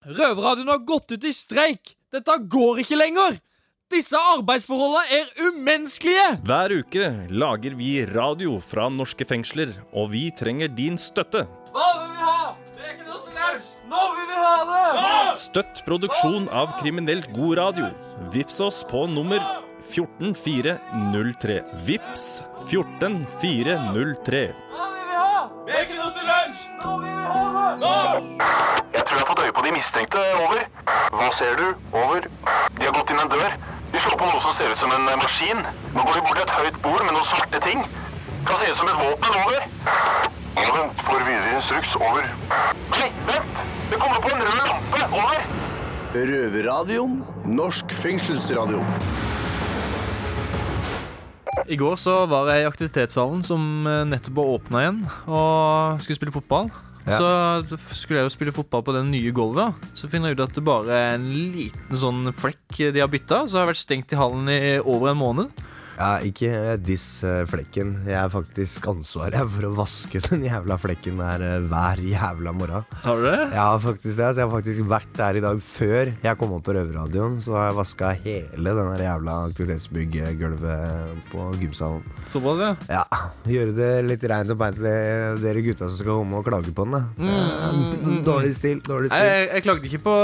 Røverradioen 0.00 0.70
har 0.72 0.78
gått 0.88 1.12
ut 1.12 1.24
i 1.28 1.32
streik! 1.36 1.90
Dette 2.08 2.32
går 2.48 2.78
ikke 2.80 2.96
lenger! 2.96 3.34
Disse 3.92 4.16
arbeidsforholdene 4.16 5.04
er 5.12 5.26
umenneskelige! 5.50 6.40
Hver 6.48 6.72
uke 6.72 7.10
lager 7.28 7.76
vi 7.76 8.06
radio 8.08 8.56
fra 8.64 8.88
norske 8.88 9.26
fengsler, 9.28 9.68
og 9.92 10.08
vi 10.14 10.30
trenger 10.32 10.72
din 10.72 10.96
støtte. 10.96 11.44
Hva 11.74 11.90
vil 11.98 12.08
vi 12.14 12.20
ha? 12.24 12.56
Det 12.78 12.80
er 12.86 12.94
ikke 12.94 13.10
noe 13.10 13.20
til! 13.28 13.60
Nå 13.92 14.00
vil 14.16 14.24
vi 14.30 14.40
ha 14.40 14.56
det! 14.70 15.36
Støtt 15.44 15.84
produksjon 15.84 16.48
av 16.48 16.72
kriminelt 16.80 17.28
god 17.36 17.60
radio. 17.60 17.92
Vips 18.32 18.56
oss 18.64 18.80
på 18.88 19.04
nummer 19.12 19.44
14403. 19.84 21.60
Vips 21.92 22.26
14403. 22.72 24.44
Hva 24.72 24.92
vil 24.96 25.08
vi 25.12 25.16
ha? 25.20 25.44
Det 25.68 25.76
er 25.76 25.82
ikke 25.84 26.00
noe! 26.00 26.08
Nå 26.80 26.90
vil 27.04 27.12
vi 27.12 27.24
ha 27.36 27.44
det! 27.76 27.84
Nå! 28.40 28.79
Jeg 29.10 29.16
tror 29.16 29.22
jeg 29.22 29.26
har 29.26 29.34
fått 29.34 29.46
øye 29.46 29.54
på 29.58 29.62
de 29.66 29.70
mistenkte. 29.74 30.20
Over. 30.38 30.60
Hva 31.18 31.28
ser 31.34 31.56
du? 31.58 31.66
Over. 31.98 32.26
De 32.78 32.84
har 32.86 32.92
gått 32.94 33.08
inn 33.10 33.18
en 33.18 33.30
dør. 33.32 33.54
De 33.90 34.02
slår 34.04 34.18
på 34.20 34.26
noe 34.28 34.42
som 34.44 34.52
ser 34.54 34.70
ut 34.70 34.78
som 34.78 34.92
en 34.94 35.06
eh, 35.10 35.16
maskin. 35.18 35.62
Nå 35.96 36.04
går 36.06 36.14
de 36.14 36.20
bort 36.26 36.36
til 36.38 36.44
et 36.44 36.52
høyt 36.54 36.76
bord 36.84 37.02
med 37.02 37.16
noen 37.16 37.24
svarte 37.26 37.58
ting. 37.64 37.80
Kan 38.46 38.60
se 38.60 38.68
ut 38.70 38.78
som 38.78 38.86
et 38.86 39.00
våpen. 39.00 39.34
Over. 39.40 39.64
Vent, 40.76 41.02
får 41.08 41.24
videre 41.26 41.56
instruks. 41.56 41.94
Over. 41.98 42.28
Nei, 42.94 43.08
vent! 43.26 43.64
Det 43.90 43.98
kommer 43.98 44.22
på 44.22 44.30
en 44.30 44.44
rød 44.46 44.60
lampe. 44.70 45.00
Over. 45.08 45.42
Røverradioen. 46.30 47.16
Norsk 47.50 47.94
fengselsradio. 48.04 48.84
I 51.66 51.80
går 51.82 51.98
så 51.98 52.14
var 52.30 52.52
jeg 52.52 52.62
i 52.62 52.70
aktivitetssalen 52.70 53.42
som 53.42 53.66
eh, 53.90 54.04
nettopp 54.06 54.38
var 54.38 54.54
åpna 54.54 54.84
igjen, 54.84 55.02
og 55.26 56.06
skulle 56.06 56.20
spille 56.20 56.36
fotball. 56.38 56.70
Så 57.08 57.78
skulle 57.96 58.20
jeg 58.20 58.28
jo 58.28 58.32
spille 58.34 58.54
fotball 58.54 58.84
på 58.84 58.94
det 58.94 59.04
nye 59.08 59.32
gulvet. 59.34 59.88
Så 59.96 60.10
finner 60.10 60.30
jeg 60.30 60.38
ut 60.38 60.44
at 60.48 60.58
det 60.58 60.64
bare 60.66 60.98
er 60.98 61.16
en 61.16 61.30
liten 61.54 61.96
sånn 61.96 62.28
flekk 62.36 62.82
de 62.94 63.02
har 63.02 63.10
bytta. 63.10 63.44
Så 63.48 63.58
har 63.58 63.64
jeg 63.64 63.72
vært 63.72 63.84
stengt 63.84 64.14
i 64.14 64.20
hallen 64.20 64.50
i 64.52 64.60
over 64.82 65.12
en 65.14 65.20
måned. 65.20 65.64
Ja, 66.00 66.14
ikke 66.24 66.78
diss 66.80 67.20
flekken. 67.50 67.92
Jeg 68.08 68.16
er 68.16 68.30
faktisk 68.32 68.86
ansvaret 68.88 69.50
for 69.52 69.66
å 69.68 69.72
vaske 69.76 70.20
den 70.30 70.46
jævla 70.46 70.78
flekken 70.80 71.20
der 71.20 71.42
eh, 71.44 71.66
hver 71.68 72.00
jævla 72.00 72.54
morgen. 72.56 72.86
Har 73.02 73.20
du 73.20 73.26
det? 73.26 73.40
Har 73.52 73.82
faktisk 73.82 74.14
det, 74.16 74.30
så 74.30 74.40
jeg 74.40 74.46
har 74.46 74.54
faktisk 74.54 74.86
vært 74.88 75.12
der 75.18 75.38
i 75.38 75.42
dag 75.44 75.60
før 75.60 76.12
jeg 76.24 76.38
kom 76.40 76.54
opp 76.56 76.64
på 76.64 76.74
Røverradioen. 76.76 77.36
Så 77.44 77.52
har 77.56 77.68
jeg 77.68 77.78
vaska 77.80 78.12
hele 78.24 78.74
den 78.78 79.04
jævla 79.04 79.36
aktivitetsbygggulvet 79.50 81.28
på 81.32 81.48
gymsalen. 81.60 82.06
Såpass, 82.30 82.64
ja. 82.64 82.72
Ja, 82.88 83.20
gjøre 83.50 83.76
det 83.76 83.90
litt 84.08 84.24
reint 84.32 84.54
og 84.54 84.60
beint 84.60 84.80
til 84.80 85.44
dere 85.44 85.64
gutta 85.66 85.90
som 85.90 85.98
skal 86.00 86.20
komme 86.22 86.40
og 86.40 86.48
klage 86.48 86.72
på 86.72 86.88
den, 86.88 86.96
da. 86.96 87.02
Mm. 87.20 88.22
Dårlig 88.24 88.54
stil, 88.56 88.80
dårlig 88.86 89.12
stil. 89.12 89.26
jeg, 89.28 89.50
jeg 89.50 89.66
klagde 89.68 89.90
ikke 89.90 90.02
på 90.08 90.16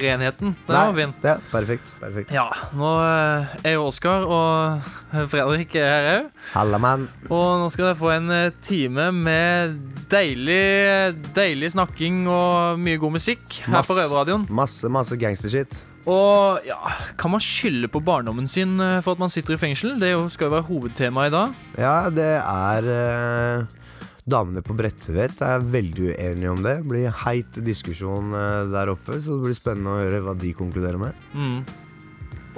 renheten. 0.00 0.56
Den 0.68 0.78
var 0.78 0.96
fin. 0.96 1.14
Ja, 1.24 1.36
perfekt. 1.52 1.94
perfekt. 2.00 2.32
Ja, 2.34 2.48
nå 2.78 2.94
eh, 3.04 3.56
er 3.68 3.76
jo 3.76 3.86
Oskar 3.88 4.24
og 4.24 4.88
Fredrik 5.32 5.76
er 5.78 5.88
her 5.88 6.08
òg. 6.12 6.30
Halla, 6.54 6.80
mann. 6.82 7.06
Og 7.28 7.62
nå 7.62 7.68
skal 7.74 7.90
dere 7.90 7.98
få 7.98 8.12
en 8.14 8.32
eh, 8.34 8.56
time 8.64 9.10
med 9.14 9.78
deilig, 10.12 10.62
deilig 11.36 11.74
snakking 11.76 12.24
og 12.30 12.80
mye 12.82 13.00
god 13.00 13.18
musikk 13.18 13.62
her 13.66 13.70
på 13.70 13.78
Masse. 13.78 14.00
Røverradioen. 14.00 14.48
Masse, 14.48 14.90
masse 14.92 15.18
gangstershit. 15.20 15.82
Og 16.08 16.64
ja, 16.64 16.78
kan 17.20 17.34
man 17.34 17.42
skylde 17.44 17.90
på 17.92 18.00
barndommen 18.04 18.48
sin 18.48 18.78
eh, 18.80 19.00
for 19.04 19.16
at 19.16 19.22
man 19.22 19.32
sitter 19.32 19.56
i 19.56 19.60
fengsel? 19.60 19.98
Det 20.00 20.14
skal 20.32 20.48
jo 20.48 20.54
være 20.56 20.68
hovedtema 20.70 21.26
i 21.28 21.34
dag. 21.34 21.58
Ja, 21.76 21.96
det 22.12 22.30
er 22.38 22.88
eh, 22.94 23.66
Damene 24.28 24.60
på 24.64 24.76
Bredtvet 24.76 25.40
er 25.44 25.62
veldig 25.64 26.12
uenige 26.12 26.52
om 26.52 26.62
det. 26.64 26.78
Det 26.80 26.88
blir 26.90 27.20
heit 27.24 27.60
diskusjon 27.64 28.32
eh, 28.36 28.64
der 28.72 28.94
oppe, 28.94 29.20
så 29.20 29.36
det 29.36 29.48
blir 29.48 29.56
spennende 29.56 29.94
å 29.94 30.00
høre 30.00 30.24
hva 30.24 30.36
de 30.38 30.54
konkluderer 30.56 31.00
med. 31.00 31.28
Mm. 31.32 31.60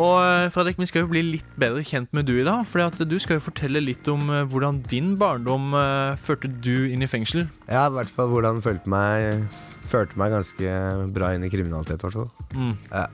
Og 0.00 0.16
eh, 0.24 0.48
Fredrik, 0.52 0.78
vi 0.80 0.88
skal 0.88 1.04
jo 1.04 1.10
bli 1.10 1.22
litt 1.26 1.56
bedre 1.60 1.82
kjent 1.84 2.12
med 2.16 2.28
du 2.28 2.34
i 2.38 2.46
dag. 2.46 2.64
For 2.68 3.04
du 3.04 3.16
skal 3.20 3.36
jo 3.36 3.46
fortelle 3.50 3.82
litt 3.84 4.08
om 4.08 4.30
eh, 4.32 4.46
hvordan 4.48 4.80
din 4.88 5.12
barndom 5.20 5.74
eh, 5.76 6.16
førte 6.20 6.48
du 6.48 6.88
inn 6.88 7.04
i 7.04 7.10
fengsel. 7.10 7.48
Ja, 7.68 7.86
i 7.86 7.96
hvert 7.98 8.12
fall 8.14 8.32
hvordan 8.32 8.64
følte 8.64 8.90
meg 8.90 9.50
Førte 9.90 10.14
meg 10.20 10.30
ganske 10.30 10.74
bra 11.10 11.32
inn 11.34 11.42
i 11.42 11.48
kriminalitet, 11.50 11.98
i 11.98 12.06
hvert 12.06 12.14
fall. 12.14 12.28
Mm. 12.54 12.76
Ja. 12.92 13.08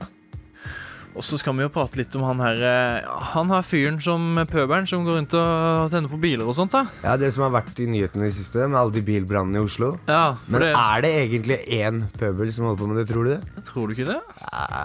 Og 1.17 1.23
så 1.25 1.37
skal 1.41 1.55
vi 1.57 1.65
jo 1.65 1.71
prate 1.73 1.97
litt 1.97 2.13
om 2.17 2.23
han 2.27 2.41
her 2.43 2.59
eh, 2.61 3.07
Han 3.33 3.49
her 3.49 3.63
fyren 3.65 3.97
som 4.03 4.37
pøbelen 4.49 4.85
som 4.89 5.05
går 5.07 5.17
rundt 5.17 5.33
og 5.39 5.89
tenner 5.93 6.11
på 6.11 6.19
biler 6.21 6.45
og 6.45 6.53
sånt. 6.57 6.75
da 6.75 6.83
ja, 7.03 7.15
det 7.17 7.31
som 7.33 7.45
har 7.47 7.53
vært 7.55 7.79
i 7.81 7.87
nyhetene 7.89 8.27
i 8.27 8.29
det 8.29 8.35
siste, 8.37 8.67
med 8.69 8.77
alle 8.79 8.93
de 8.93 9.01
bilbrannene 9.05 9.57
i 9.59 9.65
Oslo. 9.65 9.93
Ja, 10.09 10.37
Men 10.47 10.61
det, 10.61 10.69
er 10.77 11.01
det 11.05 11.11
egentlig 11.23 11.57
én 11.73 12.03
pøbel 12.19 12.51
som 12.53 12.67
holder 12.67 12.81
på 12.81 12.89
med 12.91 12.99
det, 13.01 13.05
tror 13.09 13.25
du 13.27 13.31
det? 13.33 13.63
Tror 13.67 13.87
du 13.89 13.95
ikke 13.95 14.07
det? 14.11 14.19
Ja, 14.43 14.83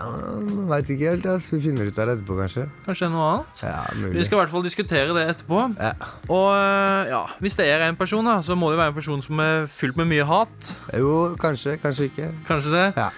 Veit 0.72 0.90
ikke 0.94 1.12
helt. 1.12 1.26
Altså. 1.34 1.56
Vi 1.56 1.62
finner 1.68 1.88
ut 1.90 1.98
av 2.00 2.08
det 2.08 2.16
etterpå, 2.18 2.38
kanskje. 2.40 2.66
Kanskje 2.86 3.10
noe 3.12 3.28
annet? 3.32 3.62
Ja, 3.66 3.76
mulig. 3.98 4.14
Vi 4.18 4.24
skal 4.28 4.38
i 4.38 4.40
hvert 4.42 4.54
fall 4.54 4.66
diskutere 4.66 5.16
det 5.18 5.26
etterpå. 5.34 5.60
Ja. 5.76 5.92
Og 6.32 6.48
eh, 6.56 7.12
ja, 7.12 7.22
hvis 7.44 7.58
det 7.60 7.68
er 7.72 7.86
en 7.90 7.98
person, 8.00 8.24
da 8.28 8.38
så 8.46 8.56
må 8.58 8.72
det 8.72 8.80
være 8.80 8.94
en 8.94 8.98
person 8.98 9.22
som 9.24 9.44
er 9.44 9.68
fylt 9.70 9.98
med 10.00 10.08
mye 10.14 10.26
hat. 10.28 10.74
Jo, 10.96 11.14
kanskje, 11.40 11.76
kanskje 11.82 12.08
ikke. 12.10 12.32
Kanskje 12.48 12.74
det? 12.76 12.86
Ja. 12.96 13.10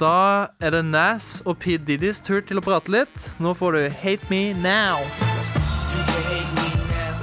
Da 0.00 0.48
er 0.60 0.72
det 0.74 0.82
Nas 0.88 1.40
og 1.44 1.58
P. 1.62 1.76
Diddy's 1.80 2.22
tur 2.24 2.42
til 2.46 2.60
å 2.60 2.64
prate 2.64 2.92
litt. 2.92 3.30
Nå 3.42 3.54
får 3.58 3.76
du 3.76 3.82
Hate 4.02 4.30
Me 4.32 4.52
Now. 4.56 5.02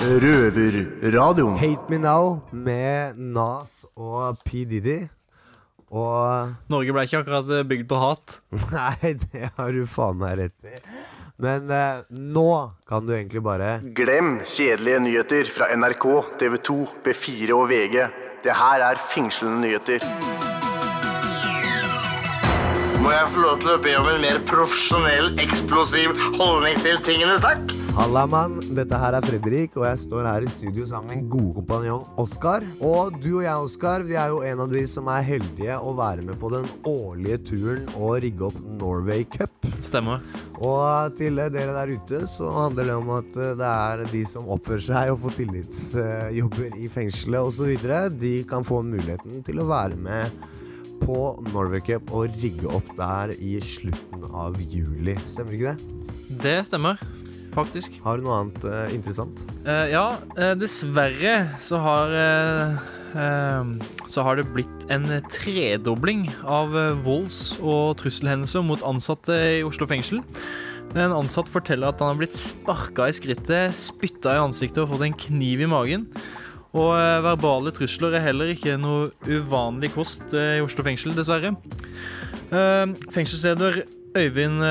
Røverradioen. 0.03 1.57
Hate 1.61 1.89
Me 1.89 1.99
Now 2.03 2.41
med 2.51 3.17
Nas 3.17 3.83
og 3.95 4.41
P. 4.43 4.65
Diddy. 4.69 5.03
Og 5.93 6.53
Norge 6.73 6.93
ble 6.95 7.03
ikke 7.05 7.21
akkurat 7.21 7.51
eh, 7.53 7.65
bygd 7.69 7.85
på 7.91 7.99
hat. 8.01 8.39
Nei, 8.73 9.13
det 9.29 9.51
har 9.59 9.75
du 9.75 9.83
faen 9.89 10.17
meg 10.21 10.39
rett 10.41 10.65
i. 10.65 10.79
Men 11.43 11.69
eh, 11.69 12.01
nå 12.09 12.49
kan 12.89 13.05
du 13.05 13.13
egentlig 13.13 13.43
bare 13.45 13.75
Glem 13.95 14.39
kjedelige 14.41 15.03
nyheter 15.05 15.49
fra 15.53 15.69
NRK, 15.77 16.07
TV 16.41 16.57
2, 16.65 16.79
B4 17.05 17.57
og 17.57 17.67
VG. 17.69 17.99
Det 18.43 18.57
her 18.59 18.89
er 18.89 19.05
fengslende 19.13 19.61
nyheter. 19.63 20.32
Må 23.03 23.11
jeg 23.11 23.31
få 23.33 23.41
lov 23.43 23.57
til 23.59 23.67
å 23.67 23.79
be 23.83 23.93
om 23.99 24.05
en 24.07 24.21
mer 24.23 24.37
profesjonell, 24.47 25.33
eksplosiv 25.43 26.13
holdning 26.37 26.77
til 26.79 27.01
tingene, 27.03 27.33
takk? 27.43 27.73
Halla, 27.97 28.21
mann. 28.31 28.61
Dette 28.77 28.95
her 28.95 29.17
er 29.17 29.25
Fredrik, 29.27 29.75
og 29.75 29.83
jeg 29.89 29.99
står 30.05 30.29
her 30.29 30.45
i 30.45 30.51
studio 30.51 30.85
sammen 30.87 31.11
med 31.11 31.17
en 31.17 31.25
god 31.33 31.49
kompanjong, 31.57 32.05
Oskar. 32.23 32.63
Og 32.79 33.17
du 33.19 33.27
og 33.33 33.43
jeg, 33.43 33.65
Oskar, 33.67 34.07
vi 34.07 34.15
er 34.15 34.31
jo 34.31 34.39
en 34.47 34.63
av 34.63 34.71
de 34.71 34.85
som 34.87 35.11
er 35.11 35.27
heldige 35.27 35.75
å 35.83 35.91
være 35.99 36.23
med 36.29 36.39
på 36.39 36.53
den 36.55 36.69
årlige 36.87 37.41
turen 37.51 37.91
og 37.97 38.23
rigge 38.23 38.47
opp 38.47 38.63
Norway 38.79 39.27
Cup. 39.35 39.67
Stemmer. 39.83 40.23
Og 40.63 41.19
til 41.19 41.43
dere 41.43 41.75
der 41.75 41.91
ute 41.91 42.23
så 42.31 42.55
handler 42.55 42.87
det 42.87 42.97
om 43.03 43.13
at 43.19 43.35
eh, 43.35 43.53
det 43.59 43.75
er 43.91 44.07
de 44.15 44.25
som 44.31 44.47
oppfører 44.55 44.87
seg 44.87 45.11
og 45.11 45.21
får 45.27 45.39
tillitsjobber 45.43 46.79
i 46.79 46.89
fengselet 46.95 47.51
osv., 47.51 48.11
de 48.15 48.35
kan 48.47 48.63
få 48.63 48.79
muligheten 48.87 49.43
til 49.43 49.59
å 49.59 49.67
være 49.75 49.99
med 49.99 50.43
på 51.03 51.19
Norway 51.51 51.81
Cup 51.83 52.11
og 52.15 52.31
rigge 52.41 52.69
opp 52.71 52.87
der 52.97 53.33
i 53.35 53.57
slutten 53.63 54.23
av 54.31 54.57
juli. 54.61 55.15
Stemmer 55.29 55.57
ikke 55.57 55.73
det? 55.73 56.01
Det 56.43 56.55
stemmer, 56.67 57.01
faktisk. 57.55 57.99
Har 58.05 58.17
du 58.19 58.25
noe 58.27 58.39
annet 58.41 58.67
uh, 58.67 58.87
interessant? 58.95 59.45
Uh, 59.67 59.87
ja, 59.91 60.05
uh, 60.39 60.53
dessverre 60.59 61.37
så 61.63 61.83
har 61.83 62.19
Så 64.09 64.23
har 64.25 64.39
det 64.39 64.47
blitt 64.55 64.87
en 64.89 65.03
tredobling 65.29 66.23
av 66.49 66.73
volds- 67.05 67.59
og 67.61 67.99
trusselhendelser 67.99 68.63
mot 68.65 68.81
ansatte 68.89 69.35
i 69.59 69.59
Oslo 69.61 69.85
fengsel. 69.85 70.23
En 70.97 71.13
ansatt 71.13 71.49
forteller 71.49 71.93
at 71.93 72.01
han 72.01 72.09
har 72.09 72.17
blitt 72.17 72.33
sparka 72.37 73.05
i 73.09 73.13
skrittet, 73.13 73.77
spytta 73.77 74.33
i 74.33 74.41
ansiktet 74.41 74.81
og 74.81 74.95
fått 74.95 75.05
en 75.05 75.19
kniv 75.27 75.61
i 75.61 75.69
magen. 75.69 76.07
Og 76.73 76.93
eh, 76.97 77.21
verbale 77.21 77.73
trusler 77.73 78.17
er 78.17 78.25
heller 78.27 78.53
ikke 78.53 78.77
noe 78.81 79.11
uvanlig 79.29 79.93
kost 79.93 80.33
eh, 80.33 80.57
i 80.57 80.63
Oslo 80.63 80.85
fengsel, 80.85 81.13
dessverre. 81.17 81.53
Eh, 82.49 82.85
fengselsleder 83.13 83.83
Øyvind 84.13 84.61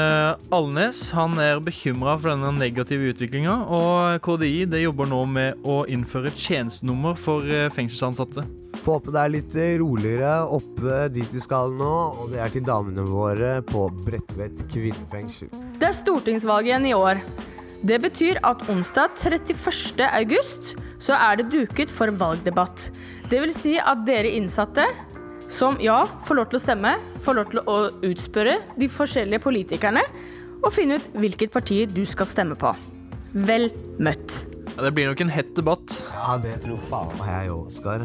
Alnes 0.55 0.99
han 1.17 1.33
er 1.43 1.59
bekymra 1.59 2.13
for 2.15 2.31
denne 2.31 2.53
negative 2.55 3.09
utviklinga, 3.11 3.57
og 3.75 4.21
KDI 4.23 4.69
det 4.71 4.85
jobber 4.85 5.11
nå 5.11 5.19
med 5.27 5.67
å 5.67 5.81
innføre 5.91 6.31
tjenestenummer 6.31 7.19
for 7.19 7.51
fengselsansatte. 7.75 8.47
Få 8.87 9.01
håpe 9.01 9.11
det 9.11 9.19
er 9.19 9.35
litt 9.35 9.59
roligere 9.83 10.31
oppe 10.47 11.09
dit 11.11 11.35
vi 11.35 11.43
skal 11.43 11.75
nå, 11.75 11.93
og 12.23 12.31
det 12.31 12.39
er 12.39 12.55
til 12.55 12.63
damene 12.71 13.03
våre 13.03 13.57
på 13.67 13.89
Bredtvet 14.07 14.63
kvinnefengsel. 14.71 15.51
Det 15.75 15.91
er 15.91 15.99
stortingsvalg 16.05 16.71
igjen 16.71 16.93
i 16.93 16.95
år. 16.95 17.27
Det 17.83 17.97
betyr 17.99 18.39
at 18.47 18.61
onsdag 18.71 19.17
31. 19.19 20.05
august 20.07 20.77
så 21.03 21.17
er 21.19 21.41
det 21.41 21.49
duket 21.51 21.91
for 21.91 22.13
valgdebatt. 22.15 22.93
Det 23.27 23.41
vil 23.43 23.51
si 23.57 23.73
at 23.81 24.05
dere 24.07 24.31
innsatte, 24.37 24.85
som 25.51 25.75
ja, 25.83 26.05
får 26.23 26.39
lov 26.39 26.53
til 26.53 26.61
å 26.61 26.63
stemme, 26.63 26.93
får 27.25 27.37
lov 27.37 27.49
til 27.51 27.61
å 27.67 27.77
utspørre 28.07 28.55
de 28.79 28.87
forskjellige 28.89 29.43
politikerne 29.43 30.05
og 30.63 30.71
finne 30.71 31.01
ut 31.01 31.09
hvilket 31.19 31.51
parti 31.53 31.81
du 31.91 32.05
skal 32.07 32.29
stemme 32.31 32.55
på. 32.55 32.71
Vel 33.35 33.67
møtt. 33.99 34.45
Ja, 34.77 34.85
det 34.87 34.93
blir 34.95 35.11
nok 35.11 35.25
en 35.25 35.33
hett 35.35 35.51
debatt. 35.59 35.97
Ja, 36.15 36.37
det 36.41 36.61
tror 36.63 36.79
faen 36.87 37.11
meg 37.19 37.33
jeg 37.33 37.51
òg, 37.53 37.65
Oskar. 37.73 38.05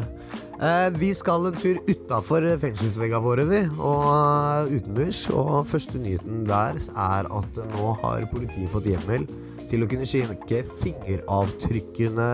Eh, 0.58 0.88
vi 0.98 1.12
skal 1.14 1.46
en 1.52 1.60
tur 1.62 1.78
utafor 1.86 2.48
fengselsveggene 2.64 3.22
våre, 3.22 3.46
vi, 3.46 3.62
og 3.78 4.08
eh, 4.10 4.74
utenbys. 4.74 5.22
Og 5.30 5.70
første 5.70 6.02
nyheten 6.02 6.42
der 6.50 6.82
er 6.98 7.30
at 7.30 7.62
nå 7.76 7.94
har 8.02 8.26
politiet 8.34 8.74
fått 8.74 8.90
hjemmel 8.90 9.28
til 9.68 9.84
å 9.84 9.88
kunne 9.90 10.08
sjekke 10.08 10.62
fingeravtrykkene 10.82 12.28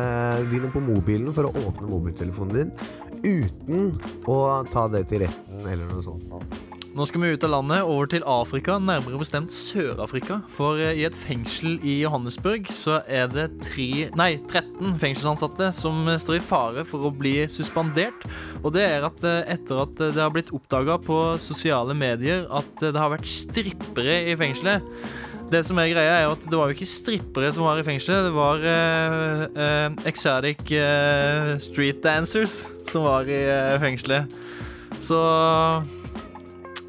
dine 0.53 0.71
på 0.73 0.83
mobilen 0.85 1.35
for 1.35 1.49
å 1.49 1.67
åpne 1.67 1.91
mobiltelefonen 1.91 2.55
din 2.61 2.77
uten 3.25 3.95
å 4.29 4.39
ta 4.71 4.87
det 4.93 5.07
til 5.11 5.25
retten 5.25 5.65
eller 5.65 5.89
noe 5.89 6.05
sånt. 6.05 6.29
nå. 6.29 6.45
Skal 6.95 7.25
vi 7.25 7.33
ut 7.35 7.43
av 7.43 7.51
landet, 7.51 7.83
over 7.91 8.07
til 8.07 8.23
Afrika, 8.23 8.77
nærmere 8.79 9.19
bestemt 9.19 9.51
Sør-Afrika. 9.51 10.37
For 10.55 10.79
eh, 10.79 11.01
i 11.01 11.03
et 11.09 11.17
fengsel 11.25 11.81
i 11.83 11.97
Johannesburg 12.05 12.71
så 12.71 13.01
er 13.11 13.27
det 13.33 13.49
tre, 13.65 14.13
nei, 14.15 14.37
13 14.47 14.95
fengselsansatte 15.03 15.73
som 15.75 16.07
eh, 16.07 16.21
står 16.23 16.39
i 16.39 16.45
fare 16.45 16.87
for 16.87 17.09
å 17.09 17.11
bli 17.11 17.41
suspendert. 17.51 18.29
Og 18.63 18.77
det 18.77 18.87
er 18.93 19.09
at 19.09 19.27
eh, 19.27 19.43
etter 19.57 19.83
at 19.83 19.99
det 20.05 20.23
har 20.23 20.31
blitt 20.37 20.55
oppdaga 20.55 21.01
på 21.03 21.19
sosiale 21.43 21.99
medier 21.99 22.47
at 22.55 22.71
det 22.79 22.95
har 22.95 23.11
vært 23.17 23.27
strippere 23.27 24.21
i 24.31 24.39
fengselet. 24.39 24.87
Det 25.53 25.61
som 25.67 25.79
er 25.79 25.91
greia 25.93 26.15
er 26.23 26.31
at 26.33 26.47
det 26.49 26.57
var 26.57 26.71
jo 26.71 26.75
ikke 26.75 26.89
strippere 26.89 27.51
som 27.55 27.67
var 27.67 27.79
i 27.79 27.85
fengselet, 27.87 28.27
det 28.27 28.33
var 28.35 28.65
uh, 28.65 29.45
uh, 29.55 30.07
exotic 30.09 30.63
uh, 30.73 31.55
street 31.63 32.01
dancers 32.03 32.65
som 32.91 33.05
var 33.07 33.29
i 33.29 33.43
fengselet. 33.83 34.33
Så 35.05 35.21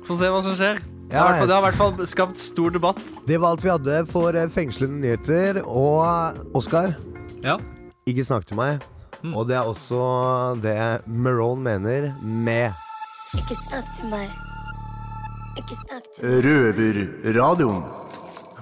Få 0.06 0.14
se 0.18 0.28
hva 0.30 0.42
som 0.46 0.54
skjer. 0.58 0.78
Fall- 1.10 1.48
det 1.48 1.54
har 1.54 1.62
i 1.62 1.66
hvert 1.66 1.78
fall 1.80 2.08
skapt 2.10 2.38
stor 2.38 2.74
debatt. 2.74 3.02
Det 3.26 3.38
var 3.42 3.56
alt 3.56 3.64
vi 3.66 3.72
hadde 3.72 4.00
for 4.10 4.38
fengslende 4.54 5.00
nyheter. 5.02 5.62
Og 5.66 6.56
Oskar, 6.58 6.96
Ja. 7.44 7.58
ikke 8.06 8.26
snakk 8.26 8.46
til 8.46 8.58
meg. 8.58 8.82
Og 9.34 9.48
det 9.50 9.56
er 9.58 9.66
også 9.66 10.62
det 10.62 10.78
Marone 11.08 11.62
mener 11.66 12.12
med 12.22 12.74
Ikke 13.34 13.58
snakk 13.58 13.88
til 13.98 14.12
meg. 14.14 14.30
Ikke 15.58 15.78
snakk 15.82 16.10
til 16.14 16.26
meg. 16.26 16.46
Røverradioen. 16.46 17.82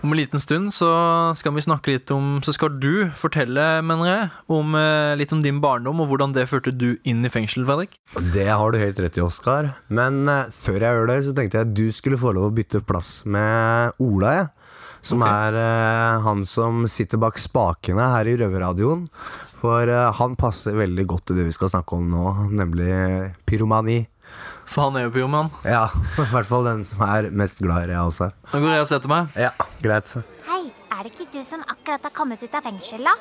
Om 0.03 0.11
en 0.11 0.19
liten 0.19 0.39
stund 0.39 0.73
så 0.75 0.89
skal 1.39 1.53
vi 1.55 1.63
snakke 1.63 1.93
litt 1.93 2.11
om 2.11 2.41
Så 2.43 2.51
skal 2.57 2.75
du 2.75 3.07
fortelle, 3.15 3.79
mener 3.87 4.09
jeg, 4.09 4.25
om, 4.51 4.75
eh, 4.75 5.15
litt 5.15 5.31
om 5.31 5.39
din 5.39 5.61
barndom 5.63 6.01
og 6.03 6.09
hvordan 6.11 6.33
det 6.35 6.49
førte 6.51 6.73
du 6.75 6.97
inn 7.07 7.23
i 7.23 7.31
fengsel, 7.31 7.63
Fredrik. 7.63 7.95
Det 8.35 8.49
har 8.49 8.71
du 8.71 8.81
helt 8.81 8.99
rett 8.99 9.17
i, 9.17 9.23
Oskar. 9.23 9.71
Men 9.87 10.27
uh, 10.27 10.51
før 10.51 10.83
jeg 10.83 10.97
gjør 10.97 11.07
det, 11.07 11.17
så 11.23 11.35
tenkte 11.37 11.57
jeg 11.57 11.69
at 11.69 11.75
du 11.79 11.87
skulle 11.95 12.19
få 12.19 12.33
lov 12.35 12.49
å 12.49 12.55
bytte 12.57 12.83
plass 12.83 13.23
med 13.23 13.95
Ola, 14.03 14.35
jeg. 14.41 14.51
Som 15.07 15.23
er 15.23 15.55
uh, 15.55 16.19
han 16.27 16.43
som 16.47 16.83
sitter 16.91 17.21
bak 17.23 17.39
spakene 17.39 18.11
her 18.17 18.27
i 18.27 18.35
Røverradioen. 18.43 19.07
For 19.55 19.87
uh, 19.87 20.11
han 20.19 20.35
passer 20.35 20.75
veldig 20.75 21.07
godt 21.07 21.29
til 21.29 21.39
det 21.39 21.47
vi 21.47 21.55
skal 21.55 21.71
snakke 21.71 21.95
om 21.95 22.11
nå, 22.11 22.27
nemlig 22.51 22.91
pyromani. 23.47 24.01
For 24.73 24.87
han 24.87 24.95
er 24.97 25.03
jo 25.05 25.11
pyroman. 25.13 25.51
Ja, 25.69 25.85
i 26.17 26.25
hvert 26.31 26.49
fall 26.49 26.65
den 26.65 26.81
som 26.87 27.03
er 27.05 27.27
mest 27.29 27.59
glad 27.61 27.85
i 27.85 27.91
det, 27.91 27.99
også. 28.01 28.31
Nå 28.49 28.61
går 28.63 28.71
jeg 28.73 28.85
og 28.85 28.89
setter 28.89 29.11
meg. 29.11 29.35
Ja, 29.37 29.51
greit. 29.83 30.09
Hei, 30.47 30.63
er 30.95 31.05
det 31.05 31.13
ikke 31.13 31.29
du 31.35 31.43
som 31.45 31.61
akkurat 31.69 32.07
har 32.09 32.13
kommet 32.15 32.41
ut 32.41 32.57
av 32.57 32.65
fengsel, 32.65 33.05
da? 33.05 33.13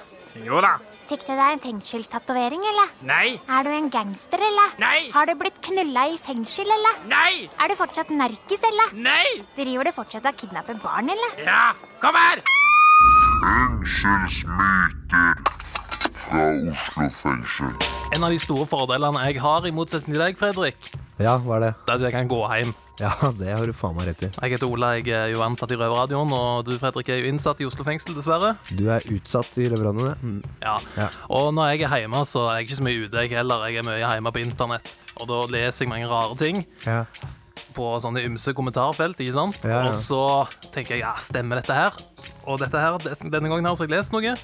Jo 0.46 0.62
da. 0.64 0.78
Fikk 1.10 1.26
du 1.28 1.34
deg 1.36 1.58
en 1.58 1.60
fengselstatovering, 1.60 2.62
eller? 2.70 2.94
Nei. 3.04 3.34
Er 3.52 3.68
du 3.68 3.74
en 3.74 3.90
gangster, 3.92 4.40
eller? 4.40 4.72
Nei. 4.80 5.10
Har 5.12 5.28
du 5.28 5.34
blitt 5.36 5.60
knulla 5.60 6.06
i 6.08 6.16
fengsel, 6.24 6.72
eller? 6.72 7.02
Nei. 7.10 7.50
Er 7.60 7.68
du 7.68 7.76
fortsatt 7.76 8.08
narkis, 8.16 8.64
eller? 8.70 8.96
Nei. 9.04 9.44
Driver 9.58 9.90
du 9.90 9.92
fortsatt 9.98 10.30
og 10.32 10.40
kidnapper 10.40 10.80
barn, 10.80 11.12
eller? 11.12 11.36
Ja, 11.44 11.74
kom 12.00 12.16
her. 12.16 12.40
En 18.16 18.24
av 18.24 18.32
de 18.32 18.40
store 18.40 18.64
fordelene 18.72 19.28
jeg 19.28 19.44
har, 19.44 19.68
i 19.68 19.74
motsetning 19.74 20.16
til 20.16 20.24
deg, 20.24 20.40
Fredrik, 20.40 20.94
Ja, 21.22 21.36
hva 21.40 21.58
er 21.58 21.66
det? 21.68 21.72
det 21.86 21.92
er 21.92 22.00
at 22.00 22.06
jeg 22.08 22.14
kan 22.16 22.30
gå 22.30 22.40
hjem. 22.52 22.72
Ja, 23.00 23.10
det 23.40 23.48
har 23.56 23.66
du 23.66 23.72
faen 23.74 23.96
meg 23.96 24.10
rett 24.10 24.22
i. 24.26 24.28
Jeg 24.36 24.52
heter 24.54 24.68
Ola, 24.68 24.92
jeg 24.98 25.08
er 25.16 25.30
jo 25.32 25.40
ansatt 25.42 25.72
i 25.74 25.78
Røverradioen, 25.80 26.32
og 26.36 26.66
du, 26.68 26.74
Fredrik, 26.78 27.08
er 27.10 27.22
jo 27.22 27.30
innsatt 27.32 27.62
i 27.64 27.66
Oslo 27.66 27.86
fengsel, 27.86 28.14
dessverre. 28.14 28.52
Du 28.70 28.84
er 28.92 29.04
utsatt 29.10 29.56
i 29.58 29.68
Røverradioen. 29.72 30.18
Mm. 30.20 30.56
Ja. 30.62 30.76
Ja. 30.98 31.08
Og 31.32 31.50
når 31.56 31.72
jeg 31.72 31.86
er 31.88 32.02
hjemme, 32.04 32.20
så 32.28 32.44
er 32.50 32.60
jeg 32.60 32.68
ikke 32.68 32.78
så 32.82 32.86
mye 32.86 33.06
ute, 33.06 33.24
jeg 33.24 33.34
heller. 33.40 33.64
Jeg 33.70 33.80
er 33.80 33.88
mye 33.88 34.02
hjemme 34.02 34.34
på 34.36 34.42
internett, 34.44 34.92
og 35.16 35.30
da 35.32 35.40
leser 35.56 35.86
jeg 35.86 35.92
mange 35.94 36.10
rare 36.12 36.36
ting. 36.40 36.66
Ja. 36.86 37.04
på 37.72 37.86
sånne 38.04 38.20
ymse 38.28 38.52
kommentarfelt, 38.52 39.16
ikke 39.24 39.32
sant? 39.32 39.62
Ja. 39.64 39.86
Og 39.88 39.94
så 39.96 40.22
tenker 40.74 40.98
jeg, 40.98 41.06
ja, 41.06 41.14
stemmer 41.24 41.56
dette 41.62 41.72
her? 41.72 41.96
Og 42.44 42.58
dette 42.60 42.76
her, 42.76 42.98
denne 43.22 43.48
gangen 43.48 43.64
har 43.64 43.80
jeg 43.80 43.88
lest 43.88 44.12
noe, 44.12 44.34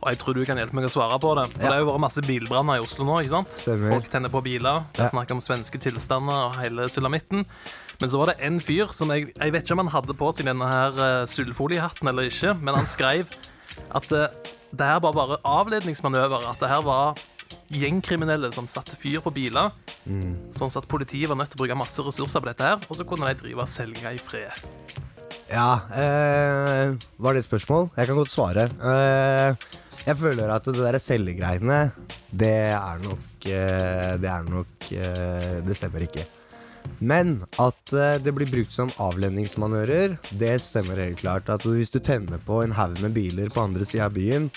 og 0.00 0.08
jeg 0.12 0.18
tror 0.20 0.34
du 0.38 0.44
kan 0.46 0.58
hjelpe 0.60 0.76
meg 0.78 0.86
å 0.86 0.92
svare 0.92 1.18
på 1.22 1.32
det. 1.38 1.46
For 1.52 1.58
det 1.64 1.70
har 1.72 1.80
jo 1.82 1.88
vært 1.90 2.02
masse 2.04 2.22
bilbranner 2.22 2.78
i 2.78 2.84
Oslo 2.84 3.04
nå, 3.08 3.16
ikke 3.24 3.34
sant? 3.34 3.56
Stemmer. 3.58 3.94
Folk 3.96 4.08
tenner 4.12 4.32
på 4.32 4.42
biler, 4.46 4.84
det 4.94 5.02
Ja. 5.02 5.06
er 5.08 5.14
snakk 5.14 5.30
om 5.34 5.40
svenske 5.42 5.80
tilstander 5.82 6.48
og 6.48 6.56
hele 6.60 6.88
sulamitten. 6.88 7.46
Men 8.00 8.08
så 8.12 8.18
var 8.20 8.26
det 8.30 8.36
en 8.46 8.60
fyr 8.62 8.92
som 8.94 9.10
jeg, 9.10 9.32
jeg 9.34 9.52
vet 9.52 9.64
ikke 9.66 9.74
om 9.74 9.82
han 9.86 9.94
hadde 9.96 10.14
på 10.14 10.28
seg 10.36 10.46
denne 10.46 10.68
her 10.70 10.92
uh, 11.02 11.26
sølvfoliehatten 11.26 12.06
eller 12.12 12.28
ikke, 12.30 12.54
men 12.62 12.74
han 12.78 12.86
skrev 12.86 13.26
at 13.90 14.12
uh, 14.14 14.28
det 14.70 14.86
her 14.86 15.00
var 15.00 15.12
bare 15.16 15.40
avledningsmanøver, 15.42 16.46
at 16.50 16.60
det 16.62 16.68
her 16.70 16.82
var 16.86 17.18
gjengkriminelle 17.72 18.50
som 18.52 18.66
satte 18.68 18.96
fyr 18.96 19.20
på 19.24 19.32
biler, 19.34 19.72
sånn 20.52 20.72
at 20.76 20.88
politiet 20.88 21.28
var 21.30 21.36
nødt 21.40 21.50
til 21.52 21.58
å 21.58 21.62
bruke 21.64 21.76
masse 21.80 22.04
ressurser 22.04 22.40
på 22.44 22.48
dette 22.50 22.64
her, 22.64 22.78
og 22.88 22.96
så 22.96 23.06
kunne 23.08 23.28
de 23.28 23.40
drive 23.40 23.64
og 23.64 23.68
selge 23.72 24.12
i 24.12 24.20
fred. 24.20 24.52
Ja, 25.48 25.80
eh, 25.96 26.92
var 27.16 27.32
det 27.32 27.40
et 27.44 27.48
spørsmål? 27.48 27.88
Jeg 27.96 28.10
kan 28.10 28.18
godt 28.20 28.32
svare. 28.32 28.66
Eh, 28.68 29.54
jeg 30.06 30.16
føler 30.20 30.50
at 30.52 30.66
det 30.68 30.78
der 30.78 30.98
cellegreiene, 31.02 31.78
det 32.30 32.54
er 32.76 32.98
nok 33.02 33.46
eh, 33.48 34.14
Det 34.20 34.28
er 34.28 34.50
nok 34.50 34.90
eh, 34.92 35.54
Det 35.64 35.76
stemmer 35.76 36.04
ikke. 36.04 36.26
Men 36.98 37.44
at 37.62 37.92
eh, 37.94 38.16
det 38.22 38.32
blir 38.34 38.50
brukt 38.50 38.74
som 38.74 38.90
avledningsmanører, 39.02 40.16
det 40.40 40.54
stemmer 40.64 40.98
helt 41.02 41.22
klart. 41.22 41.50
At 41.52 41.66
hvis 41.66 41.92
du 41.94 42.00
tenner 42.02 42.40
på 42.42 42.62
en 42.64 42.74
haug 42.74 42.98
med 43.04 43.14
biler 43.16 43.52
på 43.54 43.62
andre 43.68 43.86
sida 43.86 44.08
av 44.08 44.16
byen, 44.16 44.48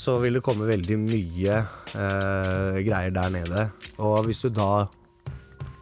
så 0.00 0.18
vil 0.20 0.38
det 0.38 0.44
komme 0.44 0.68
veldig 0.68 0.98
mye 1.00 1.60
eh, 1.60 2.80
greier 2.86 3.14
der 3.16 3.32
nede. 3.36 3.68
Og 3.98 4.26
hvis 4.28 4.44
du 4.44 4.50
da 4.52 4.88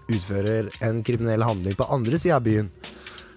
utfører 0.08 0.70
en 0.86 1.02
kriminell 1.04 1.44
handling 1.44 1.76
på 1.76 1.88
andre 1.92 2.20
sida 2.20 2.38
av 2.38 2.46
byen, 2.46 2.70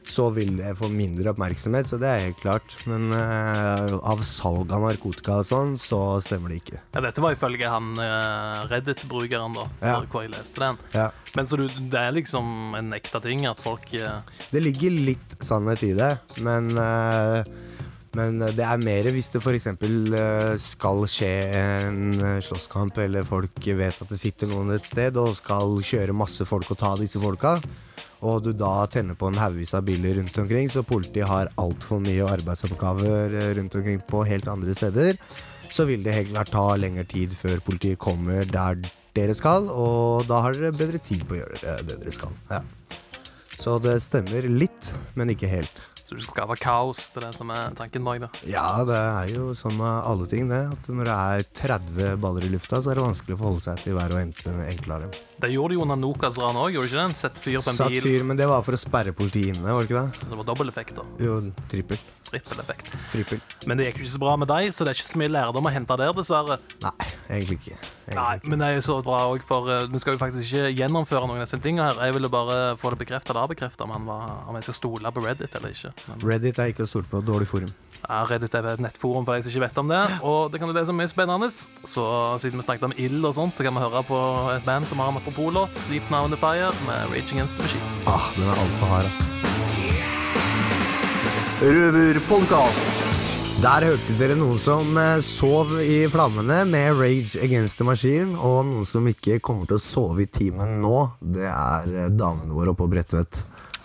så 0.08 0.28
vil 0.34 0.56
det 0.58 0.74
få 0.80 0.90
mindre 0.92 1.32
oppmerksomhet, 1.32 1.88
så 1.90 2.00
det 2.02 2.10
er 2.10 2.24
helt 2.26 2.40
klart. 2.42 2.76
Men 2.90 3.12
uh, 3.14 3.98
av 4.02 4.24
salg 4.26 4.72
av 4.74 4.84
narkotika 4.86 5.40
og 5.42 5.48
sånn, 5.48 5.76
så 5.82 6.00
stemmer 6.24 6.54
det 6.54 6.62
ikke. 6.64 6.82
Ja, 6.96 7.04
dette 7.06 7.24
var 7.24 7.36
ifølge 7.36 7.70
han 7.72 7.94
uh, 8.00 8.66
Reddit-brukeren, 8.72 9.58
da, 9.58 9.68
Ja. 9.86 9.98
hvor 10.12 10.26
jeg 10.26 10.34
leste 10.34 10.64
den. 10.64 10.80
Ja. 10.96 11.10
Men 11.38 11.48
så 11.48 11.60
du, 11.62 11.68
det 11.70 12.00
er 12.02 12.16
liksom 12.16 12.76
en 12.80 12.94
ekte 12.98 13.22
ting 13.24 13.46
at 13.50 13.62
folk 13.64 13.94
uh... 14.02 14.22
Det 14.52 14.64
ligger 14.64 14.98
litt 15.12 15.38
sannhet 15.44 15.86
i 15.88 15.94
det, 15.98 16.16
men 16.44 16.74
men 18.12 18.42
det 18.44 18.64
er 18.68 18.82
mer 18.82 19.08
hvis 19.16 19.30
det 19.32 19.40
f.eks. 19.40 19.70
Skal 20.60 21.06
skje 21.08 21.30
en 21.56 22.02
slåsskamp, 22.44 22.98
eller 23.00 23.24
folk 23.24 23.56
vet 23.64 24.02
at 24.04 24.12
det 24.12 24.20
sitter 24.20 24.52
noen 24.52 24.74
et 24.76 24.84
sted 24.84 25.16
og 25.22 25.38
skal 25.40 25.78
kjøre 25.80 26.16
masse 26.16 26.44
folk 26.50 26.74
og 26.74 26.82
ta 26.82 26.92
disse 27.00 27.22
folka, 27.24 27.54
og 28.22 28.44
du 28.46 28.52
da 28.54 28.86
tenner 28.92 29.18
på 29.18 29.32
en 29.32 29.40
haugvis 29.42 29.74
av 29.78 29.86
biler 29.88 30.20
rundt 30.20 30.38
omkring, 30.44 30.70
så 30.70 30.86
politiet 30.86 31.30
har 31.30 31.52
altfor 31.62 32.02
mye 32.04 32.28
arbeidsoppgaver 32.30 33.34
eh, 33.34 33.52
rundt 33.58 33.78
omkring 33.80 34.02
på 34.08 34.24
helt 34.30 34.50
andre 34.52 34.76
steder, 34.78 35.18
så 35.72 35.88
vil 35.90 36.04
det 36.06 36.16
helt 36.16 36.34
klart 36.34 36.52
ta 36.54 36.66
lengre 36.78 37.06
tid 37.10 37.34
før 37.38 37.62
politiet 37.66 38.02
kommer 38.02 38.46
der 38.46 38.82
dere 39.16 39.36
skal, 39.36 39.68
og 39.74 40.28
da 40.30 40.44
har 40.46 40.56
dere 40.56 40.76
bedre 40.76 41.02
tid 41.02 41.26
på 41.28 41.36
å 41.36 41.42
gjøre 41.42 41.78
det 41.88 41.98
dere 41.98 42.14
skal. 42.16 42.36
Ja. 42.52 42.62
Så 43.62 43.78
det 43.84 44.00
stemmer 44.06 44.48
litt, 44.50 44.94
men 45.18 45.34
ikke 45.34 45.50
helt. 45.52 45.82
Så 46.12 46.18
du 46.18 46.24
skal 46.26 46.42
skape 46.42 46.56
kaos, 46.60 47.06
det 47.16 47.22
er 47.22 47.24
det 47.30 47.36
som 47.38 47.52
er 47.56 47.70
tanken 47.72 48.04
bak 48.04 48.18
det. 48.20 48.28
Ja, 48.52 48.82
det 48.84 48.98
er 49.00 49.30
jo 49.32 49.54
sånn 49.56 49.78
med 49.80 49.88
alle 50.10 50.26
ting, 50.28 50.50
det. 50.52 50.60
At 50.74 50.90
når 50.92 51.08
det 51.08 51.14
er 51.16 51.46
30 51.62 52.18
baller 52.20 52.44
i 52.44 52.50
lufta, 52.52 52.82
så 52.84 52.92
er 52.92 53.00
det 53.00 53.06
vanskelig 53.06 53.38
å 53.38 53.40
forholde 53.40 53.64
seg 53.64 53.80
til 53.86 53.96
hver 53.96 54.12
og 54.12 54.20
en 54.20 54.34
enklere. 54.66 55.08
Det 55.40 55.54
gjorde 55.54 55.72
de 55.72 55.78
jo 55.80 55.86
under 55.86 56.02
Nokas-ran 56.02 56.60
òg, 56.60 56.74
gjorde 56.76 56.90
du 56.92 56.98
ikke 56.98 57.06
det? 57.14 57.22
Sette 57.22 57.40
fyr 57.40 57.62
på 57.62 57.72
en 57.72 57.80
Satt 57.80 57.96
bil. 57.96 58.04
fyr, 58.04 58.26
men 58.28 58.42
det 58.44 58.50
var 58.52 58.68
for 58.68 58.76
å 58.76 58.82
sperre 58.84 59.16
politiet 59.16 59.56
inne, 59.56 59.64
var 59.72 59.88
det 59.88 59.88
ikke 59.88 60.02
det? 60.04 60.20
Så 60.20 60.34
Det 60.34 60.42
var 60.42 60.50
dobbeleffekt, 60.52 61.00
da. 61.00 61.08
Jo, 61.24 61.38
trippel. 61.72 62.04
Trippeleffekt. 62.32 62.92
Frippel. 63.12 63.42
Men 63.68 63.78
det 63.80 63.90
gikk 63.90 64.02
jo 64.02 64.06
ikke 64.08 64.14
så 64.16 64.22
bra 64.24 64.36
med 64.40 64.48
deg, 64.52 64.70
så 64.74 64.86
det 64.88 64.94
er 64.94 65.00
ikke 65.00 65.10
så 65.12 65.20
mye 65.22 65.32
lærdom 65.36 65.68
å 65.68 65.74
hente 65.76 65.98
der, 66.00 66.14
dessverre. 66.16 66.58
Nei, 66.84 66.94
egentlig 67.28 67.58
ikke. 67.60 67.78
Egentlig 68.08 68.18
Nei, 68.18 68.36
ikke. 68.40 68.50
men 68.52 68.62
det 68.64 68.68
er 68.68 68.76
jo 68.78 68.84
så 68.88 68.96
bra 69.06 69.20
òg, 69.32 69.44
for 69.48 69.68
uh, 69.70 69.86
vi 69.92 70.00
skal 70.02 70.16
jo 70.16 70.22
faktisk 70.22 70.48
ikke 70.48 70.72
gjennomføre 70.80 71.28
noen 71.28 71.40
av 71.42 71.46
disse 71.46 71.60
tingene 71.64 71.90
her. 71.90 72.02
Jeg 72.08 72.16
ville 72.18 72.32
bare 72.32 72.58
få 72.80 72.92
det 72.96 73.02
bekrefta 73.04 73.32
eller 73.34 73.46
avbekrefta 73.46 73.86
om, 73.88 74.10
om 74.10 74.58
jeg 74.60 74.68
skal 74.70 74.78
stole 74.80 75.14
på 75.16 75.24
Reddit 75.28 75.56
eller 75.60 75.76
ikke. 75.76 75.94
Men, 76.10 76.26
Reddit 76.32 76.60
er 76.60 76.72
ikke 76.74 76.88
å 76.88 76.92
stole 76.92 77.08
på. 77.12 77.22
Dårlig 77.28 77.48
forum. 77.52 77.70
ja, 78.02 78.24
Reddit 78.32 78.56
er 78.58 78.72
et 78.74 78.82
nettforum 78.84 79.28
for 79.28 79.36
de 79.38 79.46
som 79.46 79.54
ikke 79.54 79.66
vet 79.68 79.84
om 79.84 79.92
det, 79.92 80.02
og 80.26 80.40
det 80.52 80.60
kan 80.64 80.72
jo 80.72 80.76
det 80.80 80.88
som 80.90 81.00
er 81.04 81.12
spennende. 81.12 81.52
Så 81.52 82.08
siden 82.42 82.60
vi 82.60 82.66
snakket 82.66 82.88
om 82.90 82.96
ild 82.98 83.28
og 83.28 83.36
sånt, 83.38 83.56
så 83.60 83.68
kan 83.68 83.76
vi 83.78 83.84
høre 83.84 84.04
på 84.08 84.24
et 84.56 84.66
band 84.68 84.90
som 84.90 85.04
har 85.04 85.12
en 85.14 85.22
apropos-låt, 85.22 85.78
Sleep 85.86 86.10
Now 86.12 86.26
in 86.26 86.34
the 86.34 86.40
Fire, 86.42 86.72
med 86.88 87.14
Rage 87.14 87.36
Against 87.36 87.60
the 87.60 87.68
Machine. 87.68 87.96
Ah, 88.08 88.32
den 88.36 88.48
er 88.50 88.66
altfor 88.66 88.96
hard, 88.96 89.12
altså. 89.12 89.51
Røverpodkast. 91.62 92.96
Der 93.62 93.84
hørte 93.86 94.16
dere 94.18 94.34
noen 94.34 94.58
som 94.58 94.96
eh, 94.98 95.20
sov 95.22 95.76
i 95.78 96.08
flammene 96.10 96.64
med 96.66 96.98
Rage 96.98 97.38
Against 97.38 97.78
the 97.78 97.86
Machine, 97.86 98.34
og 98.34 98.64
noen 98.66 98.88
som 98.90 99.06
ikke 99.06 99.38
kommer 99.46 99.70
til 99.70 99.78
å 99.78 99.84
sove 99.86 100.24
i 100.24 100.26
timen 100.26 100.80
nå, 100.82 101.04
det 101.22 101.46
er 101.46 101.94
eh, 101.94 102.10
damene 102.18 102.58
våre 102.58 102.74
oppe 102.74 102.82
på 102.88 102.96
Bredtvet. 102.96 103.44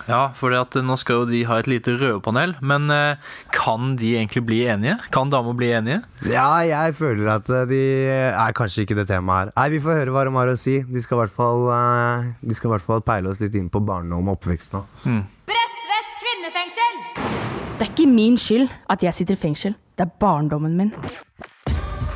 Ja, 0.08 0.22
for 0.38 0.56
nå 0.56 0.96
skal 1.02 1.20
jo 1.20 1.28
de 1.28 1.42
ha 1.50 1.60
et 1.60 1.68
lite 1.68 1.98
røverpanel, 2.00 2.56
men 2.64 2.88
eh, 2.94 3.20
kan 3.52 3.92
de 4.00 4.14
egentlig 4.14 4.46
bli 4.48 4.62
enige? 4.72 4.96
Kan 5.12 5.34
damer 5.34 5.52
bli 5.60 5.74
enige? 5.76 6.00
Ja, 6.32 6.64
jeg 6.64 6.96
føler 6.96 7.34
at 7.36 7.52
eh, 7.52 7.68
de 7.68 7.84
er 8.32 8.56
kanskje 8.56 8.86
ikke 8.86 8.96
det 9.02 9.10
temaet 9.12 9.50
her. 9.50 9.56
Nei, 9.60 9.68
vi 9.76 9.84
får 9.84 10.00
høre 10.00 10.16
hva 10.16 10.24
de 10.24 10.36
har 10.40 10.56
å 10.56 10.58
si. 10.64 10.78
De 10.88 11.04
skal 11.04 11.20
i 11.20 11.26
hvert 11.26 11.36
fall, 11.36 11.68
eh, 11.76 12.36
de 12.40 12.56
skal 12.56 12.72
i 12.72 12.78
hvert 12.78 12.88
fall 12.88 13.04
peile 13.04 13.28
oss 13.28 13.44
litt 13.44 13.60
inn 13.60 13.68
på 13.68 13.84
barndom 13.84 14.32
og 14.32 14.38
oppvekst 14.38 14.78
nå. 14.78 14.86
Det 17.76 17.84
er 17.84 17.90
ikke 17.92 18.06
min 18.08 18.38
skyld 18.40 18.70
at 18.88 19.02
jeg 19.04 19.12
sitter 19.12 19.36
i 19.36 19.40
fengsel. 19.40 19.74
Det 19.98 20.06
er 20.06 20.12
barndommen 20.20 20.78
min. 20.78 20.92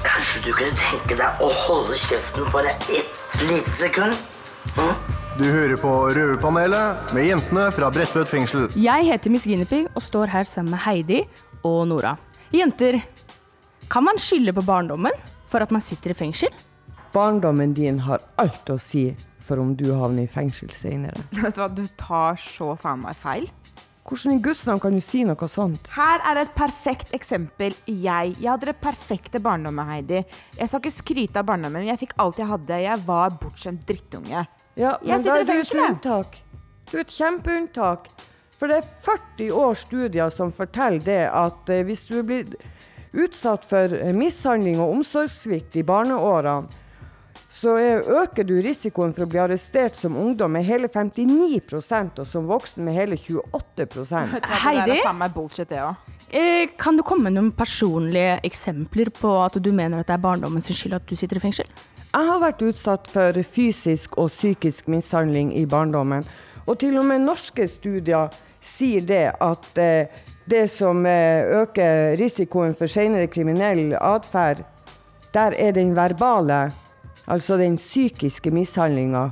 Kanskje 0.07 0.41
du 0.47 0.55
kunne 0.57 0.73
tenke 0.81 1.19
deg 1.19 1.43
å 1.45 1.49
holde 1.67 1.99
kjeften 2.01 2.47
bare 2.49 2.73
ett 2.89 3.43
lite 3.45 3.69
sekund? 3.69 4.17
Du 5.37 5.45
hører 5.45 5.77
på 5.83 5.93
Røverpanelet 6.17 7.13
med 7.13 7.29
jentene 7.29 7.67
fra 7.77 7.91
Bredtvet 7.93 8.33
fengsel. 8.33 8.71
Jeg 8.73 9.05
heter 9.11 9.35
Miss 9.35 9.45
Guinevere 9.45 9.93
og 9.93 10.01
står 10.07 10.33
her 10.33 10.49
sammen 10.49 10.73
med 10.79 10.81
Heidi 10.87 11.21
og 11.61 11.83
Nora. 11.93 12.15
Jenter, 12.57 13.03
kan 13.93 14.09
man 14.09 14.17
skylde 14.17 14.57
på 14.57 14.65
barndommen 14.65 15.13
for 15.45 15.61
at 15.61 15.77
man 15.77 15.85
sitter 15.85 16.15
i 16.15 16.19
fengsel? 16.23 16.57
Barndommen 17.13 17.77
din 17.77 18.01
har 18.09 18.25
alt 18.41 18.73
å 18.73 18.81
si 18.81 19.11
for 19.45 19.61
om 19.61 19.77
du 19.77 19.91
havner 19.93 20.25
i 20.25 20.33
fengsel 20.41 20.73
senere. 20.73 21.21
Vet 21.37 21.53
du 21.53 21.61
hva, 21.61 21.69
du 21.69 21.85
tar 22.01 22.41
så 22.41 22.73
faen 22.81 23.05
meg 23.05 23.21
feil. 23.21 23.51
Hvordan 24.09 24.39
i 24.39 24.43
Guds 24.43 24.63
navn 24.67 24.81
kan 24.83 24.95
du 24.97 25.03
si 25.05 25.21
noe 25.29 25.49
sånt? 25.51 25.91
Her 25.95 26.23
er 26.27 26.41
et 26.43 26.55
perfekt 26.57 27.13
eksempel. 27.15 27.77
Jeg. 27.87 28.33
Jeg 28.41 28.49
hadde 28.49 28.71
det 28.71 28.79
perfekte 28.81 29.43
barndommen, 29.43 29.87
Heidi. 29.87 30.23
Jeg 30.57 30.71
skal 30.71 30.81
ikke 30.83 30.95
skryte 30.97 31.43
av 31.43 31.47
barndommen, 31.51 31.83
men 31.83 31.93
jeg 31.93 32.01
fikk 32.07 32.17
alt 32.23 32.41
jeg 32.41 32.49
hadde. 32.51 32.81
Jeg 32.87 33.05
var 33.07 33.37
bortskjemt 33.43 33.85
drittunge. 33.87 34.47
Ja, 34.79 34.97
Jeg 35.05 35.21
men 35.21 35.27
da 35.27 35.37
er 35.37 35.45
du 35.45 35.53
et 35.53 35.75
unntak. 35.85 36.41
Du 36.91 36.97
er 36.97 37.05
et 37.05 37.15
kjempeunntak. 37.15 38.09
For 38.61 38.69
det 38.69 38.81
er 38.81 38.91
40 39.07 39.55
års 39.57 39.85
studier 39.87 40.33
som 40.35 40.51
forteller 40.53 41.01
det 41.05 41.23
at 41.33 41.71
eh, 41.73 41.85
hvis 41.89 42.03
du 42.09 42.19
blitt 42.27 42.57
utsatt 43.17 43.65
for 43.67 43.95
mishandling 44.15 44.81
og 44.81 44.99
omsorgssvikt 44.99 45.79
i 45.81 45.85
barneårene, 45.87 46.69
så 47.51 47.75
er, 47.83 48.05
øker 48.23 48.47
du 48.47 48.55
risikoen 48.63 49.11
for 49.15 49.27
å 49.27 49.31
bli 49.31 49.41
arrestert 49.43 49.97
som 49.99 50.15
ungdom 50.17 50.53
med 50.55 50.63
hele 50.69 50.89
59% 50.89 52.21
og 52.23 52.27
som 52.29 52.47
voksen 52.47 52.85
med 52.87 52.95
hele 52.95 53.19
28 53.19 53.87
Vet 53.87 53.95
du 53.95 54.01
hva, 54.05 54.23
Det 54.31 54.41
der 54.47 54.61
Heidi? 54.63 55.33
bullshit, 55.35 55.69
det. 55.69 55.83
Eh, 56.31 56.69
kan 56.79 56.97
du 56.97 57.03
komme 57.03 57.27
med 57.27 57.35
noen 57.35 57.51
personlige 57.53 58.39
eksempler 58.47 59.11
på 59.11 59.33
at 59.43 59.59
du 59.59 59.73
mener 59.73 60.01
at 60.01 60.07
det 60.07 60.15
er 60.15 60.23
barndommens 60.23 60.71
skyld 60.71 60.95
at 60.95 61.09
du 61.11 61.17
sitter 61.19 61.41
i 61.41 61.43
fengsel? 61.43 61.67
Jeg 62.11 62.27
har 62.27 62.39
vært 62.43 62.63
utsatt 62.63 63.11
for 63.11 63.35
fysisk 63.43 64.17
og 64.19 64.31
psykisk 64.31 64.87
mishandling 64.91 65.51
i 65.59 65.65
barndommen. 65.67 66.25
Og 66.67 66.79
til 66.79 66.99
og 66.99 67.07
med 67.07 67.27
norske 67.27 67.67
studier 67.71 68.31
sier 68.63 69.03
det 69.07 69.25
at 69.43 69.79
eh, 69.79 70.07
det 70.51 70.69
som 70.71 71.03
eh, 71.07 71.47
øker 71.63 72.15
risikoen 72.21 72.77
for 72.79 72.91
senere 72.91 73.27
kriminell 73.31 73.97
atferd, 73.99 74.63
der 75.35 75.55
er 75.59 75.75
den 75.75 75.97
verbale, 75.99 76.71
altså 77.31 77.59
den 77.61 77.79
psykiske 77.79 78.51
mishandlinga, 78.55 79.31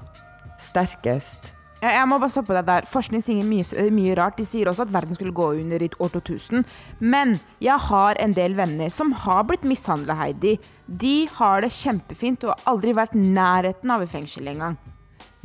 sterkest. 0.63 1.55
Jeg, 1.79 2.07
må 2.11 2.17
bare 2.19 2.33
stoppe 2.33 2.55
deg 2.57 2.67
der. 2.67 2.87
Forskning 2.91 3.23
sier 3.23 3.47
mye, 3.47 3.85
mye 3.95 4.17
rart. 4.19 4.39
De 4.39 4.47
sier 4.47 4.67
også 4.67 4.89
at 4.89 4.93
verden 4.95 5.15
skulle 5.15 5.35
gå 5.35 5.53
under 5.61 5.85
i 5.85 5.91
år 6.03 6.11
2000. 6.17 6.65
Men 6.99 7.37
jeg 7.63 7.79
har 7.87 8.19
en 8.19 8.35
del 8.35 8.57
venner 8.59 8.91
som 8.91 9.13
har 9.15 9.45
blitt 9.47 9.67
mishandla, 9.67 10.17
Heidi. 10.19 10.57
De 10.87 11.29
har 11.37 11.63
det 11.63 11.71
kjempefint 11.77 12.43
og 12.47 12.57
har 12.57 12.75
aldri 12.75 12.97
vært 12.99 13.15
nærheten 13.15 13.95
av 13.95 14.03
i 14.03 14.11
fengsel 14.11 14.51
engang. 14.51 14.75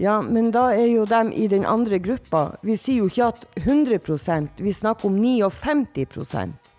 Ja, 0.01 0.21
men 0.25 0.49
da 0.55 0.71
er 0.73 0.87
jo 0.89 1.05
dem 1.05 1.29
i 1.37 1.45
den 1.47 1.67
andre 1.69 2.01
gruppa. 2.01 2.55
Vi 2.65 2.79
sier 2.81 3.03
jo 3.03 3.11
ikke 3.11 3.29
at 3.29 3.45
100% 3.61 4.63
vi 4.65 4.73
snakker 4.73 5.11
om 5.11 5.21
59 5.21 6.17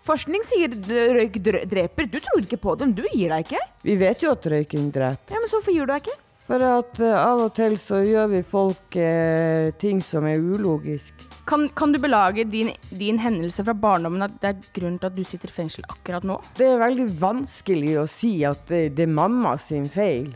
Forskning 0.05 0.43
sier 0.45 0.69
røyk 1.15 1.39
dreper. 1.41 2.05
Du 2.11 2.19
tror 2.21 2.43
ikke 2.43 2.59
på 2.61 2.75
dem. 2.77 2.91
Du 2.93 3.01
gir 3.09 3.31
deg 3.33 3.47
ikke. 3.47 3.61
Vi 3.87 3.95
vet 3.97 4.21
jo 4.21 4.35
at 4.35 4.45
røyking 4.53 4.91
dreper. 4.93 5.33
Ja, 5.33 5.41
men 5.41 5.49
så 5.49 5.57
hvorfor 5.57 5.73
gir 5.73 5.87
du 5.87 5.93
deg 5.95 6.03
ikke? 6.05 6.19
For 6.45 6.61
at 6.61 6.99
uh, 7.01 7.13
av 7.17 7.39
og 7.47 7.55
til 7.57 7.73
så 7.81 8.03
gjør 8.05 8.27
vi 8.35 8.41
folk 8.45 8.97
uh, 9.01 9.71
ting 9.81 10.03
som 10.05 10.27
er 10.29 10.37
ulogisk. 10.37 11.23
Kan, 11.49 11.63
kan 11.73 11.89
du 11.95 11.97
belage 12.01 12.45
din, 12.51 12.69
din 12.93 13.17
hendelse 13.17 13.65
fra 13.65 13.73
barndommen 13.73 14.21
at 14.27 14.35
det 14.43 14.51
er 14.51 14.59
grunnen 14.75 14.99
til 15.01 15.09
at 15.09 15.15
du 15.17 15.23
sitter 15.25 15.49
i 15.49 15.55
fengsel 15.55 15.87
akkurat 15.89 16.27
nå? 16.29 16.37
Det 16.59 16.67
er 16.69 16.77
veldig 16.83 17.07
vanskelig 17.23 17.95
å 17.97 18.05
si 18.09 18.35
at 18.45 18.61
det, 18.69 18.83
det 18.99 19.07
er 19.07 19.15
mamma 19.17 19.55
sin 19.61 19.87
feil. 19.89 20.35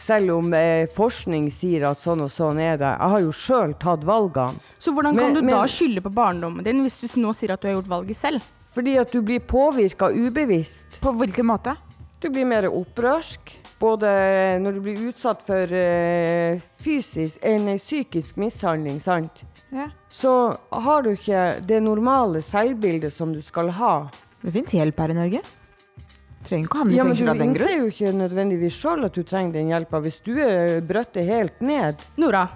Selv 0.00 0.38
om 0.38 0.54
eh, 0.56 0.86
forskning 0.96 1.50
sier 1.52 1.84
at 1.90 2.00
sånn 2.00 2.24
og 2.24 2.30
sånn 2.32 2.56
er 2.64 2.80
det. 2.80 2.88
Jeg 2.94 3.12
har 3.12 3.20
jo 3.26 3.34
sjøl 3.36 3.74
tatt 3.82 4.06
valgene. 4.08 4.56
Så 4.80 4.94
hvordan 4.96 5.12
kan 5.12 5.26
Men- 5.26 5.36
du 5.36 5.42
da 5.42 5.46
men- 5.50 5.68
skylde 5.68 6.00
på 6.00 6.14
barndommen 6.16 6.64
din 6.64 6.80
hvis 6.86 6.96
du 7.02 7.20
nå 7.20 7.34
sier 7.36 7.52
at 7.52 7.60
du 7.60 7.68
har 7.68 7.76
gjort 7.76 7.92
valget 7.92 8.16
selv? 8.16 8.48
Fordi 8.70 8.96
at 9.02 9.12
du 9.12 9.22
blir 9.26 9.42
påvirka 9.42 10.10
ubevisst. 10.14 11.00
På 11.02 11.12
hvilken 11.18 11.48
måte? 11.50 11.74
Du 12.20 12.28
blir 12.30 12.44
mer 12.46 12.68
opprørsk. 12.68 13.56
Både 13.80 14.08
når 14.60 14.76
du 14.76 14.80
blir 14.84 15.06
utsatt 15.08 15.40
for 15.46 15.72
eh, 15.72 16.60
fysisk, 16.84 17.38
enn 17.40 17.70
psykisk 17.80 18.36
mishandling, 18.38 18.98
sant. 19.00 19.42
Ja. 19.72 19.88
Så 20.12 20.32
har 20.70 21.06
du 21.06 21.14
ikke 21.14 21.62
det 21.64 21.78
normale 21.82 22.42
selvbildet 22.44 23.14
som 23.16 23.32
du 23.32 23.40
skal 23.42 23.72
ha. 23.78 23.94
Det 24.42 24.52
fins 24.52 24.76
hjelp 24.76 25.00
her 25.00 25.14
i 25.14 25.16
Norge. 25.16 25.40
Trenger 26.44 26.68
ikke 26.68 26.76
å 26.76 26.82
havne 26.82 26.92
i 26.92 26.96
du 26.96 27.02
fengsel 27.04 27.30
av 27.32 27.40
den 27.40 27.50
innser 27.52 27.72
jo 27.74 27.88
ikke 27.90 28.12
nødvendigvis 28.16 28.76
sjøl 28.80 29.08
at 29.08 29.16
du 29.16 29.24
trenger 29.28 29.56
den 29.58 29.72
hjelpa. 29.72 30.00
Hvis 30.04 30.20
du 30.24 30.34
er 30.44 30.80
brøttet 30.84 31.28
helt 31.28 31.60
ned 31.64 32.04
Nora, 32.20 32.46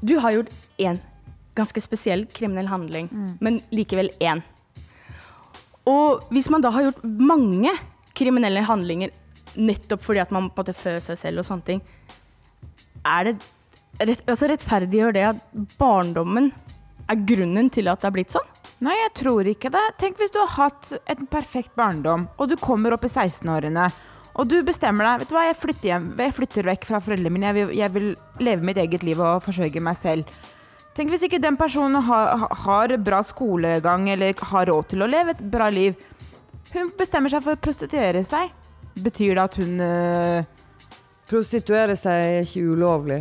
du 0.00 0.16
har 0.20 0.36
gjort 0.36 0.56
én 0.80 1.00
ganske 1.56 1.82
spesiell 1.82 2.24
kriminell 2.32 2.70
handling, 2.70 3.08
men 3.40 3.60
likevel 3.74 4.12
én. 4.20 4.40
Og 5.88 6.26
hvis 6.34 6.50
man 6.52 6.64
da 6.64 6.72
har 6.74 6.88
gjort 6.88 7.04
mange 7.04 7.72
kriminelle 8.16 8.62
handlinger 8.66 9.14
nettopp 9.56 10.02
fordi 10.04 10.20
at 10.22 10.34
man 10.34 10.50
på 10.54 10.64
en 10.66 10.74
seg 11.00 11.18
selv 11.18 11.42
og 11.42 11.48
sånne 11.48 11.66
ting, 11.66 11.80
er 13.06 13.30
det 13.30 13.36
rett, 14.04 14.22
altså 14.28 14.50
rettferdiggjør 14.50 15.16
det 15.16 15.24
at 15.32 15.40
barndommen 15.80 16.50
er 17.10 17.24
grunnen 17.26 17.70
til 17.72 17.90
at 17.90 18.02
det 18.02 18.10
er 18.10 18.14
blitt 18.14 18.34
sånn? 18.34 18.46
Nei, 18.84 18.94
jeg 18.96 19.12
tror 19.18 19.48
ikke 19.50 19.72
det. 19.72 19.82
Tenk 20.00 20.20
hvis 20.20 20.32
du 20.32 20.38
har 20.40 20.52
hatt 20.54 20.92
en 21.10 21.26
perfekt 21.28 21.74
barndom, 21.76 22.28
og 22.40 22.48
du 22.48 22.56
kommer 22.60 22.94
opp 22.96 23.04
i 23.04 23.10
16-årene, 23.10 23.90
og 24.40 24.46
du 24.48 24.60
bestemmer 24.64 25.04
deg 25.04 25.24
Vet 25.24 25.32
du 25.32 25.34
hva, 25.34 25.42
jeg 25.48 25.58
flytter 25.58 25.88
hjem, 25.90 26.06
jeg 26.22 26.36
flytter 26.36 26.68
vekk 26.70 26.86
fra 26.88 27.00
foreldrene 27.02 27.34
mine, 27.34 27.50
jeg 27.50 27.56
vil, 27.58 27.74
jeg 27.80 27.94
vil 27.96 28.08
leve 28.46 28.68
mitt 28.68 28.80
eget 28.80 29.04
liv 29.04 29.20
og 29.20 29.42
forsørge 29.44 29.82
meg 29.84 29.98
selv. 30.00 30.38
Tenk 30.96 31.12
hvis 31.12 31.24
ikke 31.26 31.38
den 31.42 31.56
personen 31.58 32.02
har, 32.02 32.46
har 32.64 32.96
bra 32.98 33.20
skolegang 33.26 34.08
eller 34.10 34.34
har 34.52 34.70
råd 34.70 34.88
til 34.90 35.04
å 35.04 35.10
leve 35.10 35.36
et 35.36 35.44
bra 35.52 35.68
liv. 35.70 35.94
Hun 36.74 36.90
bestemmer 36.98 37.32
seg 37.32 37.44
for 37.44 37.54
å 37.54 37.62
prostituere 37.62 38.24
seg. 38.26 38.50
Betyr 39.00 39.38
det 39.38 39.44
at 39.44 39.58
hun 39.60 39.84
øh, 39.84 40.48
Prostituere 41.30 41.94
seg 41.94 42.24
er 42.24 42.40
ikke 42.42 42.64
ulovlig. 42.74 43.20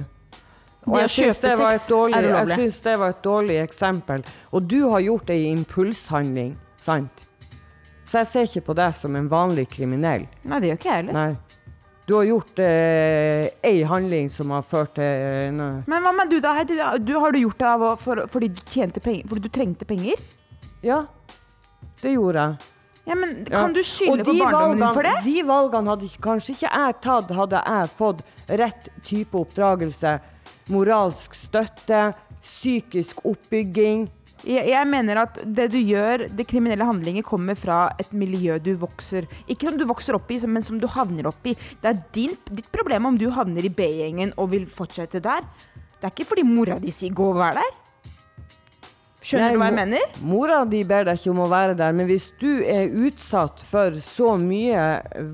Og 0.89 0.95
jeg 1.03 1.11
syns 1.13 1.41
det, 1.43 1.51
det 1.51 2.95
var 2.97 3.11
et 3.13 3.21
dårlig 3.21 3.59
eksempel. 3.61 4.23
Og 4.49 4.65
du 4.65 4.79
har 4.89 5.03
gjort 5.05 5.29
ei 5.29 5.43
impulshandling, 5.51 6.55
sant? 6.81 7.27
Så 8.09 8.23
jeg 8.23 8.29
ser 8.31 8.47
ikke 8.47 8.65
på 8.71 8.77
deg 8.79 8.95
som 8.97 9.13
en 9.19 9.29
vanlig 9.29 9.67
kriminell. 9.69 10.25
Nei, 10.41 10.59
det 10.63 10.71
gjør 10.71 10.79
ikke 10.79 10.89
jeg 10.89 11.03
heller. 11.03 11.19
Nei. 11.19 11.58
Du 12.09 12.15
har 12.15 12.23
gjort 12.25 12.59
eh, 12.59 13.51
ei 13.61 13.83
handling 13.85 14.31
som 14.33 14.49
har 14.49 14.63
ført 14.65 14.95
til 14.97 15.05
eh. 15.05 15.51
Men 15.85 16.01
hva 16.01 16.13
med 16.17 16.31
du, 16.33 16.39
da? 16.41 16.55
Heidi? 16.57 16.79
Du, 17.05 17.13
har 17.21 17.35
du 17.35 17.37
gjort 17.43 17.59
det 17.61 17.67
av, 17.69 17.83
for, 18.01 18.23
fordi, 18.33 18.49
du 18.57 18.61
tjente 18.65 19.03
penger, 19.03 19.27
fordi 19.29 19.43
du 19.45 19.51
trengte 19.53 19.85
penger? 19.85 20.17
Ja, 20.81 21.03
det 22.01 22.15
gjorde 22.15 22.47
jeg. 22.47 22.73
Ja, 23.09 23.15
men 23.15 23.35
Ja. 23.43 23.61
Kan 23.61 23.75
du 23.77 23.83
skylde 23.85 24.25
på 24.25 24.33
barndommen 24.39 24.81
din 24.81 24.93
for 24.97 25.05
det? 25.05 25.13
De 25.27 25.43
valgene 25.45 25.93
hadde 25.93 26.09
kanskje 26.25 26.55
ikke 26.55 26.71
jeg 26.73 26.97
tatt, 27.05 27.35
hadde 27.43 27.61
jeg 27.61 27.93
fått 28.01 28.25
rett 28.63 28.89
type 29.05 29.37
oppdragelse. 29.37 30.17
Moralsk 30.73 31.37
støtte, 31.37 32.01
psykisk 32.41 33.21
oppbygging. 33.21 34.07
Jeg, 34.47 34.87
mener 34.87 35.23
at 35.25 35.39
det 35.43 35.67
du 35.73 35.79
gjør, 35.81 36.27
det 36.31 36.45
kriminelle 36.47 36.85
handlinger, 36.87 37.25
kommer 37.27 37.57
fra 37.59 37.89
et 37.99 38.11
miljø 38.15 38.55
du 38.63 38.71
vokser 38.79 39.27
Ikke 39.47 39.67
som 39.67 39.79
du 39.79 39.85
vokser 39.89 40.15
opp 40.15 40.31
i, 40.31 40.39
men 40.47 40.63
som 40.63 40.79
du 40.79 40.87
havner 40.87 41.27
opp 41.31 41.49
i. 41.49 41.55
Det 41.81 41.91
er 41.91 41.99
din, 42.15 42.37
ditt 42.47 42.69
problem 42.71 43.09
om 43.09 43.19
du 43.19 43.27
havner 43.35 43.65
i 43.65 43.73
B-gjengen 43.73 44.33
og 44.37 44.53
vil 44.53 44.65
fortsette 44.71 45.21
der. 45.23 45.43
Det 45.99 46.07
er 46.07 46.13
ikke 46.13 46.29
fordi 46.31 46.47
mora 46.47 46.79
di 46.79 46.91
sier 46.95 47.11
'gå 47.11 47.31
og 47.33 47.39
vær 47.41 47.59
der'. 47.59 47.77
Skjønner 49.19 49.49
Nei, 49.49 49.53
du 49.53 49.59
hva 49.59 49.67
jeg 49.67 49.75
mener? 49.75 50.13
Mora 50.23 50.59
di 50.65 50.83
ber 50.87 51.03
deg 51.03 51.19
ikke 51.19 51.31
om 51.33 51.41
å 51.43 51.49
være 51.51 51.75
der, 51.75 51.91
men 51.91 52.07
hvis 52.07 52.31
du 52.39 52.63
er 52.63 52.87
utsatt 52.87 53.61
for 53.67 53.97
så 53.99 54.37
mye 54.39 54.85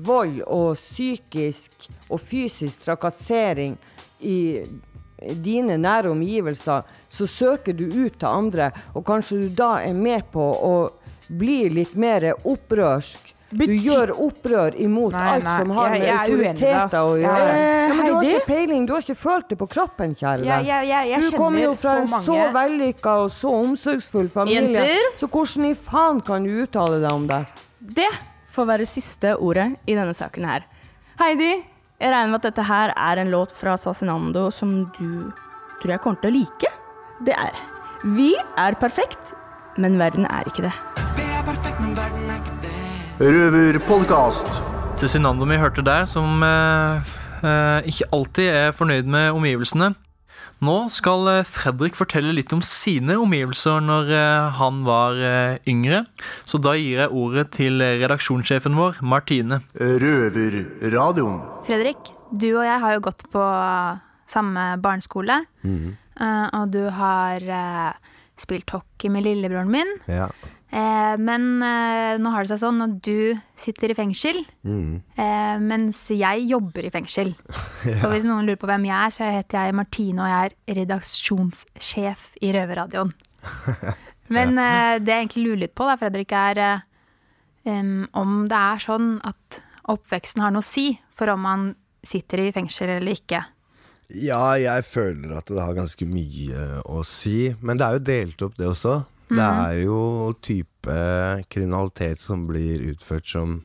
vold 0.02 0.42
og 0.42 0.74
psykisk 0.74 1.86
og 2.10 2.20
fysisk 2.20 2.82
trakassering 2.82 3.78
i 4.26 4.64
dine 5.42 5.76
nære 5.78 6.10
omgivelser, 6.10 6.82
så 7.08 7.26
søker 7.26 7.72
du 7.76 7.86
ut 8.06 8.18
til 8.18 8.28
andre, 8.28 8.70
og 8.94 9.04
kanskje 9.04 9.42
du 9.42 9.48
da 9.48 9.76
er 9.82 9.94
med 9.94 10.22
på 10.32 10.40
å 10.40 10.90
bli 11.28 11.68
litt 11.68 11.96
mer 11.96 12.32
opprørsk. 12.44 13.32
Du 13.56 13.62
gjør 13.70 14.10
opprør 14.18 14.74
imot 14.82 15.12
Nei, 15.14 15.26
alt 15.36 15.44
nei, 15.44 15.56
som 15.58 15.70
har 15.70 15.90
jeg- 15.94 16.00
med 16.00 16.08
jeg 16.08 16.16
er 16.16 16.22
autoriteter 16.24 16.98
å 16.98 17.14
gjøre. 17.16 17.48
Eh, 17.48 17.72
Ja, 17.86 17.94
men 17.94 18.06
du 18.06 18.12
har 18.14 18.24
ikke 18.24 18.46
peiling, 18.46 18.86
du 18.86 18.92
har 18.92 19.00
ikke 19.02 19.16
følt 19.16 19.48
det 19.48 19.58
på 19.58 19.68
kroppen, 19.68 20.14
kjære 20.16 20.44
Ja, 20.44 20.58
ja, 20.60 20.80
ja, 20.82 21.00
jeg 21.04 21.20
Du 21.30 21.36
kommer 21.36 21.60
jo 21.62 21.74
fra 21.76 21.90
så 21.90 21.96
en 22.02 22.06
så 22.08 22.32
mange- 22.34 22.52
vellykka 22.52 23.06
og 23.24 23.30
så 23.30 23.48
omsorgsfull 23.54 24.28
familie. 24.28 24.74
Jenter? 24.74 25.16
Så 25.16 25.28
hvordan 25.30 25.70
i 25.70 25.74
faen 25.74 26.20
kan 26.24 26.42
du 26.42 26.50
uttale 26.66 27.00
deg 27.00 27.12
om 27.12 27.26
det? 27.26 27.46
Det 27.80 28.08
får 28.52 28.66
være 28.66 28.86
siste 28.86 29.36
ordet 29.38 29.76
i 29.86 29.94
denne 29.94 30.12
saken 30.14 30.44
her. 30.44 30.64
Heidi, 31.18 31.62
jeg 31.96 32.12
regner 32.12 32.28
med 32.28 32.42
at 32.42 32.50
dette 32.50 32.64
her 32.68 32.92
er 32.92 33.20
en 33.22 33.30
låt 33.32 33.52
fra 33.56 33.76
Sasinando 33.80 34.50
som 34.52 34.72
du 34.98 35.32
tror 35.80 35.94
jeg 35.94 36.02
kommer 36.04 36.20
til 36.20 36.30
å 36.30 36.36
like. 36.36 36.72
Det 37.24 37.32
er 37.32 37.56
Vi 38.04 38.34
er 38.60 38.76
perfekt, 38.76 39.32
men 39.80 39.96
verden 39.98 40.26
er 40.28 40.44
ikke 40.46 40.66
det. 40.66 40.74
Røverpodkast. 43.18 44.60
Cezinando 44.96 45.48
vi 45.48 45.56
hørte 45.56 45.84
der, 45.84 46.04
som 46.04 46.42
eh, 46.44 47.08
eh, 47.40 47.88
ikke 47.88 48.10
alltid 48.12 48.52
er 48.52 48.76
fornøyd 48.76 49.08
med 49.08 49.32
omgivelsene. 49.32 49.94
Nå 50.64 50.76
skal 50.92 51.28
eh, 51.28 51.42
Fredrik 51.44 51.96
fortelle 51.98 52.32
litt 52.32 52.52
om 52.56 52.62
sine 52.64 53.18
omgivelser 53.20 53.82
når 53.84 54.12
eh, 54.16 54.56
han 54.56 54.80
var 54.86 55.18
eh, 55.20 55.58
yngre. 55.68 56.04
Så 56.48 56.60
da 56.64 56.72
gir 56.78 57.02
jeg 57.02 57.12
ordet 57.12 57.50
til 57.58 57.82
redaksjonssjefen 57.82 58.76
vår, 58.78 59.02
Martine. 59.04 59.60
Røverradioen. 59.76 61.42
Fredrik, 61.66 62.12
du 62.32 62.48
og 62.54 62.64
jeg 62.64 62.80
har 62.86 62.96
jo 62.96 63.04
gått 63.04 63.26
på 63.32 63.44
samme 64.32 64.68
barneskole. 64.82 65.42
eh, 65.66 66.46
og 66.56 66.72
du 66.72 66.86
har 66.88 67.44
spilt 68.36 68.72
hockey 68.72 69.12
med 69.12 69.24
lillebroren 69.28 69.70
min. 69.72 69.92
Ja. 70.08 70.30
Eh, 70.72 71.14
men 71.22 71.62
eh, 71.62 72.16
nå 72.18 72.30
har 72.34 72.42
det 72.42 72.50
seg 72.50 72.58
sånn 72.64 72.82
at 72.84 72.96
du 73.06 73.36
sitter 73.56 73.92
i 73.92 73.96
fengsel, 73.96 74.40
Mm. 74.66 75.00
eh, 75.16 75.58
mens 75.62 76.00
jeg 76.10 76.48
jobber 76.50 76.84
i 76.88 76.90
fengsel. 76.90 77.34
Ja. 77.86 78.00
Og 78.02 78.10
hvis 78.16 78.24
noen 78.26 78.42
lurer 78.48 78.58
på 78.58 78.66
hvem 78.66 78.82
jeg 78.88 78.96
er, 78.98 79.12
så 79.14 79.28
heter 79.30 79.66
jeg 79.68 79.74
Martine, 79.78 80.18
og 80.24 80.26
jeg 80.26 80.50
er 80.50 80.74
redaksjonssjef 80.80 82.24
i 82.42 82.50
Røverradioen. 82.56 83.12
Men 84.34 84.58
eh, 84.58 84.96
det 84.98 85.12
jeg 85.12 85.22
egentlig 85.28 85.44
lurer 85.46 85.60
litt 85.66 85.74
på, 85.78 85.86
da, 85.86 85.94
Fredrik, 86.00 86.32
er 86.34 86.60
em, 87.66 88.08
om 88.18 88.40
det 88.50 88.58
er 88.58 88.82
sånn 88.82 89.12
at 89.26 89.60
oppveksten 89.92 90.42
har 90.42 90.50
noe 90.50 90.64
å 90.64 90.66
si 90.66 90.96
for 91.14 91.30
om 91.30 91.44
man 91.46 91.68
sitter 92.06 92.42
i 92.42 92.50
fengsel 92.54 92.90
eller 92.96 93.14
ikke. 93.14 93.44
Ja, 94.18 94.54
jeg 94.58 94.82
føler 94.86 95.36
at 95.38 95.46
det 95.50 95.62
har 95.62 95.74
ganske 95.78 96.06
mye 96.10 96.80
å 96.86 97.04
si. 97.06 97.52
Men 97.62 97.78
det 97.78 97.86
er 97.86 97.96
jo 98.00 98.04
delt 98.10 98.42
opp, 98.46 98.58
det 98.58 98.66
også. 98.70 98.96
Det 99.28 99.36
Mhm. 99.36 99.66
er 99.66 99.82
jo 99.84 100.32
type 100.40 101.46
kriminalitet 101.50 102.18
som 102.18 102.46
blir 102.46 102.92
utført 102.94 103.26
som 103.26 103.64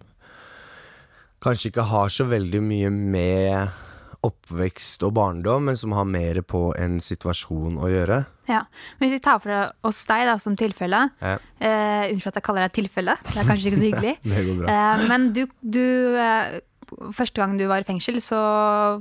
kanskje 1.42 1.72
ikke 1.72 1.86
har 1.90 2.10
så 2.10 2.26
veldig 2.30 2.62
mye 2.66 2.90
med 2.92 3.70
oppvekst 4.24 5.02
og 5.08 5.14
barndom, 5.18 5.64
men 5.66 5.76
som 5.78 5.92
har 5.98 6.06
mer 6.06 6.42
på 6.46 6.76
en 6.78 7.00
situasjon 7.02 7.80
å 7.82 7.88
gjøre. 7.90 8.26
Ja, 8.48 8.64
men 9.00 9.10
Hvis 9.10 9.16
vi 9.18 9.20
tar 9.20 9.40
for 9.40 9.72
oss 9.84 10.06
deg 10.06 10.26
da, 10.28 10.38
som 10.38 10.56
tilfelle 10.56 11.10
Ja. 11.22 11.38
eh, 11.60 12.12
Unnskyld 12.12 12.28
at 12.28 12.34
jeg 12.36 12.44
kaller 12.44 12.68
deg 12.68 12.74
tilfelle, 12.74 13.16
det 13.24 13.38
er 13.38 13.44
kanskje 13.50 13.72
ikke 13.72 13.80
så 13.82 13.90
hyggelig. 13.90 14.18
Det 14.24 14.46
går 14.46 14.60
bra. 14.60 14.68
Eh, 14.70 15.08
men 15.08 15.34
du, 15.34 15.46
du 15.64 16.16
eh, 16.18 16.60
Første 17.14 17.36
gang 17.40 17.58
du 17.58 17.66
var 17.68 17.80
i 17.80 17.84
fengsel, 17.88 18.16
så 18.20 18.36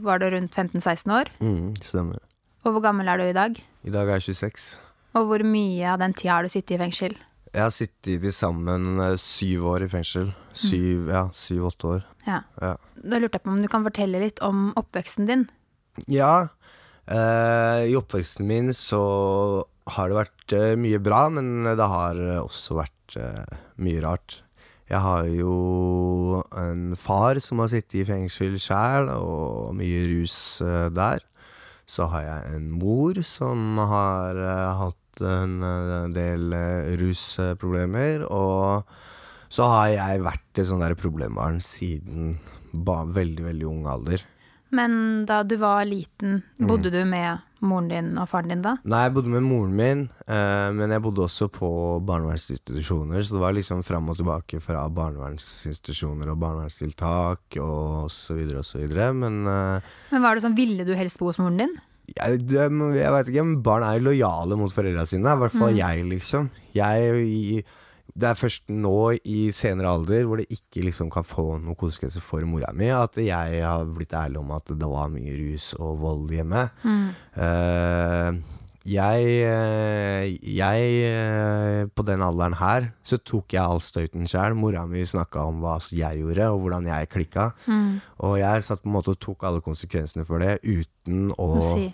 var 0.00 0.18
du 0.20 0.26
rundt 0.30 0.52
15-16 0.54 1.10
år. 1.10 1.26
Mm, 1.40 1.74
stemmer. 1.82 2.20
Og 2.64 2.72
hvor 2.76 2.80
gammel 2.84 3.08
er 3.08 3.16
du 3.18 3.24
i 3.24 3.32
dag? 3.32 3.56
I 3.84 3.90
dag 3.90 4.06
er 4.08 4.20
jeg 4.20 4.36
26. 4.36 4.78
Og 5.18 5.26
hvor 5.26 5.42
mye 5.46 5.88
av 5.90 5.98
den 6.02 6.14
tida 6.16 6.36
har 6.36 6.46
du 6.46 6.52
sittet 6.52 6.76
i 6.76 6.80
fengsel? 6.80 7.16
Jeg 7.50 7.64
har 7.64 7.72
sittet 7.74 8.22
til 8.22 8.34
sammen 8.34 9.00
eh, 9.02 9.16
syv 9.18 9.66
år 9.72 9.86
i 9.86 9.90
fengsel. 9.90 10.30
Syv, 10.54 11.08
ja, 11.10 11.24
syv-åtte 11.34 11.88
år. 11.96 12.04
Ja. 12.28 12.42
Ja. 12.62 12.76
Da 13.00 13.18
lurte 13.18 13.40
jeg 13.40 13.46
på 13.46 13.50
om 13.54 13.58
du 13.62 13.66
kan 13.70 13.86
fortelle 13.86 14.20
litt 14.22 14.38
om 14.46 14.68
oppveksten 14.78 15.26
din. 15.26 15.48
Ja, 16.06 16.50
eh, 17.10 17.88
i 17.90 17.96
oppveksten 17.98 18.46
min 18.46 18.70
så 18.76 19.02
har 19.96 20.12
det 20.12 20.20
vært 20.20 20.54
eh, 20.54 20.76
mye 20.78 21.00
bra, 21.02 21.24
men 21.34 21.66
det 21.66 21.90
har 21.90 22.22
også 22.44 22.78
vært 22.78 23.18
eh, 23.18 23.58
mye 23.82 24.04
rart. 24.06 24.38
Jeg 24.90 24.98
har 25.04 25.26
jo 25.30 26.40
en 26.58 26.96
far 26.98 27.38
som 27.42 27.60
har 27.62 27.70
sittet 27.70 28.00
i 28.00 28.06
fengsel 28.08 28.56
sjæl, 28.58 29.10
og 29.14 29.74
mye 29.78 30.06
rus 30.10 30.36
eh, 30.66 30.88
der. 30.90 31.22
Så 31.90 32.08
har 32.10 32.24
jeg 32.26 32.56
en 32.56 32.66
mor 32.78 33.18
som 33.26 33.78
har 33.90 34.38
eh, 34.38 34.72
hatt 35.10 35.22
en 35.26 35.62
eh, 35.62 36.08
del 36.14 36.52
eh, 36.52 36.96
rusproblemer, 37.00 38.24
og 38.30 38.84
så 39.50 39.66
har 39.66 39.88
jeg 39.90 40.22
vært 40.22 40.62
sånn 40.66 40.80
der 40.82 40.94
problembarn 40.98 41.60
siden 41.60 42.38
veldig, 42.72 43.42
veldig 43.48 43.66
ung 43.66 43.86
alder. 43.90 44.22
Men 44.70 45.24
da 45.26 45.42
du 45.42 45.56
var 45.58 45.84
liten, 45.84 46.42
Mm. 46.60 46.66
bodde 46.68 46.92
du 46.92 47.04
med 47.04 47.40
moren 47.60 47.88
din 47.88 48.16
og 48.18 48.28
faren 48.28 48.48
din 48.48 48.62
da? 48.62 48.76
Nei, 48.84 49.00
jeg 49.08 49.14
bodde 49.14 49.28
med 49.32 49.42
moren 49.42 49.74
min, 49.74 50.10
eh, 50.28 50.70
men 50.70 50.90
jeg 50.90 51.02
bodde 51.02 51.24
også 51.26 51.48
på 51.50 52.00
barnevernsinstitusjoner, 52.06 53.20
så 53.26 53.34
det 53.34 53.40
var 53.42 53.52
liksom 53.52 53.82
fram 53.84 54.08
og 54.08 54.16
tilbake 54.20 54.60
fra 54.62 54.86
barnevernsinstitusjoner 54.88 56.30
og 56.30 56.38
barnevernstiltak 56.38 57.58
og 57.58 58.06
så 58.14 58.36
videre 58.38 58.58
og 58.62 58.64
så 58.64 58.78
videre, 58.78 59.12
men 59.12 59.42
Men 59.42 60.22
var 60.22 60.34
det 60.36 60.44
sånn, 60.44 60.54
Ville 60.56 60.84
du 60.86 60.94
helst 60.94 61.18
bo 61.18 61.26
hos 61.26 61.38
moren 61.38 61.56
din? 61.58 61.74
Jeg, 62.16 62.40
jeg 62.50 63.12
vet 63.14 63.28
ikke, 63.30 63.44
men 63.46 63.60
barn 63.62 63.84
er 63.86 63.98
jo 63.98 64.08
lojale 64.10 64.56
mot 64.58 64.72
foreldra 64.74 65.06
sine, 65.06 65.30
i 65.36 65.40
hvert 65.44 65.52
fall 65.54 65.72
Mm. 65.74 65.78
jeg, 65.78 66.04
liksom. 66.10 66.50
Jeg, 66.74 67.64
det 68.20 68.26
er 68.28 68.34
først 68.38 68.64
nå 68.68 68.94
i 69.24 69.50
senere 69.54 69.92
alder 69.94 70.24
hvor 70.26 70.40
det 70.42 70.48
ikke 70.50 70.82
liksom 70.84 71.10
kan 71.14 71.22
få 71.24 71.60
noen 71.62 71.76
konsekvenser 71.78 72.20
for 72.24 72.42
mora 72.44 72.72
mi, 72.74 72.88
at 72.90 73.14
jeg 73.22 73.62
har 73.62 73.84
blitt 73.86 74.12
ærlig 74.18 74.40
om 74.42 74.50
at 74.56 74.66
det 74.66 74.88
var 74.90 75.08
mye 75.12 75.36
rus 75.38 75.74
og 75.78 76.00
vold 76.02 76.32
hjemme. 76.34 76.64
Mm. 76.82 77.04
Eh, 77.46 78.40
jeg, 78.88 79.24
eh, 79.44 80.38
jeg 80.40 80.84
eh, 81.04 81.88
På 81.92 82.04
den 82.06 82.22
alderen 82.24 82.56
her 82.56 82.90
så 83.04 83.18
tok 83.18 83.52
jeg 83.52 83.60
all 83.60 83.82
støyten 83.84 84.24
sjøl. 84.30 84.56
Mora 84.56 84.86
mi 84.88 85.02
snakka 85.04 85.44
om 85.50 85.60
hva 85.64 85.76
jeg 85.92 86.22
gjorde, 86.22 86.48
og 86.48 86.64
hvordan 86.64 86.88
jeg 86.88 87.10
klikka. 87.12 87.50
Mm. 87.66 88.00
Og 88.24 88.38
jeg 88.40 88.64
satt 88.64 88.82
på 88.82 88.88
en 88.88 88.96
måte 88.96 89.12
og 89.12 89.20
tok 89.20 89.44
alle 89.48 89.60
konsekvensene 89.64 90.24
for 90.28 90.40
det 90.40 90.58
uten 90.64 91.30
å 91.36 91.52
si. 91.60 91.90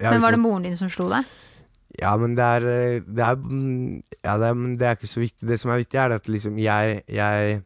Ja, 0.00 0.14
Men 0.14 0.24
var 0.24 0.36
det 0.36 0.42
moren 0.42 0.64
din 0.68 0.78
som 0.78 0.90
slo 0.92 1.10
deg? 1.12 1.28
Ja, 1.98 2.14
men 2.16 2.36
det 2.38 2.44
er 2.46 2.60
Det 3.02 3.24
er, 3.24 3.40
ja, 4.22 4.36
det 4.38 4.46
er, 4.46 4.54
men 4.54 4.76
det 4.78 4.86
er 4.86 4.96
ikke 4.96 5.10
så 5.10 5.20
viktig. 5.20 5.48
Det 5.48 5.58
som 5.60 5.74
er 5.74 5.82
viktig, 5.82 5.98
er 5.98 6.16
at 6.16 6.28
liksom 6.30 6.58
jeg, 6.62 7.02
jeg 7.10 7.60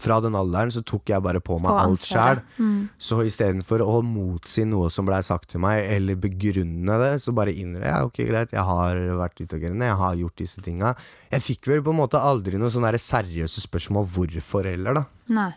Fra 0.00 0.20
den 0.24 0.32
alderen 0.38 0.70
så 0.72 0.80
tok 0.88 1.10
jeg 1.12 1.20
bare 1.20 1.40
på 1.44 1.58
meg 1.60 1.68
På 1.68 1.80
alt 1.82 2.00
sjæl. 2.00 2.40
Mm. 2.56 2.88
Så 2.96 3.18
istedenfor 3.28 3.82
å 3.84 3.98
motsi 4.06 4.64
noe 4.64 4.88
som 4.90 5.04
blei 5.04 5.20
sagt 5.22 5.50
til 5.52 5.60
meg, 5.60 5.84
eller 5.84 6.16
begrunne 6.16 6.96
det, 7.02 7.10
så 7.20 7.34
bare 7.36 7.52
innrømmer 7.52 7.90
jeg 7.90 8.08
ok, 8.08 8.20
greit, 8.30 8.54
jeg 8.56 8.64
har 8.64 8.96
vært 9.20 9.42
utagerende, 9.44 9.90
jeg 9.90 10.00
har 10.00 10.20
gjort 10.22 10.36
disse 10.40 10.64
tinga. 10.64 10.94
Jeg 11.30 11.44
fikk 11.44 11.68
vel 11.68 11.82
på 11.84 11.92
en 11.92 12.00
måte 12.00 12.20
aldri 12.20 12.56
noen 12.56 12.72
sånne 12.72 12.94
seriøse 12.96 13.60
spørsmål 13.66 14.08
hvorfor 14.14 14.64
heller, 14.70 15.02
da. 15.02 15.04
Nei. 15.28 15.50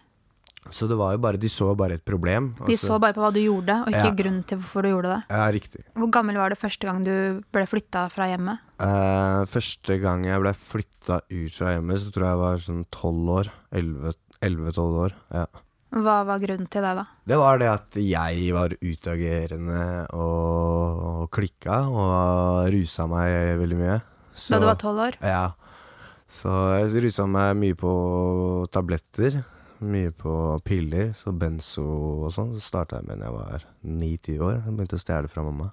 Så 0.73 0.87
det 0.89 0.95
var 0.97 1.11
jo 1.13 1.19
bare 1.21 1.37
De 1.37 1.49
så 1.51 1.67
bare 1.77 1.93
et 1.99 2.05
problem. 2.05 2.55
De 2.65 2.73
så, 2.73 2.87
så 2.89 2.99
bare 2.99 3.13
på 3.13 3.21
hva 3.21 3.31
du 3.31 3.39
gjorde, 3.39 3.83
og 3.85 3.91
ikke 3.93 4.09
Ja. 4.09 4.15
grunnen 4.17 4.43
til 4.49 4.57
hvorfor 4.57 4.81
du 4.81 4.89
gjorde 4.89 5.11
det. 5.13 5.21
Ja, 5.29 5.45
riktig. 5.53 5.83
Hvor 5.93 6.09
gammel 6.11 6.35
var 6.41 6.49
du 6.49 6.55
første 6.57 6.87
gang 6.89 7.03
du 7.05 7.43
ble 7.53 7.65
flytta 7.69 8.09
fra 8.09 8.25
hjemmet? 8.31 8.59
Eh, 8.81 9.45
første 9.45 9.99
gang 10.01 10.25
jeg 10.25 10.41
ble 10.41 10.53
flytta 10.57 11.21
ut 11.21 11.53
fra 11.53 11.75
hjemmet, 11.75 12.01
så 12.01 12.11
tror 12.11 12.25
jeg 12.25 12.33
jeg 12.33 12.41
var 12.41 12.57
sånn 12.65 12.85
tolv 12.89 13.29
år. 13.29 13.51
Elleve-tolv 14.45 14.99
år. 15.07 15.15
Ja. 15.33 15.45
Hva 15.95 16.15
var 16.27 16.41
grunnen 16.43 16.67
til 16.67 16.83
det, 16.83 16.91
da? 16.97 17.05
Det 17.29 17.37
var 17.39 17.59
det 17.61 17.69
at 17.71 17.97
jeg 18.01 18.47
var 18.55 18.73
utagerende 18.81 19.83
og, 20.17 21.03
og 21.09 21.29
klikka 21.35 21.85
og 21.87 22.67
rusa 22.73 23.05
meg 23.07 23.55
veldig 23.61 23.77
mye. 23.79 23.99
Da 24.35 24.59
du 24.59 24.67
var 24.67 24.75
12 24.81 25.03
år? 25.05 25.17
Ja. 25.23 25.45
Så 26.27 26.51
jeg 26.81 27.05
rusa 27.05 27.27
meg 27.29 27.53
mye 27.61 27.77
på 27.79 27.93
tabletter. 28.73 29.43
Mye 29.85 30.11
på 30.15 30.33
piller, 30.65 31.13
så 31.19 31.33
benzo 31.35 31.85
og 32.25 32.29
sånn. 32.33 32.53
Så 32.57 32.63
starta 32.63 32.99
jeg 32.99 33.07
med 33.09 33.21
da 33.21 33.29
jeg 33.29 33.37
var 33.37 33.65
ni-ti 33.85 34.37
år. 34.39 34.61
Jeg 34.65 34.75
begynte 34.75 34.99
å 34.99 35.03
stjele 35.03 35.31
fra 35.31 35.45
mamma. 35.45 35.71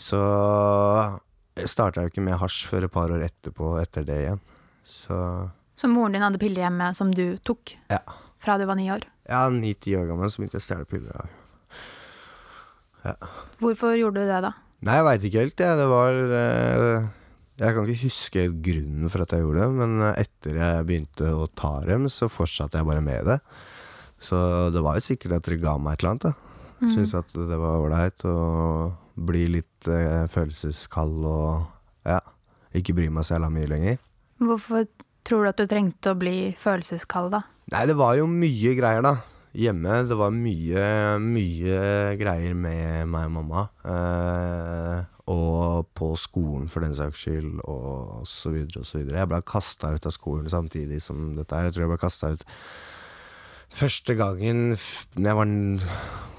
Så 0.00 0.20
jeg 1.60 1.68
jo 2.00 2.10
ikke 2.10 2.24
med 2.24 2.38
hasj 2.40 2.64
før 2.70 2.86
et 2.86 2.94
par 2.94 3.12
år 3.12 3.26
etterpå, 3.26 3.74
etter 3.82 4.06
det 4.08 4.20
igjen. 4.24 4.40
Så 4.88 5.16
Så 5.80 5.88
moren 5.88 6.12
din 6.12 6.24
hadde 6.24 6.40
piller 6.40 6.66
hjemme 6.66 6.90
som 6.96 7.12
du 7.14 7.38
tok 7.46 7.72
ja. 7.88 8.02
fra 8.42 8.58
du 8.60 8.66
var 8.68 8.76
ni 8.76 8.90
år? 8.92 9.06
Ja, 9.30 9.46
ni-ti 9.48 9.94
år 9.96 10.10
gammel, 10.10 10.28
så 10.28 10.42
begynte 10.42 10.58
jeg 10.58 10.64
å 10.64 10.66
stjele 10.66 10.88
piller. 10.90 11.30
Ja. 13.06 13.14
Hvorfor 13.62 13.96
gjorde 13.96 14.20
du 14.20 14.28
det, 14.28 14.42
da? 14.44 14.52
Nei, 14.84 14.98
jeg 14.98 15.06
veit 15.06 15.24
ikke 15.24 15.44
helt, 15.46 15.62
jeg. 15.64 15.78
Det 15.80 15.88
var 15.88 16.18
eh, 16.36 17.08
Jeg 17.62 17.76
kan 17.76 17.88
ikke 17.88 18.04
huske 18.04 18.44
grunnen 18.68 19.12
for 19.12 19.24
at 19.24 19.32
jeg 19.32 19.44
gjorde 19.46 19.64
det, 19.64 19.80
men 19.80 20.06
etter 20.10 20.60
jeg 20.60 20.86
begynte 20.90 21.32
å 21.32 21.48
ta 21.48 21.74
dem, 21.88 22.08
så 22.12 22.28
fortsatte 22.32 22.80
jeg 22.80 22.88
bare 22.90 23.04
med 23.04 23.28
det. 23.32 23.40
Så 24.20 24.36
det 24.74 24.84
var 24.84 24.98
jo 24.98 25.08
sikkert 25.08 25.38
at 25.38 25.48
dere 25.48 25.62
ga 25.64 25.78
meg 25.80 25.96
et 25.96 26.04
eller 26.04 26.14
annet, 26.14 26.28
da. 26.28 26.64
Mhm. 26.80 26.92
Syntes 26.92 27.16
at 27.16 27.36
det 27.36 27.60
var 27.60 27.80
ålreit 27.80 28.24
å 28.28 28.38
bli 29.20 29.46
litt 29.56 29.88
eh, 29.88 30.24
følelseskald 30.32 31.24
og 31.28 32.08
ja, 32.08 32.20
ikke 32.76 32.96
bry 32.96 33.08
meg 33.12 33.24
så 33.24 33.36
jævla 33.38 33.52
mye 33.52 33.68
lenger. 33.68 34.02
Hvorfor 34.40 34.88
tror 35.26 35.44
du 35.44 35.50
at 35.52 35.60
du 35.60 35.66
trengte 35.70 36.12
å 36.14 36.18
bli 36.18 36.52
følelseskald, 36.58 37.34
da? 37.34 37.44
Nei, 37.70 37.84
det 37.86 37.96
var 37.98 38.16
jo 38.18 38.26
mye 38.30 38.74
greier, 38.78 39.04
da. 39.06 39.16
Hjemme. 39.56 40.02
Det 40.06 40.16
var 40.18 40.34
mye, 40.34 40.82
mye 41.22 41.80
greier 42.20 42.54
med 42.54 43.08
meg 43.10 43.26
og 43.26 43.34
mamma. 43.38 43.64
Eh, 43.82 45.00
og 45.30 45.88
på 45.94 46.12
skolen, 46.18 46.68
for 46.70 46.86
den 46.86 46.94
saks 46.98 47.24
skyld, 47.24 47.58
og 47.70 48.22
så 48.30 48.52
videre 48.54 48.82
og 48.82 48.88
så 48.88 49.00
videre. 49.00 49.20
Jeg 49.22 49.30
ble 49.30 49.42
kasta 49.46 49.90
ut 49.94 50.06
av 50.06 50.14
skolen 50.14 50.50
samtidig 50.50 51.02
som 51.02 51.32
dette 51.38 51.54
her. 51.54 51.68
Jeg 51.68 51.76
tror 51.76 51.86
jeg 51.86 51.92
ble 51.94 52.00
kasta 52.02 52.32
ut 52.34 52.46
første 53.70 54.16
gangen 54.18 54.72
jeg 54.74 55.36
var 55.38 55.50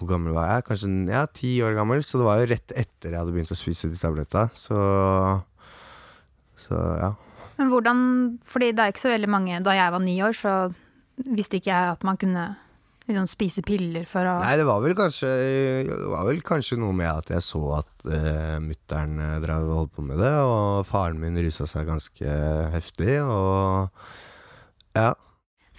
Hvor 0.01 0.07
gammel 0.09 0.33
var 0.35 0.49
jeg? 0.51 0.65
Kanskje 0.67 0.89
ja, 1.13 1.25
ti 1.31 1.53
år 1.63 1.77
gammel. 1.77 2.03
Så 2.03 2.19
det 2.19 2.27
var 2.27 2.41
jo 2.41 2.49
rett 2.51 2.73
etter 2.75 3.13
jeg 3.13 3.19
hadde 3.21 3.35
begynt 3.35 3.53
å 3.53 3.59
spise 3.59 3.91
de 3.91 3.99
tabletta. 3.99 4.49
Så 4.57 4.77
Så 6.65 6.77
ja. 7.01 7.13
Men 7.61 7.69
hvordan 7.69 8.01
Fordi 8.49 8.71
det 8.73 8.81
er 8.81 8.93
ikke 8.93 9.05
så 9.05 9.13
veldig 9.13 9.29
mange 9.29 9.61
Da 9.61 9.77
jeg 9.77 9.93
var 9.93 10.01
ni 10.01 10.17
år, 10.25 10.33
så 10.33 10.55
visste 11.21 11.59
ikke 11.61 11.69
jeg 11.69 11.95
at 11.95 12.03
man 12.07 12.17
kunne 12.17 12.49
liksom 13.05 13.27
spise 13.29 13.61
piller 13.65 14.05
for 14.09 14.25
å 14.25 14.37
Nei, 14.41 14.55
det 14.57 14.65
var 14.65 14.81
vel 14.81 14.95
kanskje 14.97 15.29
var 16.09 16.25
vel 16.25 16.39
kanskje 16.45 16.77
noe 16.81 16.95
med 16.95 17.09
at 17.11 17.29
jeg 17.33 17.43
så 17.45 17.61
at 17.81 18.05
uh, 18.07 18.57
mutter'n 18.63 19.19
og 19.21 19.73
holdt 19.75 19.93
på 19.97 20.05
med 20.05 20.21
det, 20.21 20.31
og 20.45 20.85
faren 20.89 21.19
min 21.21 21.37
rusa 21.41 21.67
seg 21.69 21.89
ganske 21.89 22.37
heftig, 22.73 23.19
og 23.25 23.89
ja. 24.95 25.11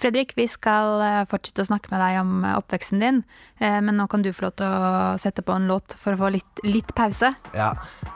Fredrik, 0.02 0.32
vi 0.34 0.48
skal 0.50 0.98
eh, 1.06 1.20
fortsette 1.30 1.62
å 1.62 1.68
snakke 1.68 1.92
med 1.92 2.00
deg 2.02 2.18
om 2.24 2.42
eh, 2.42 2.56
oppveksten 2.58 3.02
din, 3.02 3.20
eh, 3.62 3.78
men 3.78 3.94
nå 3.94 4.08
kan 4.10 4.24
du 4.24 4.32
få 4.34 4.48
lov 4.48 4.56
til 4.58 4.66
å 4.66 5.14
sette 5.22 5.44
på 5.46 5.54
en 5.54 5.68
låt 5.70 5.94
for 6.00 6.16
å 6.16 6.24
få 6.24 6.32
litt, 6.34 6.64
litt 6.66 6.90
pause. 6.98 7.30
ja. 7.54 7.70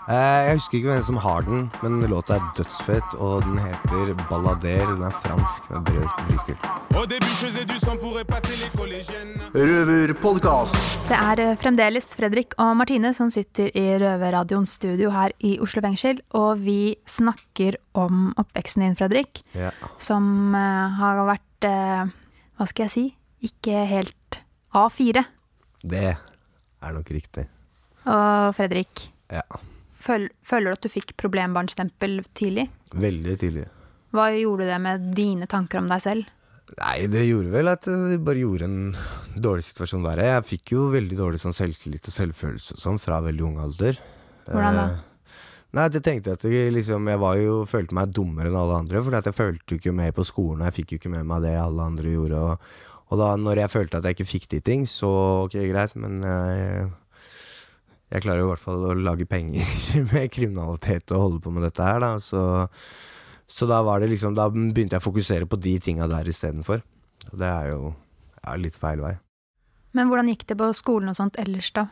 Eh, 0.06 0.40
jeg 0.46 0.58
husker 0.60 0.78
ikke 0.78 0.90
hvem 0.92 1.02
som 1.02 1.16
har 1.18 1.46
den, 1.46 1.64
men 1.82 1.98
låta 2.10 2.36
er 2.36 2.44
dødsfett, 2.54 3.16
og 3.18 3.42
den 3.42 3.58
heter 3.58 4.12
Ballader. 4.28 4.84
Den 4.92 5.02
er 5.08 5.16
fransk. 5.22 5.66
Den 5.70 5.82
er 5.82 6.06
collégiennes. 8.76 9.50
Røverpodkast. 9.56 10.78
Det 11.08 11.18
er 11.18 11.42
fremdeles 11.58 12.12
Fredrik 12.18 12.54
og 12.62 12.76
Martine 12.78 13.10
som 13.18 13.32
sitter 13.34 13.70
i 13.74 13.86
Røverradioens 13.98 14.76
studio 14.78 15.10
her 15.14 15.34
i 15.42 15.56
Oslo 15.62 15.82
fengsel, 15.82 16.22
og 16.38 16.62
vi 16.62 16.94
snakker 17.10 17.80
om 17.96 18.32
oppveksten 18.40 18.82
din, 18.84 18.96
Fredrik, 18.98 19.42
Ja. 19.56 19.70
som 19.98 20.54
eh, 20.54 20.88
har 21.00 21.22
vært, 21.26 21.64
eh, 21.68 22.12
hva 22.58 22.66
skal 22.68 22.86
jeg 22.86 22.92
si, 22.94 23.06
ikke 23.50 23.86
helt 23.88 24.40
A4. 24.74 25.24
Det 25.82 26.04
er 26.16 26.92
nok 26.92 27.08
riktig. 27.14 27.46
Og 28.06 28.54
Fredrik, 28.56 29.08
Ja. 29.32 29.42
føl, 30.00 30.28
føler 30.44 30.70
du 30.70 30.72
at 30.72 30.80
du 30.82 30.88
fikk 30.88 31.16
problembarnstempel 31.16 32.24
tidlig? 32.34 32.68
Veldig 32.94 33.38
tidlig. 33.38 33.68
Hva 34.12 34.30
gjorde 34.32 34.66
det 34.70 34.80
med 34.80 35.14
dine 35.14 35.46
tanker 35.46 35.78
om 35.78 35.88
deg 35.88 36.00
selv? 36.00 36.26
Nei, 36.80 37.06
det 37.06 37.22
gjorde 37.28 37.50
vel 37.52 37.68
at 37.70 37.82
det 37.86 38.18
bare 38.24 38.40
gjorde 38.42 38.64
en 38.66 38.96
dårlig 39.38 39.62
situasjon 39.68 40.02
verre. 40.02 40.24
Jeg 40.34 40.44
fikk 40.58 40.72
jo 40.74 40.90
veldig 40.90 41.16
dårlig 41.18 41.38
sånn 41.38 41.54
selvtillit 41.54 42.08
og 42.10 42.14
selvfølelse 42.14 42.72
og 42.74 42.78
sånn 42.82 42.98
fra 43.00 43.20
veldig 43.22 43.44
ung 43.46 43.58
alder. 43.62 43.98
Hvordan 44.48 44.74
da? 44.74 44.86
Eh, 44.90 44.98
Nei, 45.76 45.90
jeg 45.92 46.00
tenkte 46.06 46.32
at 46.38 46.44
jeg, 46.48 46.70
liksom, 46.72 47.08
jeg 47.10 47.20
var 47.20 47.36
jo, 47.36 47.56
følte 47.68 47.96
meg 47.98 48.12
dummere 48.16 48.48
enn 48.48 48.56
alle 48.56 48.78
andre, 48.80 49.00
for 49.04 49.12
jeg 49.12 49.36
følte 49.36 49.74
jo 49.74 49.80
ikke 49.82 49.92
med 49.92 50.14
på 50.16 50.24
skolen, 50.24 50.62
og 50.62 50.70
jeg 50.70 50.76
fikk 50.78 50.94
jo 50.94 51.00
ikke 51.02 51.10
med 51.12 51.26
meg 51.28 51.42
det 51.44 51.52
alle 51.60 51.88
andre 51.90 52.14
gjorde. 52.14 52.38
Og, 52.40 53.02
og 53.10 53.20
da 53.20 53.26
når 53.36 53.60
jeg 53.60 53.72
følte 53.74 54.00
at 54.00 54.08
jeg 54.08 54.16
ikke 54.16 54.28
fikk 54.30 54.46
de 54.54 54.60
ting, 54.64 54.86
så 54.88 55.10
ok, 55.42 55.58
greit, 55.68 55.92
men 56.00 56.24
jeg, 56.24 56.86
jeg 58.14 58.24
klarer 58.24 58.40
jo 58.40 58.48
i 58.48 58.52
hvert 58.54 58.64
fall 58.64 58.86
å 58.88 58.94
lage 58.96 59.28
penger 59.28 59.68
med 60.14 60.32
kriminalitet 60.32 61.12
og 61.12 61.26
holde 61.26 61.42
på 61.44 61.52
med 61.52 61.68
dette 61.68 61.90
her, 61.90 62.00
da. 62.06 62.14
Så, 62.24 62.46
så 63.44 63.68
da 63.68 63.82
var 63.84 64.00
det 64.00 64.08
liksom 64.10 64.34
Da 64.34 64.48
begynte 64.48 64.96
jeg 64.96 65.04
å 65.04 65.08
fokusere 65.10 65.50
på 65.50 65.60
de 65.60 65.76
tinga 65.82 66.08
der 66.08 66.32
istedenfor. 66.32 66.80
Og 67.34 67.36
det 67.42 67.52
er 67.52 67.70
jo 67.74 67.92
ja, 67.92 68.56
litt 68.56 68.80
feil 68.80 69.04
vei. 69.04 69.12
Men 69.92 70.08
hvordan 70.08 70.32
gikk 70.32 70.48
det 70.48 70.56
på 70.56 70.72
skolen 70.76 71.12
og 71.12 71.20
sånt 71.20 71.36
ellers, 71.42 71.68
da? 71.76 71.90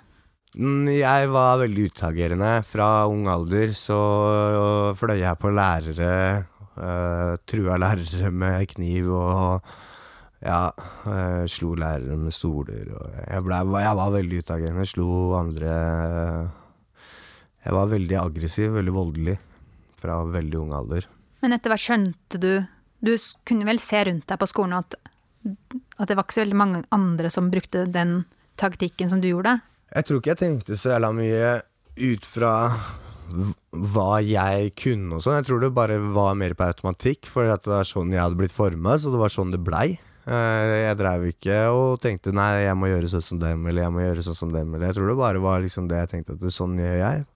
Jeg 0.54 1.30
var 1.34 1.58
veldig 1.58 1.88
utagerende. 1.90 2.50
Fra 2.62 3.06
ung 3.10 3.26
alder 3.26 3.72
så 3.74 3.98
fløy 4.94 5.18
jeg 5.18 5.38
på 5.40 5.50
lærere. 5.50 6.44
Uh, 6.74 7.34
trua 7.46 7.78
lærere 7.78 8.30
med 8.34 8.68
kniv 8.70 9.10
og 9.14 9.66
ja, 10.42 10.68
uh, 11.06 11.42
slo 11.50 11.74
lærere 11.78 12.18
med 12.20 12.34
stoler. 12.34 12.86
Og 12.94 13.16
jeg, 13.18 13.42
ble, 13.46 13.58
jeg 13.82 13.98
var 13.98 14.14
veldig 14.14 14.44
utagerende. 14.44 14.86
Slo 14.86 15.08
andre 15.40 15.74
Jeg 17.64 17.74
var 17.74 17.90
veldig 17.90 18.20
aggressiv, 18.20 18.70
veldig 18.78 18.94
voldelig 18.94 19.36
fra 19.98 20.22
veldig 20.22 20.60
ung 20.60 20.72
alder. 20.76 21.10
Men 21.42 21.56
etter 21.56 21.72
hvert 21.72 21.82
skjønte 21.82 22.38
du 22.40 22.52
Du 23.04 23.16
kunne 23.44 23.66
vel 23.68 23.82
se 23.82 23.98
rundt 24.06 24.24
deg 24.30 24.38
på 24.40 24.46
skolen 24.48 24.78
at, 24.78 24.94
at 25.98 26.08
det 26.08 26.14
var 26.16 26.24
ikke 26.24 26.38
så 26.38 26.44
veldig 26.46 26.56
mange 26.56 26.84
andre 26.94 27.28
som 27.28 27.50
brukte 27.52 27.84
den 27.90 28.22
taktikken 28.56 29.10
som 29.10 29.20
du 29.20 29.28
gjorde? 29.28 29.58
Jeg 29.94 30.06
tror 30.08 30.18
ikke 30.20 30.32
jeg 30.32 30.40
tenkte 30.40 30.76
så 30.78 30.94
jævla 30.94 31.12
mye 31.14 31.50
ut 32.02 32.24
fra 32.26 32.54
hva 33.94 34.08
jeg 34.26 34.72
kunne 34.78 35.16
og 35.16 35.22
sånn. 35.24 35.36
Jeg 35.38 35.46
tror 35.48 35.62
det 35.62 35.70
bare 35.76 35.98
var 36.14 36.34
mer 36.38 36.54
på 36.58 36.66
automatikk, 36.66 37.28
for 37.30 37.46
det 37.46 37.70
var 37.70 37.86
sånn 37.88 38.10
jeg 38.12 38.22
hadde 38.22 38.38
blitt 38.40 38.54
forma, 38.54 38.96
så 38.98 39.12
det 39.14 39.20
var 39.22 39.32
sånn 39.32 39.54
det 39.54 39.62
blei. 39.64 39.94
Eh, 40.26 40.74
Jeg 40.88 40.98
dreiv 40.98 41.26
ikke 41.30 41.56
og 41.70 42.00
tenkte 42.02 42.32
nei, 42.34 42.64
jeg 42.66 42.76
må 42.80 42.90
gjøre 42.90 43.10
sånn 43.12 43.24
som 43.24 43.40
dem, 43.42 43.66
eller 43.70 43.86
jeg 43.86 43.94
må 43.94 44.02
gjøre 44.04 44.24
sånn 44.26 44.38
som 44.38 44.52
dem, 44.52 44.74
eller 44.74 44.90
jeg 44.90 44.98
tror 44.98 45.10
det 45.12 45.18
bare 45.20 45.42
var 45.44 45.62
liksom 45.64 45.88
det 45.90 46.02
jeg 46.02 46.12
tenkte 46.14 46.36
at 46.38 46.46
sånn 46.58 46.78
gjør 46.80 46.98
jeg, 47.00 47.26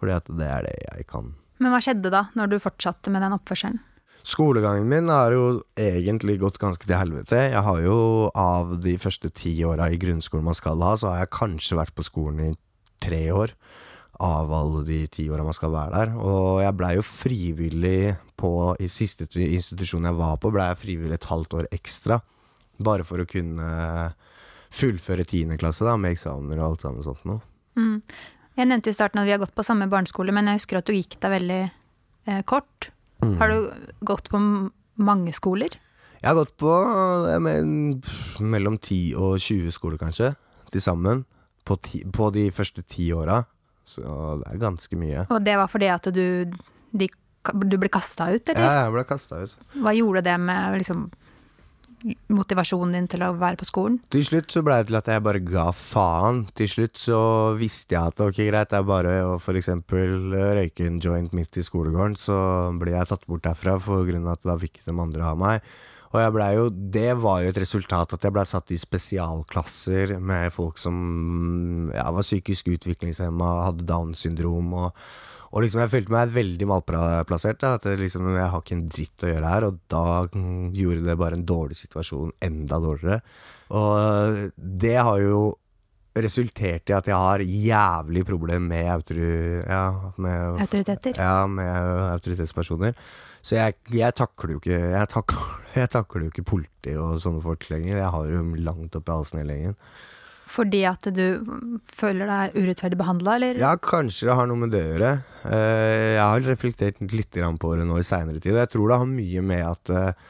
fordi 0.00 0.16
at 0.16 0.30
det 0.40 0.50
er 0.56 0.68
det 0.68 0.76
jeg 0.84 1.08
kan. 1.10 1.32
Men 1.62 1.74
hva 1.74 1.80
skjedde 1.84 2.10
da, 2.14 2.24
når 2.38 2.54
du 2.54 2.56
fortsatte 2.62 3.12
med 3.12 3.22
den 3.24 3.34
oppførselen? 3.36 3.80
Skolegangen 4.24 4.88
min 4.88 5.10
har 5.12 5.34
jo 5.36 5.48
egentlig 5.76 6.38
gått 6.40 6.56
ganske 6.62 6.86
til 6.86 6.96
helvete. 6.96 7.42
Jeg 7.52 7.60
har 7.66 7.80
jo 7.84 7.96
av 8.32 8.78
de 8.80 8.94
første 9.00 9.28
ti 9.36 9.52
åra 9.68 9.90
i 9.92 9.98
grunnskolen 10.00 10.46
man 10.46 10.56
skal 10.56 10.80
ha, 10.80 10.94
så 10.96 11.10
har 11.10 11.24
jeg 11.24 11.34
kanskje 11.36 11.76
vært 11.76 11.92
på 11.92 12.06
skolen 12.06 12.40
i 12.46 12.54
tre 13.04 13.26
år. 13.36 13.52
Av 14.24 14.48
alle 14.54 14.80
de 14.86 15.02
ti 15.12 15.26
åra 15.28 15.44
man 15.44 15.56
skal 15.56 15.74
være 15.74 15.92
der. 15.92 16.14
Og 16.16 16.62
jeg 16.64 16.76
blei 16.78 16.94
jo 16.96 17.04
frivillig 17.04 18.14
på 18.40 18.52
I 18.80 18.88
siste 18.88 19.28
institusjon 19.28 20.08
jeg 20.08 20.16
var 20.16 20.40
på, 20.40 20.54
blei 20.54 20.70
jeg 20.70 20.80
frivillig 20.86 21.18
et 21.18 21.28
halvt 21.28 21.58
år 21.60 21.68
ekstra. 21.76 22.22
Bare 22.80 23.04
for 23.04 23.20
å 23.20 23.28
kunne 23.28 23.68
fullføre 24.74 25.28
tiende 25.28 25.60
klasse 25.60 25.84
da, 25.84 25.98
med 26.00 26.16
eksamener 26.16 26.62
og 26.62 26.70
alt 26.70 26.88
sammen 26.88 27.04
sånt 27.04 27.28
noe. 27.28 27.44
Mm. 27.76 28.00
Jeg 28.56 28.70
nevnte 28.70 28.88
i 28.88 28.96
starten 28.96 29.20
at 29.20 29.28
vi 29.28 29.36
har 29.36 29.42
gått 29.42 29.54
på 29.54 29.66
samme 29.66 29.90
barneskole, 29.92 30.32
men 30.32 30.48
jeg 30.48 30.62
husker 30.62 30.80
at 30.80 30.88
du 30.88 30.96
gikk 30.96 31.18
der 31.20 31.36
veldig 31.36 31.62
eh, 31.68 32.42
kort. 32.48 32.93
Mm. 33.22 33.36
Har 33.40 33.52
du 33.52 33.70
gått 34.06 34.28
på 34.32 34.40
mange 34.96 35.34
skoler? 35.36 35.76
Jeg 36.20 36.30
har 36.30 36.38
gått 36.38 36.54
på 36.60 36.72
jeg 37.28 37.40
men, 37.44 37.72
mellom 38.40 38.78
10 38.80 39.14
og 39.20 39.36
20 39.42 39.74
skoler, 39.76 40.00
kanskje, 40.00 40.32
til 40.72 40.84
sammen. 40.84 41.24
På, 41.64 41.76
ti, 41.80 42.02
på 42.12 42.30
de 42.32 42.48
første 42.52 42.84
ti 42.88 43.10
åra. 43.16 43.42
Så 43.84 44.04
det 44.40 44.48
er 44.48 44.62
ganske 44.62 44.96
mye. 44.96 45.26
Og 45.28 45.44
det 45.44 45.58
var 45.60 45.68
fordi 45.68 45.90
at 45.92 46.08
du, 46.16 46.24
de, 46.96 47.08
du 47.68 47.76
ble 47.80 47.90
kasta 47.92 48.30
ut, 48.32 48.52
Ja, 48.56 48.86
jeg 48.86 48.94
ble 48.96 49.04
kasta 49.08 49.44
ut. 49.44 49.54
Hva 49.76 49.92
gjorde 49.96 50.24
det 50.24 50.36
med 50.40 50.78
liksom, 50.80 51.06
motivasjonen 52.32 52.94
din 52.96 53.08
til 53.10 53.24
å 53.24 53.32
være 53.38 53.58
på 53.60 53.68
skolen? 53.68 53.98
Til 54.12 54.26
slutt 54.26 54.52
så 54.52 54.62
ble 54.64 54.76
det 54.80 54.90
til 54.90 54.98
at 54.98 55.08
jeg 55.12 55.24
bare 55.24 55.40
ga 55.44 55.66
faen. 55.76 56.44
Til 56.56 56.70
slutt 56.70 57.00
så 57.00 57.20
visste 57.58 57.96
jeg 57.96 58.12
at 58.12 58.22
ok, 58.24 58.42
greit, 58.50 58.70
det 58.72 58.80
er 58.80 58.86
bare 58.88 59.16
å 59.30 59.38
for 59.42 59.56
eksempel 59.58 60.34
røyke 60.34 60.86
en 60.88 61.00
joint 61.02 61.34
midt 61.36 61.60
i 61.60 61.64
skolegården, 61.64 62.18
så 62.20 62.36
blir 62.80 62.98
jeg 62.98 63.10
tatt 63.10 63.26
bort 63.30 63.46
derfra 63.46 63.78
for 63.82 64.06
grunn 64.08 64.28
av 64.28 64.38
at 64.38 64.46
da 64.46 64.58
fikk 64.60 64.82
de 64.84 64.94
andre 64.94 65.26
ha 65.26 65.34
meg. 65.38 65.74
Og 66.14 66.20
jeg 66.22 66.34
blei 66.36 66.50
jo, 66.54 66.68
det 66.70 67.10
var 67.18 67.40
jo 67.42 67.50
et 67.50 67.58
resultat 67.58 68.12
at 68.14 68.22
jeg 68.22 68.34
ble 68.36 68.44
satt 68.46 68.70
i 68.70 68.78
spesialklasser 68.78 70.14
med 70.22 70.52
folk 70.54 70.78
som 70.78 71.90
ja, 71.90 72.06
var 72.14 72.22
psykisk 72.22 72.70
utviklingshemma, 72.76 73.48
hadde 73.66 73.86
Downs 73.88 74.22
syndrom 74.22 74.70
og, 74.78 75.06
og 75.54 75.62
liksom 75.62 75.84
jeg 75.84 75.92
følte 75.92 76.10
meg 76.10 76.32
veldig 76.34 76.66
malplassert. 76.66 77.60
Da, 77.62 77.76
at 77.78 77.86
liksom, 78.00 78.26
jeg 78.34 78.50
har 78.50 78.62
ikke 78.62 78.74
en 78.74 78.86
dritt 78.90 79.22
å 79.22 79.28
gjøre 79.30 79.50
her, 79.52 79.66
og 79.68 79.76
da 79.92 80.06
gjorde 80.74 81.04
det 81.06 81.18
bare 81.20 81.38
en 81.38 81.44
dårlig 81.46 81.78
situasjon 81.78 82.32
enda 82.42 82.80
dårligere. 82.82 83.20
Og 83.78 84.40
det 84.58 84.96
har 84.98 85.20
jo 85.22 85.44
resultert 86.14 86.90
i 86.90 86.94
at 86.94 87.08
jeg 87.10 87.18
har 87.18 87.42
jævlig 87.42 88.22
problem 88.26 88.68
med, 88.70 88.86
autori, 88.92 89.28
ja, 89.66 89.84
med 90.22 90.60
Autoriteter? 90.62 91.14
Ja, 91.18 91.46
med 91.50 91.70
autoritetspersoner. 92.12 92.94
Så 93.44 93.58
jeg, 93.58 93.76
jeg 93.92 94.14
takler 94.16 94.54
jo 94.54 94.60
ikke 94.62 94.78
jeg 94.78 95.10
takler, 95.12 95.48
jeg 95.80 95.90
takler 95.92 96.26
jo 96.26 96.32
ikke 96.32 96.46
politi 96.54 96.94
og 96.98 97.18
sånne 97.22 97.42
folk 97.44 97.66
lenger. 97.70 97.98
Jeg 97.98 98.12
har 98.14 98.30
jo 98.30 98.44
langt 98.58 98.98
oppi 98.98 99.14
halsen 99.14 99.42
hele 99.42 99.58
gjengen. 99.58 99.78
Fordi 100.54 100.84
at 100.86 101.08
du 101.10 101.24
føler 101.90 102.28
deg 102.30 102.54
urettferdig 102.60 102.98
behandla, 103.00 103.36
eller? 103.40 103.58
Ja, 103.58 103.72
kanskje 103.82 104.28
det 104.28 104.36
har 104.38 104.46
noe 104.46 104.60
med 104.62 104.70
det 104.74 104.82
å 104.84 104.92
gjøre. 104.92 105.10
Eh, 105.50 106.14
Jeg 106.14 106.22
har 106.22 106.46
reflektert 106.46 107.00
litt 107.10 107.34
på 107.58 107.74
det 107.74 107.86
nå 107.88 107.98
i 107.98 108.06
seinere 108.06 108.38
tid, 108.38 108.54
og 108.54 108.62
jeg 108.62 108.72
tror 108.76 108.92
det 108.92 109.00
har 109.02 109.10
mye 109.10 109.42
med 109.42 109.66
at 109.66 109.94
eh, 109.94 110.24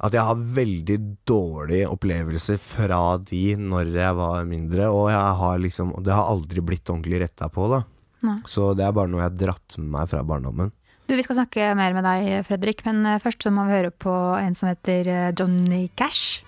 at 0.00 0.14
jeg 0.16 0.24
har 0.24 0.44
veldig 0.56 0.94
dårlige 1.28 1.88
opplevelser 1.92 2.56
fra 2.56 3.18
de 3.20 3.42
når 3.60 3.90
jeg 3.92 4.16
var 4.16 4.46
mindre, 4.48 4.86
og 4.88 5.10
har 5.12 5.58
liksom, 5.60 5.92
det 6.00 6.14
har 6.16 6.30
aldri 6.30 6.62
blitt 6.64 6.88
ordentlig 6.88 7.20
retta 7.20 7.50
på, 7.52 7.66
da. 7.68 7.82
Nei. 8.24 8.38
Så 8.48 8.70
det 8.76 8.86
er 8.86 8.96
bare 8.96 9.12
noe 9.12 9.20
jeg 9.20 9.28
har 9.28 9.38
dratt 9.42 9.76
med 9.76 9.90
meg 9.98 10.08
fra 10.08 10.22
barndommen. 10.24 10.72
Du, 11.04 11.12
Vi 11.18 11.24
skal 11.26 11.42
snakke 11.42 11.68
mer 11.76 11.92
med 11.92 12.08
deg, 12.08 12.30
Fredrik, 12.48 12.80
men 12.88 13.04
eh, 13.04 13.20
først 13.20 13.44
så 13.44 13.52
må 13.52 13.68
vi 13.68 13.76
høre 13.76 13.92
på 13.92 14.14
en 14.40 14.56
som 14.56 14.72
heter 14.72 15.12
Johnny 15.36 15.90
Cash. 16.00 16.40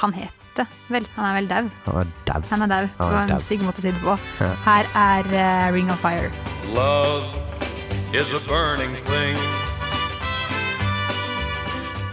Han 0.00 0.16
het 0.16 0.35
det 0.58 0.66
vel? 0.92 1.06
Han 1.16 1.26
er 1.28 1.34
vel 1.36 1.48
dau? 1.50 1.68
Han 2.50 2.64
er 2.64 2.70
dau. 2.70 2.86
Han. 2.98 3.10
Det 3.10 3.16
var 3.16 3.32
en 3.34 3.42
stygg 3.42 3.64
måte 3.66 3.82
å 3.82 3.84
si 3.84 3.92
det 3.94 4.02
på. 4.02 4.16
Her 4.66 4.90
er 4.96 5.30
uh, 5.30 5.66
Ring 5.74 5.90
of 5.92 6.00
Fire. 6.02 6.30
Love 6.74 7.30
is 8.16 8.32
a 8.32 8.40
burning 8.48 8.94
thing. 9.08 9.40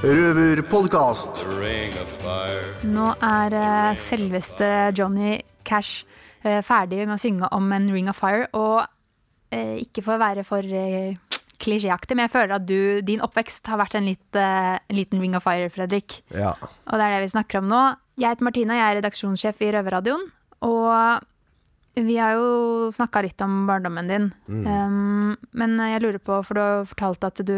Røverpodkast. 0.04 1.44
The 1.44 1.60
ring 1.60 1.94
of 2.00 2.10
fire. 2.22 2.74
Nå 2.84 3.14
er 3.24 3.56
uh, 3.56 3.92
selveste 4.00 4.72
Johnny 4.98 5.38
Cash 5.64 6.04
uh, 6.44 6.60
ferdig 6.66 7.06
med 7.06 7.16
å 7.16 7.22
synge 7.22 7.52
om 7.56 7.72
en 7.72 7.88
Ring 7.94 8.12
of 8.12 8.20
Fire, 8.20 8.50
og 8.54 8.84
ikke 9.54 10.02
for 10.02 10.16
å 10.16 10.18
være 10.18 10.42
for 10.48 10.66
klisjéaktig, 11.64 12.18
men 12.18 12.28
jeg 12.28 12.34
føler 12.34 12.56
at 12.58 12.66
du, 12.68 12.80
din 13.06 13.24
oppvekst 13.24 13.68
har 13.72 13.80
vært 13.82 13.98
en, 14.00 14.08
litt, 14.08 14.38
eh, 14.38 14.76
en 14.78 14.98
liten 14.98 15.22
Ring 15.24 15.38
of 15.38 15.46
Fire, 15.46 15.70
Fredrik. 15.74 16.20
Ja. 16.34 16.54
Og 16.60 17.00
det 17.00 17.06
er 17.06 17.16
det 17.16 17.26
vi 17.26 17.34
snakker 17.36 17.62
om 17.62 17.70
nå. 17.72 17.84
Jeg 18.20 18.30
heter 18.30 18.46
Martina, 18.46 18.76
jeg 18.78 18.90
er 18.92 19.00
redaksjonssjef 19.02 19.62
i 19.66 19.72
Røverradioen. 19.74 20.26
Og 20.64 21.24
vi 21.96 22.16
har 22.18 22.34
jo 22.38 22.90
snakka 22.94 23.22
litt 23.26 23.42
om 23.46 23.66
barndommen 23.70 24.08
din. 24.10 24.28
Mm. 24.50 24.64
Um, 24.66 25.36
men 25.54 25.76
jeg 25.78 26.02
lurer 26.02 26.22
på, 26.22 26.40
for 26.46 26.58
du 26.58 26.62
har 26.62 26.88
fortalt 26.90 27.28
at 27.30 27.42
du 27.46 27.54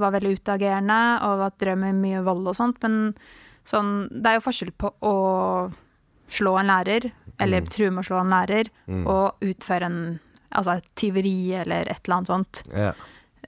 var 0.00 0.12
veldig 0.16 0.34
utagerende 0.40 0.98
og 1.28 1.46
at 1.46 1.56
drev 1.62 1.78
med 1.80 2.00
mye 2.00 2.22
vold 2.26 2.48
og 2.52 2.56
sånt. 2.58 2.80
Men 2.84 3.14
sånn, 3.68 4.08
det 4.12 4.26
er 4.34 4.38
jo 4.40 4.44
forskjell 4.44 4.72
på 4.76 4.92
å 5.04 5.14
slå 6.28 6.58
en 6.60 6.68
lærer, 6.72 7.10
eller 7.40 7.60
Mm. 7.62 7.68
true 7.70 7.90
med 7.90 8.04
å 8.04 8.08
slå 8.08 8.20
en 8.20 8.30
lærer, 8.32 8.68
Mm. 8.88 9.06
og 9.06 9.36
utføre 9.40 9.82
en 9.86 10.20
altså 10.52 10.80
tyveri 10.94 11.52
eller 11.60 11.88
et 11.90 12.00
eller 12.04 12.16
annet 12.16 12.26
sånt. 12.28 12.62
Yeah. 12.72 12.94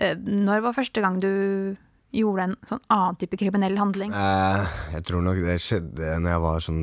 Når 0.01 0.61
var 0.63 0.73
første 0.73 1.01
gang 1.01 1.21
du 1.21 1.77
gjorde 2.17 2.47
en 2.47 2.57
sånn 2.69 2.83
annen 2.93 3.19
type 3.21 3.39
kriminell 3.41 3.77
handling? 3.81 4.15
Eh, 4.15 4.77
jeg 4.97 5.07
tror 5.09 5.25
nok 5.27 5.43
det 5.45 5.59
skjedde 5.63 6.15
når 6.23 6.33
jeg 6.33 6.45
var 6.47 6.65
sånn 6.67 6.83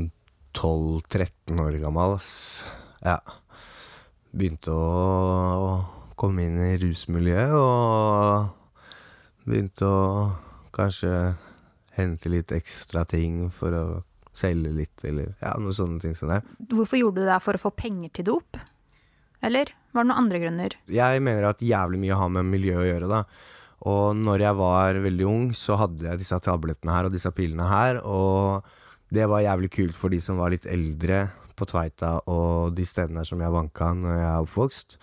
12-13 0.53 1.63
år 1.63 1.79
gammel. 1.81 2.15
ass. 2.17 2.63
Ja. 3.03 3.17
Begynte 4.33 4.73
å 4.73 5.83
komme 6.19 6.45
inn 6.47 6.59
i 6.61 6.75
rusmiljøet 6.81 7.53
og 7.57 8.51
begynte 9.47 9.89
å 9.89 10.03
kanskje 10.73 11.35
hente 11.97 12.31
litt 12.31 12.53
ekstra 12.55 13.03
ting 13.05 13.49
for 13.53 13.75
å 13.77 13.85
selge 14.33 14.71
litt, 14.73 15.03
eller 15.05 15.35
ja, 15.43 15.53
noen 15.61 15.75
sånne 15.77 16.01
ting 16.01 16.15
som 16.17 16.31
det. 16.31 16.39
Hvorfor 16.71 16.97
gjorde 16.97 17.21
du 17.21 17.29
det 17.29 17.41
for 17.43 17.57
å 17.57 17.61
få 17.61 17.73
penger 17.77 18.13
til 18.17 18.31
dop? 18.31 18.57
Eller 19.45 19.73
var 19.93 20.05
det 20.05 20.09
noen 20.09 20.23
andre 20.23 20.39
grunner? 20.41 20.77
Jeg 20.89 21.21
mener 21.21 21.51
at 21.51 21.61
jævlig 21.61 21.99
mye 22.01 22.17
har 22.17 22.31
med 22.33 22.49
miljø 22.49 22.79
å 22.81 22.87
gjøre, 22.87 23.09
da. 23.11 23.19
Og 23.89 24.15
når 24.15 24.45
jeg 24.45 24.59
var 24.59 25.01
veldig 25.03 25.27
ung, 25.27 25.45
så 25.57 25.75
hadde 25.81 26.07
jeg 26.07 26.21
disse 26.21 26.39
tablettene 26.45 26.95
her 26.95 27.09
og 27.09 27.15
disse 27.15 27.31
pilene 27.35 27.67
her, 27.67 27.99
og 28.07 28.63
det 29.13 29.27
var 29.29 29.43
jævlig 29.43 29.69
kult 29.73 29.97
for 29.99 30.13
de 30.13 30.21
som 30.23 30.39
var 30.39 30.53
litt 30.53 30.65
eldre 30.71 31.27
på 31.53 31.67
Tveita 31.69 32.15
og 32.31 32.73
de 32.77 32.85
stedene 32.87 33.25
som 33.27 33.41
jeg 33.43 33.53
vanka 33.53 33.91
når 33.93 34.15
jeg 34.15 34.29
er 34.29 34.47
oppvokst. 34.47 34.97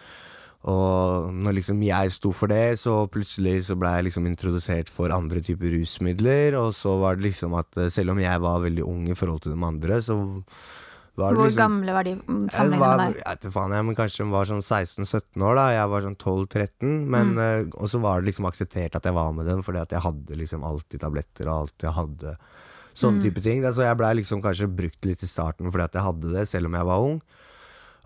Og 0.70 1.30
når 1.32 1.56
liksom 1.56 1.80
jeg 1.86 2.12
sto 2.12 2.32
for 2.36 2.52
det, 2.52 2.76
så 2.82 3.06
plutselig 3.08 3.62
så 3.70 3.78
ble 3.80 3.94
jeg 3.94 4.08
liksom 4.10 4.26
introdusert 4.28 4.90
for 4.92 5.12
andre 5.14 5.40
typer 5.44 5.72
rusmidler, 5.72 6.56
og 6.58 6.74
så 6.76 6.98
var 7.00 7.16
det 7.16 7.30
liksom 7.30 7.56
at 7.56 7.80
eh, 7.80 7.88
selv 7.92 8.12
om 8.12 8.20
jeg 8.20 8.42
var 8.44 8.60
veldig 8.66 8.84
ung 8.84 9.06
i 9.08 9.16
forhold 9.16 9.40
til 9.44 9.54
de 9.54 9.66
andre, 9.70 10.00
så 10.04 10.18
Hvor 11.16 11.34
liksom 11.44 11.56
gamle 11.60 11.92
var 11.92 12.04
de 12.04 12.14
mm, 12.16 12.48
sammenlignet 12.50 12.80
med 12.80 12.98
deg? 13.00 13.16
jeg 13.24 13.38
vet 13.40 13.52
faen, 13.52 13.72
jeg, 13.76 13.84
men 13.84 13.96
kanskje 13.98 14.24
de 14.24 14.30
var 14.30 14.44
sånn 14.48 14.62
16-17 14.62 15.42
år, 15.42 15.54
da. 15.56 15.64
Jeg 15.74 15.88
var 15.90 16.00
sånn 16.06 16.16
12-13. 16.16 17.06
Men 17.10 17.34
Mm. 17.34 17.38
eh, 17.38 17.66
Og 17.82 17.88
så 17.88 18.00
var 18.00 18.20
det 18.20 18.30
liksom 18.30 18.46
akseptert 18.46 18.94
at 18.96 19.04
jeg 19.04 19.12
var 19.14 19.32
med 19.32 19.46
den, 19.46 19.62
fordi 19.62 19.80
at 19.82 19.90
jeg 19.90 20.00
hadde 20.00 20.36
liksom 20.38 20.62
alltid 20.64 21.00
tabletter 21.00 21.48
og 21.48 21.54
alt 21.66 21.78
jeg 21.82 21.92
hadde. 21.92 22.36
Sånne 22.94 23.18
Mm. 23.20 23.22
type 23.22 23.42
ting. 23.42 23.62
Så 23.62 23.82
jeg 23.82 23.96
blei 23.96 24.14
liksom 24.14 24.40
kanskje 24.42 24.66
brukt 24.74 25.04
litt 25.04 25.22
i 25.22 25.26
starten 25.26 25.70
fordi 25.70 25.84
at 25.84 25.92
jeg 25.92 26.02
hadde 26.02 26.32
det, 26.32 26.48
selv 26.48 26.66
om 26.66 26.72
jeg 26.74 26.84
var 26.84 26.98
ung. 27.00 27.20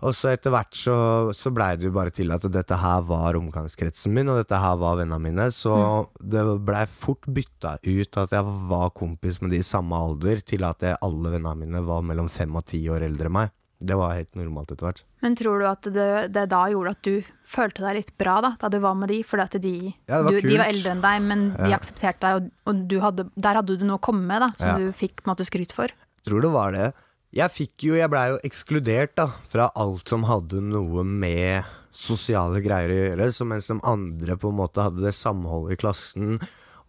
Og 0.03 0.15
så 0.17 0.33
etter 0.33 0.51
hvert 0.53 0.75
så, 0.75 0.95
så 1.35 1.51
blei 1.55 1.71
det 1.79 1.87
jo 1.87 1.93
bare 1.95 2.11
til 2.13 2.33
at 2.35 2.43
dette 2.51 2.77
her 2.81 3.03
var 3.07 3.37
omgangskretsen 3.39 4.13
min, 4.15 4.29
og 4.33 4.41
dette 4.41 4.59
her 4.59 4.75
var 4.81 4.97
vennene 4.99 5.21
mine. 5.23 5.47
Så 5.55 5.73
det 6.19 6.43
blei 6.67 6.83
fort 6.91 7.25
bytta 7.31 7.77
ut 7.85 8.19
at 8.25 8.35
jeg 8.35 8.55
var 8.71 8.91
kompis 8.97 9.39
med 9.41 9.55
de 9.55 9.61
i 9.63 9.65
samme 9.65 9.95
alder, 9.95 10.41
til 10.45 10.65
at 10.67 10.83
jeg, 10.83 10.99
alle 11.05 11.35
vennene 11.37 11.55
mine 11.63 11.85
var 11.87 12.03
mellom 12.05 12.27
fem 12.31 12.55
og 12.59 12.65
ti 12.69 12.83
år 12.91 13.07
eldre 13.07 13.31
enn 13.31 13.37
meg. 13.39 13.53
Det 13.85 13.95
var 13.99 14.13
helt 14.15 14.37
normalt 14.39 14.71
etter 14.71 14.87
hvert. 14.87 15.01
Men 15.21 15.35
tror 15.35 15.59
du 15.59 15.65
at 15.67 15.87
det, 15.93 16.05
det 16.33 16.45
da 16.49 16.61
gjorde 16.71 16.93
at 16.95 17.01
du 17.05 17.27
følte 17.45 17.83
deg 17.83 17.97
litt 17.99 18.13
bra, 18.17 18.37
da, 18.41 18.53
da 18.61 18.69
du 18.71 18.77
var 18.81 18.95
med 18.97 19.11
de? 19.11 19.19
Fordi 19.27 19.43
at 19.45 19.57
de, 19.61 19.73
Ja, 20.07 20.21
var 20.23 20.31
du, 20.31 20.39
de 20.41 20.57
var 20.57 20.71
eldre 20.71 20.93
enn 20.95 21.03
deg, 21.03 21.25
men 21.27 21.43
de 21.57 21.73
aksepterte 21.75 22.23
deg, 22.23 22.39
og, 22.39 22.69
og 22.71 22.85
du 22.89 22.95
hadde, 23.03 23.27
der 23.35 23.59
hadde 23.59 23.75
du 23.77 23.83
noe 23.85 23.99
å 23.99 24.05
komme 24.05 24.23
med, 24.25 24.41
da, 24.45 24.51
som 24.57 24.71
Ja. 24.71 24.77
du 24.79 24.95
fikk 24.95 25.25
skryt 25.45 25.75
for. 25.75 25.91
Tror 26.25 26.41
det 26.41 26.51
var 26.55 26.71
det. 26.73 26.87
Jeg 27.35 27.51
fikk 27.51 27.83
jo, 27.83 27.95
jeg 27.99 28.07
blei 28.07 28.29
jo 28.31 28.37
ekskludert 28.47 29.11
da, 29.19 29.25
fra 29.51 29.65
alt 29.75 30.07
som 30.07 30.23
hadde 30.23 30.61
noe 30.63 31.01
med 31.03 31.67
sosiale 31.91 32.61
greier 32.63 32.91
å 32.93 32.99
gjøre, 32.99 33.25
så 33.35 33.47
mens 33.47 33.67
de 33.67 33.75
andre 33.83 34.37
på 34.39 34.53
en 34.53 34.61
måte 34.61 34.85
hadde 34.85 35.03
det 35.03 35.11
samholdet 35.17 35.75
i 35.75 35.79
klassen, 35.81 36.37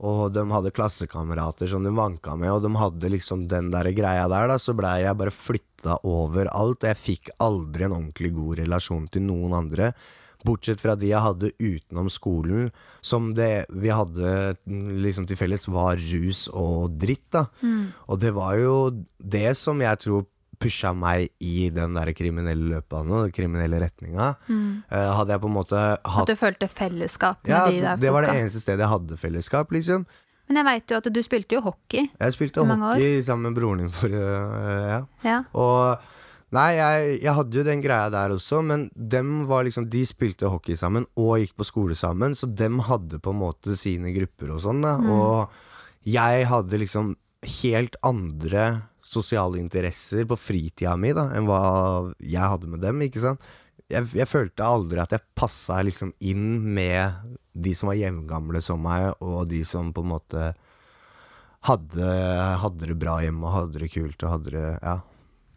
og 0.06 0.20
de 0.36 0.44
hadde 0.52 0.70
klassekamerater 0.76 1.66
som 1.72 1.82
de 1.82 1.90
vanka 1.96 2.36
med, 2.38 2.52
og 2.52 2.62
de 2.62 2.70
hadde 2.78 3.10
liksom 3.10 3.48
den 3.50 3.72
der 3.74 3.90
greia 3.96 4.28
der, 4.30 4.46
da, 4.52 4.58
så 4.62 4.74
blei 4.78 5.00
jeg 5.02 5.18
bare 5.18 5.32
flytta 5.34 5.96
over 6.06 6.52
alt, 6.52 6.84
og 6.84 6.92
jeg 6.92 7.00
fikk 7.00 7.32
aldri 7.42 7.88
en 7.88 7.96
ordentlig 7.96 8.30
god 8.36 8.60
relasjon 8.60 9.10
til 9.10 9.26
noen 9.26 9.56
andre. 9.64 9.90
Bortsett 10.46 10.78
fra 10.78 10.94
de 10.94 11.10
jeg 11.10 11.24
hadde 11.24 11.50
utenom 11.58 12.06
skolen, 12.12 12.70
som 13.02 13.32
det 13.34 13.66
vi 13.74 13.90
hadde 13.90 14.54
liksom 15.02 15.26
til 15.26 15.42
felles 15.42 15.66
var 15.66 15.98
rus 15.98 16.46
og 16.54 16.94
dritt, 17.02 17.26
da. 17.34 17.48
Mm. 17.66 17.90
Og 18.06 18.22
det 18.22 18.30
var 18.36 18.54
jo 18.62 18.78
det 19.18 19.56
som 19.58 19.82
jeg 19.82 20.04
tror 20.06 20.26
pusha 20.60 20.92
meg 20.96 21.30
i 21.42 21.68
den 21.74 21.96
der 21.96 22.10
kriminelle 22.16 22.70
løpebanen, 22.74 23.26
den 23.26 23.34
kriminelle 23.36 23.80
retninga. 23.82 24.32
Mm. 24.48 24.68
Uh, 24.90 25.10
hadde 25.20 25.36
jeg 25.36 25.42
på 25.42 25.50
en 25.50 25.56
måte 25.56 25.82
At 25.96 26.30
du 26.30 26.36
følte 26.38 26.68
fellesskap 26.70 27.42
med 27.44 27.52
Ja, 27.52 27.64
de 27.66 27.80
der 27.80 27.88
Ja, 27.92 27.96
det 28.00 28.12
var 28.14 28.26
det 28.26 28.34
eneste 28.36 28.62
stedet 28.62 28.84
jeg 28.84 28.92
hadde 28.92 29.20
fellesskap, 29.20 29.74
liksom. 29.74 30.06
Men 30.46 30.60
jeg 30.60 30.68
veit 30.68 30.92
jo 30.92 30.98
at 31.00 31.08
du 31.10 31.22
spilte 31.26 31.56
jo 31.56 31.62
hockey. 31.64 32.06
Jeg 32.06 32.34
spilte 32.36 32.62
år. 32.62 32.70
hockey 32.70 33.22
sammen 33.26 33.50
med 33.50 33.58
broren 33.58 33.82
din 33.82 33.90
for 33.94 34.12
uh, 34.12 34.92
ja. 34.92 35.00
Ja. 35.26 35.40
Og 35.58 36.12
Nei, 36.54 36.76
jeg, 36.76 37.16
jeg 37.24 37.34
hadde 37.34 37.58
jo 37.58 37.64
den 37.66 37.80
greia 37.82 38.10
der 38.12 38.32
også, 38.36 38.60
men 38.62 38.86
dem 38.94 39.40
var 39.48 39.64
liksom 39.66 39.88
De 39.90 40.04
spilte 40.06 40.46
hockey 40.46 40.78
sammen 40.78 41.08
og 41.18 41.40
gikk 41.42 41.56
på 41.58 41.66
skole 41.66 41.96
sammen, 41.98 42.36
så 42.38 42.46
dem 42.46 42.78
hadde 42.86 43.18
på 43.22 43.34
en 43.34 43.40
måte 43.40 43.74
sine 43.78 44.12
grupper 44.14 44.54
og 44.54 44.62
sånn. 44.62 44.84
Mm. 44.86 45.08
Og 45.10 46.06
jeg 46.06 46.46
hadde 46.46 46.78
liksom 46.78 47.16
helt 47.62 47.98
andre 48.06 48.66
sosiale 49.06 49.58
interesser 49.62 50.26
på 50.28 50.36
fritida 50.38 50.96
mi 50.98 51.12
da 51.16 51.28
enn 51.36 51.46
hva 51.48 51.60
jeg 52.20 52.42
hadde 52.42 52.68
med 52.72 52.82
dem, 52.84 53.00
ikke 53.06 53.22
sant. 53.22 53.40
Jeg, 53.86 54.08
jeg 54.18 54.26
følte 54.26 54.66
aldri 54.66 54.98
at 54.98 55.12
jeg 55.14 55.22
passa 55.38 55.78
liksom 55.86 56.10
inn 56.26 56.58
med 56.74 57.36
de 57.54 57.74
som 57.78 57.86
var 57.92 58.00
jevngamle 58.00 58.58
som 58.64 58.82
meg, 58.82 59.12
og 59.22 59.46
de 59.48 59.60
som 59.64 59.92
på 59.94 60.02
en 60.02 60.10
måte 60.10 60.48
hadde, 61.66 62.08
hadde 62.62 62.88
det 62.90 62.96
bra 63.00 63.18
hjemme 63.24 63.46
og 63.46 63.54
hadde 63.56 63.82
det 63.82 63.92
kult 63.94 64.22
og 64.26 64.34
hadde 64.36 64.54
det 64.54 64.66
Ja. 64.82 64.98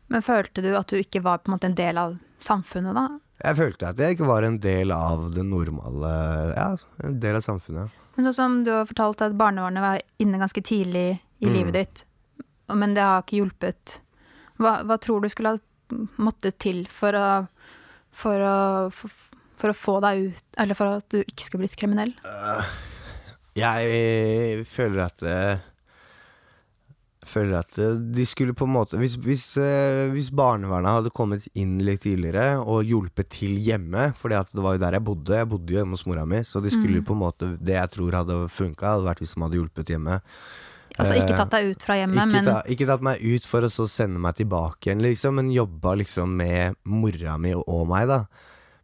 Men 0.09 0.23
følte 0.25 0.63
du 0.65 0.71
at 0.73 0.89
du 0.89 0.95
ikke 0.97 1.21
var 1.21 1.37
på 1.43 1.51
en 1.51 1.53
måte 1.57 1.67
en 1.69 1.75
del 1.77 1.97
av 2.01 2.15
samfunnet, 2.41 2.95
da? 2.97 3.19
Jeg 3.45 3.57
følte 3.59 3.89
at 3.91 3.99
jeg 4.01 4.15
ikke 4.15 4.25
var 4.27 4.43
en 4.47 4.57
del 4.59 4.91
av 4.91 5.27
det 5.35 5.43
normale 5.45 6.13
Ja, 6.55 6.69
en 7.05 7.19
del 7.21 7.37
av 7.37 7.43
samfunnet. 7.45 7.93
Men 8.17 8.25
sånn 8.25 8.35
som 8.35 8.55
du 8.65 8.71
har 8.73 8.87
fortalt 8.89 9.21
at 9.21 9.37
barnevernet 9.37 9.83
var 9.85 10.01
inne 10.19 10.41
ganske 10.41 10.63
tidlig 10.65 11.19
i 11.39 11.45
Mm. 11.47 11.53
livet 11.53 11.73
ditt, 11.73 12.05
men 12.75 12.93
det 12.97 13.01
har 13.05 13.23
ikke 13.23 13.39
hjulpet. 13.41 13.99
Hva, 14.59 14.81
hva 14.83 14.97
tror 15.01 15.21
du 15.23 15.29
skulle 15.31 15.55
ha 15.55 16.03
måttet 16.21 16.59
til 16.61 16.83
for 16.91 17.15
å, 17.17 17.27
for 18.11 18.43
å, 18.43 18.57
for, 18.93 19.09
for 19.57 19.71
å 19.71 19.77
få 19.77 19.95
deg 20.03 20.27
ut 20.27 20.59
Eller 20.61 20.77
for 20.77 20.99
at 20.99 21.07
du 21.09 21.21
ikke 21.23 21.47
skulle 21.47 21.63
blitt 21.65 21.79
kriminell? 21.79 22.11
Jeg 23.57 24.65
føler 24.69 25.01
at 25.07 25.23
eh, 25.25 25.63
Føler 27.29 27.57
at 27.59 27.75
eh, 27.81 27.97
de 28.15 28.25
skulle 28.29 28.53
på 28.57 28.67
en 28.67 28.75
måte 28.77 28.99
Hvis, 29.01 29.17
hvis, 29.23 29.47
eh, 29.61 30.05
hvis 30.13 30.29
barnevernet 30.35 30.99
hadde 30.99 31.11
kommet 31.15 31.49
inn 31.59 31.77
litt 31.83 32.05
tidligere 32.05 32.59
og 32.61 32.85
hjulpet 32.87 33.31
til 33.39 33.57
hjemme 33.59 34.11
at 34.13 34.53
det 34.53 34.63
var 34.63 34.77
jo 34.77 34.83
der 34.85 34.99
jeg 34.99 35.07
bodde, 35.09 35.35
jeg 35.41 35.49
bodde 35.51 35.73
jo 35.73 35.81
hjemme 35.81 35.97
hos 35.97 36.05
mora 36.07 36.23
mi, 36.29 36.43
så 36.47 36.61
de 36.63 36.71
skulle 36.71 37.01
Mm. 37.01 37.05
på 37.09 37.13
en 37.17 37.23
måte 37.25 37.49
Det 37.59 37.75
jeg 37.75 37.91
tror 37.97 38.15
hadde 38.21 38.37
funka, 38.53 38.93
hadde 38.95 39.07
vært 39.09 39.19
hvis 39.23 39.33
de 39.35 39.41
hadde 39.43 39.59
hjulpet 39.59 39.91
hjemme. 39.93 40.21
Altså 40.99 41.15
ikke 41.15 41.33
Eh, 41.33 41.39
tatt 41.39 41.53
deg 41.55 41.71
ut 41.71 41.83
fra 41.85 41.95
hjemmet, 41.95 42.19
ikke, 42.19 42.33
men 42.33 42.47
ta, 42.47 42.55
ikke 42.67 42.87
tatt 42.89 43.03
meg 43.07 43.21
ut 43.23 43.45
for 43.47 43.65
å 43.65 43.71
så 43.71 43.87
sende 43.87 44.19
meg 44.19 44.35
tilbake 44.39 44.89
igjen, 44.89 45.03
liksom, 45.05 45.37
men 45.39 45.51
jobba 45.55 45.95
liksom 46.01 46.33
med 46.41 46.79
mora 46.83 47.37
mi 47.39 47.53
og 47.55 47.85
meg, 47.89 48.09
da. 48.11 48.23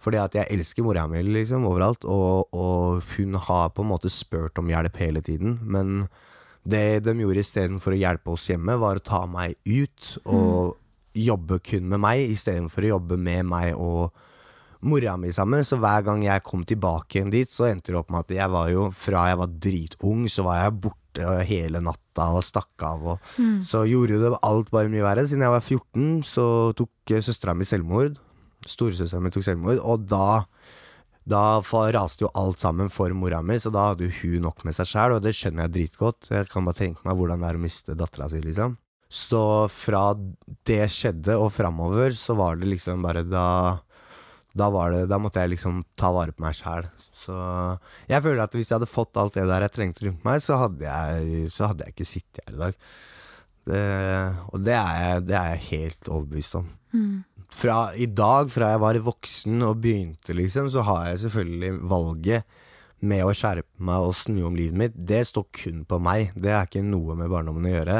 Fordi 0.05 0.21
at 0.21 0.37
jeg 0.37 0.51
elsker 0.53 0.85
mora 0.85 1.07
mi 1.09 1.23
liksom 1.25 1.65
overalt, 1.67 2.05
og, 2.05 2.53
og 2.53 3.03
hun 3.15 3.39
har 3.47 3.73
på 3.73 3.83
en 3.83 3.91
måte 3.91 4.11
spurt 4.13 4.61
om 4.61 4.69
hjelp 4.69 4.99
hele 5.01 5.23
tiden. 5.25 5.57
Men 5.63 6.07
det 6.65 7.03
de 7.05 7.15
gjorde 7.19 7.41
istedenfor 7.41 7.95
å 7.95 7.99
hjelpe 7.99 8.35
oss 8.35 8.49
hjemme, 8.51 8.77
var 8.81 8.99
å 8.99 9.05
ta 9.05 9.25
meg 9.29 9.57
ut 9.65 10.15
og 10.25 10.77
jobbe 11.15 11.59
kun 11.63 11.89
med 11.89 12.03
meg, 12.03 12.29
istedenfor 12.35 12.85
å 12.85 12.95
jobbe 12.95 13.17
med 13.17 13.47
meg 13.49 13.73
og 13.79 14.13
mora 14.85 15.15
mi 15.17 15.31
sammen, 15.33 15.63
så 15.65 15.79
hver 15.81 16.03
gang 16.05 16.21
jeg 16.25 16.43
kom 16.45 16.65
tilbake 16.67 17.17
igjen 17.17 17.31
dit, 17.33 17.49
så 17.49 17.69
endte 17.69 17.93
det 17.93 17.99
opp 17.99 18.11
med 18.13 18.25
at 18.27 18.35
jeg 18.35 18.51
var 18.53 18.69
jo 18.69 18.89
Fra 18.93 19.23
jeg 19.31 19.39
var 19.39 19.55
dritung, 19.65 20.27
så 20.29 20.45
var 20.45 20.59
jeg 20.61 20.77
borte 20.85 21.04
hele 21.47 21.81
natta 21.83 22.29
og 22.35 22.43
stakk 22.45 22.85
av 22.85 23.05
og 23.15 23.31
Mm. 23.35 23.61
Så 23.63 23.83
gjorde 23.89 24.15
jo 24.15 24.21
det 24.21 24.39
alt 24.43 24.69
bare 24.71 24.89
mye 24.91 25.03
verre. 25.03 25.25
Siden 25.27 25.43
jeg 25.43 25.51
var 25.51 25.61
14, 25.61 26.23
så 26.23 26.73
tok 26.77 27.11
eh, 27.11 27.21
søstera 27.21 27.55
mi 27.55 27.65
selvmord. 27.65 28.15
Storesøstera 28.65 29.21
mi 29.21 29.31
tok 29.33 29.43
selvmord, 29.43 29.79
og 29.83 30.07
da 30.07 30.45
da 31.25 31.59
raste 31.91 32.21
jo 32.21 32.29
alt 32.37 32.61
sammen 32.61 32.89
for 32.93 33.09
mora 33.17 33.41
mi, 33.41 33.57
så 33.57 33.71
da 33.73 33.89
hadde 33.89 34.05
jo 34.05 34.13
hun 34.21 34.43
nok 34.45 34.63
med 34.63 34.75
seg 34.77 34.85
sjæl, 34.85 35.15
og 35.15 35.23
det 35.25 35.33
skjønner 35.33 35.65
jeg 35.65 35.73
dritgodt. 35.73 36.29
Jeg 36.29 36.47
kan 36.51 36.65
bare 36.65 36.77
tenke 36.77 37.01
meg 37.03 37.17
hvordan 37.17 37.41
det 37.41 37.49
er 37.49 37.57
å 37.57 37.63
miste 37.63 37.95
dattera 37.97 38.29
si, 38.29 38.41
liksom. 38.45 38.77
Så 39.09 39.41
fra 39.73 40.13
det 40.65 40.85
skjedde 40.93 41.37
og 41.41 41.51
framover, 41.55 42.13
så 42.13 42.35
var 42.37 42.59
det 42.61 42.69
liksom 42.69 43.01
bare 43.05 43.23
da 43.25 43.47
da, 44.55 44.69
var 44.71 44.93
det, 44.93 45.01
da 45.11 45.19
måtte 45.19 45.43
jeg 45.43 45.51
liksom 45.55 45.81
ta 45.99 46.13
vare 46.15 46.31
på 46.35 46.45
meg 46.45 46.55
sjæl. 46.55 46.87
Så 46.97 47.35
jeg 48.07 48.23
føler 48.23 48.45
at 48.45 48.55
hvis 48.55 48.71
jeg 48.71 48.77
hadde 48.77 48.89
fått 48.89 49.19
alt 49.19 49.35
det 49.35 49.47
der 49.49 49.65
jeg 49.67 49.75
trengte 49.75 50.07
rundt 50.07 50.27
meg, 50.27 50.43
så 50.43 50.59
hadde 50.63 50.87
jeg, 50.87 51.49
så 51.51 51.71
hadde 51.71 51.85
jeg 51.85 51.95
ikke 51.95 52.07
sittet 52.07 52.43
her 52.45 52.55
i 52.55 52.61
dag. 52.61 52.77
Det, 53.65 53.81
og 54.53 54.61
det 54.61 54.75
er, 54.77 54.99
jeg, 55.01 55.23
det 55.25 55.37
er 55.39 55.55
jeg 55.55 55.65
helt 55.69 56.11
overbevist 56.11 56.59
om. 56.61 56.69
Mm. 56.95 57.15
Fra 57.55 57.79
i 57.99 58.07
dag, 58.07 58.47
fra 58.53 58.71
jeg 58.73 58.83
var 58.83 59.01
voksen 59.09 59.65
og 59.67 59.81
begynte, 59.83 60.37
liksom, 60.37 60.69
så 60.71 60.85
har 60.87 61.09
jeg 61.09 61.25
selvfølgelig 61.25 61.73
valget 61.91 62.61
med 63.05 63.25
å 63.25 63.33
skjerpe 63.35 63.85
meg 63.85 64.07
og 64.07 64.15
snu 64.17 64.39
om 64.47 64.55
livet 64.57 64.79
mitt. 64.79 64.95
Det 64.95 65.25
står 65.27 65.49
kun 65.59 65.83
på 65.87 65.99
meg. 66.01 66.31
Det 66.39 66.53
er 66.53 66.67
ikke 66.67 66.85
noe 66.85 67.17
med 67.19 67.29
barndommen 67.31 67.67
å 67.67 67.75
gjøre. 67.75 67.99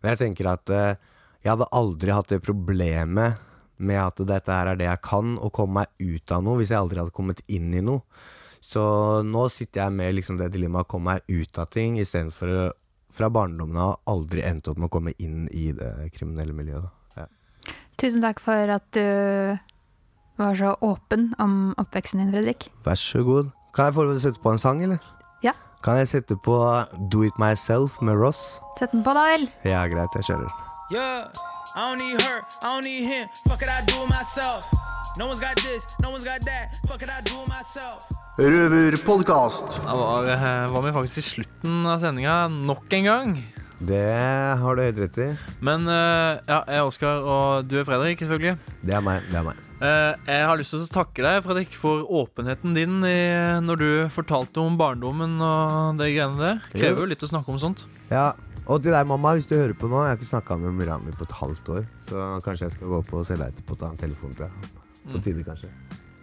Men 0.00 0.14
jeg 0.14 0.22
tenker 0.24 0.48
at 0.54 0.72
eh, 0.74 0.98
jeg 1.44 1.52
hadde 1.52 1.70
aldri 1.76 2.14
hatt 2.16 2.32
det 2.32 2.40
problemet 2.44 3.49
med 3.80 4.00
at 4.02 4.20
dette 4.28 4.52
her 4.52 4.72
er 4.72 4.78
det 4.78 4.86
jeg 4.88 5.02
kan, 5.06 5.34
og 5.40 5.52
komme 5.56 5.82
meg 5.82 6.12
ut 6.12 6.34
av 6.34 6.44
noe, 6.44 6.60
hvis 6.60 6.72
jeg 6.74 6.80
aldri 6.80 7.00
hadde 7.02 7.16
kommet 7.16 7.42
inn 7.48 7.72
i 7.74 7.82
noe. 7.84 8.04
Så 8.60 8.82
nå 9.24 9.46
sitter 9.52 9.86
jeg 9.86 9.96
med 9.96 10.18
liksom 10.18 10.36
det 10.40 10.50
dilemmaet 10.52 10.84
å 10.84 10.92
komme 10.92 11.16
meg 11.16 11.40
ut 11.40 11.60
av 11.60 11.70
ting, 11.72 11.96
istedenfor 12.00 12.74
fra 13.10 13.30
barndommen 13.32 13.80
av 13.80 13.96
aldri 14.10 14.44
endt 14.46 14.68
opp 14.70 14.78
med 14.78 14.90
å 14.90 14.94
komme 14.98 15.14
inn 15.18 15.46
i 15.50 15.70
det 15.74 16.10
kriminelle 16.14 16.54
miljøet. 16.54 16.86
Da. 16.86 17.24
Ja. 17.24 17.74
Tusen 17.98 18.22
takk 18.22 18.42
for 18.44 18.76
at 18.76 18.86
du 18.94 19.58
var 20.40 20.54
så 20.56 20.74
åpen 20.84 21.32
om 21.42 21.72
oppveksten 21.80 22.22
din, 22.22 22.30
Fredrik. 22.32 22.68
Vær 22.86 23.00
så 23.00 23.24
god. 23.26 23.50
Kan 23.76 23.90
jeg 23.90 23.96
få 23.96 24.06
sette 24.20 24.42
på 24.42 24.54
en 24.54 24.62
sang, 24.62 24.82
eller? 24.84 25.00
Ja. 25.44 25.52
Kan 25.84 26.00
jeg 26.00 26.08
sette 26.12 26.36
på 26.44 26.56
Do 27.12 27.24
It 27.26 27.36
Myself 27.40 28.00
med 28.04 28.20
Ross? 28.20 28.60
Sett 28.78 28.92
den 28.92 29.04
på, 29.04 29.14
da 29.16 29.26
vel. 29.32 29.48
Ja, 29.68 29.84
greit, 29.90 30.16
jeg 30.16 30.30
kjører. 30.30 30.52
Yeah, 30.90 31.28
I 31.76 31.80
don't 31.86 31.98
need 31.98 32.20
her, 32.20 32.42
I 32.62 32.66
don't 32.74 32.84
need 32.84 33.06
him. 33.06 33.28
Fuck 33.46 33.62
it, 33.62 33.68
I 33.68 33.80
do 33.86 34.02
it 34.02 34.08
myself. 34.10 34.68
No 35.16 35.26
one's 35.26 35.40
got 35.40 35.54
this, 35.56 35.86
no 36.02 36.10
one's 36.10 36.24
got 36.24 36.40
that. 36.42 36.74
Fuck 36.88 37.02
it, 37.02 37.08
I 37.08 37.20
do 37.22 37.42
it 37.42 37.48
myself. 37.48 38.08
Røverpodkast. 38.38 39.80
Da 39.84 39.94
var, 39.96 40.28
eh, 40.30 40.72
var 40.72 40.82
vi 40.82 40.92
faktisk 40.92 41.18
i 41.18 41.22
slutten 41.22 41.86
av 41.86 41.98
sendinga 42.00 42.48
nok 42.48 42.92
en 42.92 43.04
gang. 43.04 43.34
Det 43.78 44.58
har 44.60 44.76
du 44.76 44.82
helt 44.82 44.98
rett 44.98 45.18
i. 45.18 45.36
Men 45.60 45.86
eh, 45.88 46.40
ja, 46.48 46.64
jeg 46.66 46.76
er 46.76 46.84
Oskar, 46.84 47.22
og 47.22 47.68
du 47.68 47.78
er 47.80 47.84
Fredrik, 47.84 48.18
selvfølgelig. 48.18 48.58
Det 48.82 48.94
er 48.94 49.00
meg. 49.00 49.22
det 49.30 49.38
er 49.38 49.50
meg 49.52 49.66
Eh, 49.80 50.12
jeg 50.28 50.44
har 50.44 50.58
lyst 50.60 50.74
til 50.74 50.82
å 50.84 50.88
takke 50.92 51.22
deg, 51.24 51.38
Fredrik, 51.40 51.72
for 51.72 52.02
åpenheten 52.04 52.74
din 52.76 52.98
i, 53.00 53.14
når 53.64 53.78
du 53.80 53.88
fortalte 54.12 54.60
om 54.60 54.76
barndommen 54.76 55.38
og 55.40 55.96
de 55.96 56.10
greiene 56.12 56.36
der. 56.36 56.58
Krever 56.74 57.00
jo 57.00 57.08
litt 57.14 57.24
å 57.24 57.30
snakke 57.30 57.48
om 57.48 57.56
sånt. 57.62 57.86
Ja, 58.10 58.34
Og 58.70 58.78
til 58.84 58.94
deg, 58.94 59.06
mamma, 59.10 59.32
hvis 59.34 59.48
du 59.50 59.56
hører 59.58 59.74
på 59.74 59.88
nå. 59.90 59.98
Jeg 60.04 60.12
har 60.12 60.18
ikke 60.20 60.28
snakka 60.30 60.56
med 60.62 60.76
mora 60.78 60.98
mi 61.02 61.10
på 61.18 61.26
et 61.26 61.32
halvt 61.40 61.70
år. 61.74 61.86
Så 62.06 62.26
kanskje 62.46 62.68
jeg 62.68 62.74
skal 62.76 62.92
gå 62.92 63.00
på 63.08 63.18
og 63.18 63.26
se 63.26 63.34
deg 63.40 63.50
etterpå 63.50 63.74
og 63.74 63.80
ta 63.82 63.88
en 63.90 63.98
telefon 63.98 64.34
til 64.38 64.46
deg. 64.46 64.68
På 65.10 65.16
Mm. 65.16 65.22
tide, 65.24 65.42
kanskje. 65.42 65.70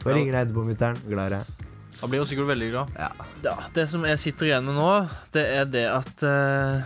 Får 0.04 0.14
ringe 0.16 0.32
deg 0.32 0.48
etterpå, 0.48 0.64
mutter'n. 0.64 1.02
Glad 1.10 1.32
i 1.32 1.36
deg. 1.36 1.66
Han 2.00 2.10
blir 2.12 2.20
jo 2.22 2.26
sikkert 2.30 2.48
veldig 2.48 2.70
glad. 2.72 2.88
Ja. 2.96 3.56
Det 3.74 3.88
som 3.90 4.04
jeg 4.06 4.20
sitter 4.22 4.46
igjen 4.46 4.64
med 4.70 4.76
nå, 4.78 5.10
det 5.34 5.44
er 5.58 5.66
det 5.66 5.86
at 5.90 6.24
eh, 6.24 6.84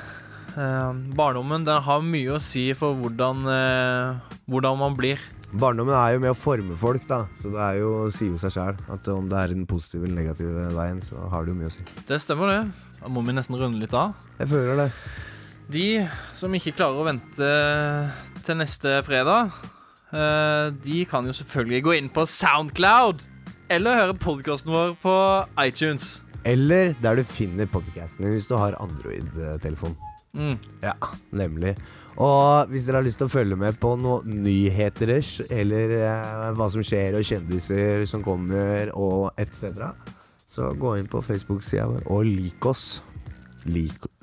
eh, 0.58 0.94
barndommen 1.20 1.66
den 1.68 1.82
har 1.84 2.02
mye 2.02 2.38
å 2.38 2.42
si 2.42 2.72
for 2.74 2.96
hvordan, 2.96 3.44
eh, 3.46 4.38
hvordan 4.50 4.80
man 4.80 4.96
blir. 4.96 5.20
Barndommen 5.52 5.94
er 5.94 6.14
jo 6.16 6.20
med 6.24 6.32
å 6.32 6.38
forme 6.40 6.78
folk, 6.80 7.06
da. 7.10 7.26
Så 7.36 7.52
det 7.52 7.60
er 7.60 7.82
jo, 7.84 8.08
sier 8.10 8.32
jo 8.32 8.38
seg 8.40 8.56
sjæl 8.56 8.78
at 8.90 9.08
om 9.12 9.28
det 9.30 9.38
er 9.38 9.52
i 9.52 9.58
den 9.60 9.68
positive 9.68 10.08
eller 10.08 10.24
negative 10.24 10.72
veien, 10.74 11.02
så 11.04 11.28
har 11.30 11.44
det 11.44 11.52
jo 11.54 11.60
mye 11.60 11.68
å 11.70 11.76
si. 11.76 11.84
Det 12.08 12.22
stemmer, 12.24 12.48
det. 12.48 12.72
Da 13.02 13.08
må 13.12 13.22
vi 13.28 13.34
nesten 13.36 13.60
runde 13.60 13.80
litt 13.84 13.94
av. 13.94 14.16
Jeg 14.40 14.48
føler 14.48 14.76
det. 14.86 14.92
De 15.72 16.04
som 16.36 16.52
ikke 16.52 16.74
klarer 16.76 17.00
å 17.00 17.06
vente 17.08 17.50
til 18.44 18.58
neste 18.60 18.98
fredag, 19.08 19.54
eh, 20.12 20.68
de 20.84 21.04
kan 21.08 21.28
jo 21.28 21.36
selvfølgelig 21.38 21.84
gå 21.86 21.94
inn 21.96 22.10
på 22.12 22.26
Soundcloud 22.28 23.24
eller 23.72 24.02
høre 24.02 24.18
podkasten 24.20 24.74
vår 24.74 24.98
på 25.00 25.16
iTunes. 25.64 26.26
Eller 26.44 26.92
der 27.00 27.22
du 27.22 27.24
finner 27.24 27.70
podcasten 27.72 28.26
din 28.26 28.36
hvis 28.36 28.50
du 28.50 28.58
har 28.60 28.76
Android-telefon. 28.84 29.96
Mm. 30.36 30.58
Ja, 30.84 30.96
nemlig. 31.32 31.78
Og 32.20 32.68
hvis 32.72 32.90
dere 32.90 33.00
har 33.00 33.08
lyst 33.08 33.22
til 33.22 33.30
å 33.30 33.32
følge 33.32 33.56
med 33.60 33.80
på 33.80 33.94
noen 34.00 34.42
nyheter 34.44 35.14
eller 35.48 35.98
eh, 36.02 36.48
hva 36.58 36.68
som 36.74 36.84
skjer, 36.84 37.16
og 37.16 37.28
kjendiser 37.28 38.04
som 38.10 38.26
kommer, 38.26 38.92
og 38.92 39.32
etc., 39.40 39.88
så 40.52 40.74
gå 40.76 40.98
inn 41.00 41.08
på 41.08 41.24
Facebook-sida 41.24 41.88
vår 41.88 42.10
og 42.12 42.28
lik 42.28 42.68
oss. 42.68 42.98
Lik 43.72 44.04
oss. 44.04 44.21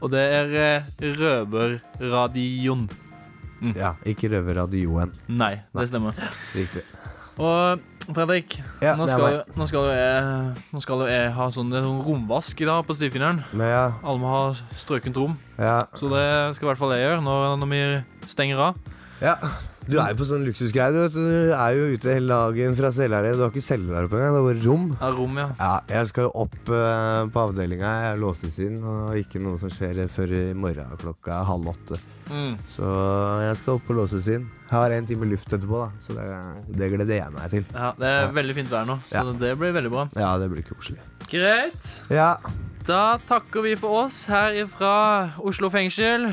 Og 0.00 0.10
det 0.12 0.20
er 0.22 0.52
eh, 0.62 1.12
Røverradioen. 1.18 2.88
Mm. 3.60 3.72
Ja, 3.74 3.94
ikke 4.06 4.30
Røverradioen. 4.30 5.12
Nei, 5.28 5.54
det 5.74 5.88
stemmer. 5.90 6.14
Riktig. 6.54 6.84
Og 7.38 7.80
Fredrik, 8.08 8.54
Ja, 8.80 8.94
nå, 8.96 9.04
skal, 9.06 9.34
jo- 9.34 9.56
nå, 9.60 9.66
skal 9.68 9.84
jeg, 9.92 10.54
nå 10.72 10.80
skal 10.80 11.02
jo 11.02 11.08
jeg 11.10 11.32
ha 11.36 11.48
sånn, 11.52 11.68
sånn 11.74 11.98
romvask 12.06 12.60
i 12.64 12.64
dag 12.64 12.86
på 12.88 12.94
stivfingeren. 12.96 13.42
Ja, 13.60 13.82
Alle 14.02 14.18
må 14.22 14.30
ha 14.32 14.54
strøkent 14.80 15.16
rom. 15.20 15.36
ja, 15.58 15.82
Så 15.92 16.08
det 16.08 16.56
skal 16.56 16.66
i 16.66 16.70
hvert 16.72 16.78
fall 16.80 16.94
jeg 16.96 17.04
gjøre 17.04 17.20
når, 17.22 17.58
når 17.60 17.68
vi 17.74 18.28
stenger 18.32 18.58
av. 18.70 18.74
ja. 19.20 19.36
Du 19.88 19.96
er 19.96 20.10
jo 20.12 20.18
på 20.20 20.26
sånn 20.28 20.42
luksusgreie. 20.44 20.92
Du, 20.92 20.98
vet, 21.00 21.14
du 21.16 21.52
er 21.56 21.76
jo 21.78 21.86
ute 21.96 22.12
hele 22.12 22.28
dagen 22.28 22.74
fra 22.76 22.90
Selhareid. 22.92 23.38
Du 23.38 23.44
har 23.46 23.52
ikke 23.54 23.62
celle 23.64 23.88
der 23.88 24.04
oppe 24.04 24.18
engang. 24.18 24.34
Det 24.36 24.40
er 24.42 24.46
bare 24.48 24.64
rom. 24.66 24.84
Ja, 25.00 25.08
rom, 25.16 25.38
ja. 25.40 25.46
Ja, 25.56 25.70
jeg 25.94 26.10
skal 26.10 26.26
jo 26.26 26.32
opp 26.44 26.58
uh, 26.68 27.24
på 27.32 27.44
avdelinga. 27.46 27.92
Jeg 28.10 28.20
låses 28.20 28.58
inn, 28.66 28.76
og 28.84 29.16
ikke 29.16 29.40
noe 29.40 29.56
som 29.62 29.72
skjer 29.72 30.02
før 30.12 30.34
i 30.36 30.42
morgen 30.52 30.92
klokka 31.00 31.40
halv 31.48 31.70
åtte. 31.72 31.96
Mm. 32.28 32.58
Så 32.68 32.84
jeg 33.46 33.56
skal 33.62 33.78
opp 33.78 33.88
og 33.88 33.96
låses 34.02 34.28
inn. 34.28 34.44
Jeg 34.68 34.74
har 34.76 34.92
en 34.98 35.08
time 35.08 35.24
luft 35.30 35.48
etterpå, 35.56 35.78
da, 35.80 35.88
så 36.04 36.12
det, 36.18 36.26
det 36.76 36.90
gleder 36.92 37.14
jeg 37.22 37.32
meg 37.38 37.54
til. 37.54 37.64
ja. 37.72 37.94
Det 37.96 38.10
er 38.18 38.34
veldig 38.36 38.56
fint 38.58 38.68
vær 38.74 38.84
nå, 38.90 38.98
så 39.08 39.22
Ja. 39.22 39.36
det 39.40 39.54
blir 39.62 39.72
veldig 39.78 39.92
bra. 39.94 40.04
Ja, 40.20 40.34
det 40.42 40.50
blir 40.52 40.66
koselig. 40.68 41.00
Greit. 41.32 41.88
Ja. 42.12 42.34
Da 42.84 43.16
takker 43.28 43.64
vi 43.64 43.72
for 43.80 44.04
oss 44.04 44.26
her 44.28 44.60
fra 44.68 44.92
Oslo 45.40 45.72
fengsel. 45.72 46.28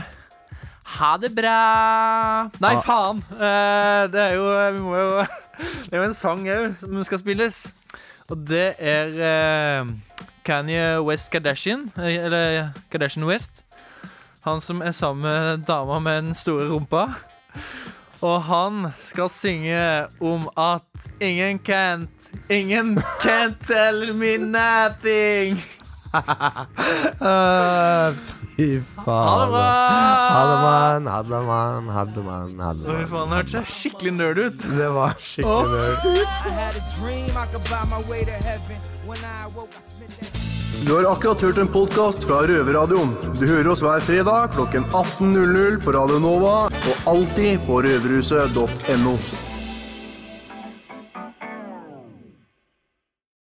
Ha 0.86 1.18
det 1.18 1.32
bra. 1.36 2.50
Nei, 2.62 2.76
Ah. 2.76 2.82
faen. 2.86 3.24
Eh, 3.34 4.08
det 4.14 4.22
er 4.22 4.34
jo 4.38 4.46
Vi 4.74 4.80
må 4.86 4.96
jo 4.98 5.26
Det 5.90 5.94
er 5.94 5.98
jo 5.98 6.04
en 6.04 6.14
sang 6.14 6.46
òg 6.48 6.76
som 6.78 7.04
skal 7.04 7.20
spilles. 7.20 7.72
Og 8.30 8.38
det 8.48 8.76
er 8.80 9.08
eh, 9.32 9.86
Kanye 10.46 11.02
West 11.02 11.32
Kardashian. 11.32 11.92
eh, 11.98 12.16
Eller 12.26 12.70
Kardashian 12.92 13.26
West. 13.26 13.64
Han 14.46 14.62
som 14.62 14.82
er 14.82 14.92
sammen 14.94 15.24
med 15.24 15.66
dama 15.66 16.00
med 16.00 16.22
den 16.24 16.34
store 16.38 16.68
rumpa. 16.70 17.08
Og 18.22 18.44
han 18.44 18.92
skal 19.00 19.30
synge 19.30 20.08
om 20.22 20.50
at 20.58 21.10
ingen 21.22 21.60
can't 21.60 22.30
Ingen 22.50 22.98
can't 23.22 23.58
tell 23.66 24.14
me 24.14 24.38
nothing. 24.38 25.62
Uh, 27.22 28.14
fy 28.56 28.68
faen. 29.06 29.06
Ha 29.06 29.36
det 29.42 29.50
bra! 29.52 29.66
Ha 30.36 30.42
det, 30.50 30.58
mann. 30.66 31.08
Ha 31.14 31.22
det, 31.30 31.42
mann. 31.50 31.90
Ha 31.96 32.04
det, 32.06 32.24
mann. 32.26 32.60
Ha 32.60 32.74
det, 32.74 32.86
Oi, 32.88 32.94
mann. 32.96 33.08
faen, 33.14 33.30
det 33.30 33.36
hørtes 33.42 33.76
skikkelig 33.82 34.14
nerd 34.20 34.38
ut. 34.46 34.60
Det 34.80 34.90
var 34.96 35.16
skikkelig 35.20 35.70
nerd. 35.76 37.06
Du 40.86 40.94
har 40.94 41.06
akkurat 41.12 41.42
hørt 41.42 41.58
en 41.58 41.68
podkast 41.72 42.26
fra 42.28 42.42
Røverradioen. 42.48 43.14
Du 43.40 43.46
hører 43.48 43.70
oss 43.72 43.82
hver 43.86 44.04
fredag 44.04 44.52
klokken 44.58 44.86
18.00 44.92 45.80
på 45.86 45.94
Radio 45.96 46.20
Nova 46.22 46.56
og 46.68 47.10
alltid 47.10 47.64
på 47.66 47.80
røverhuset.no. 47.86 49.16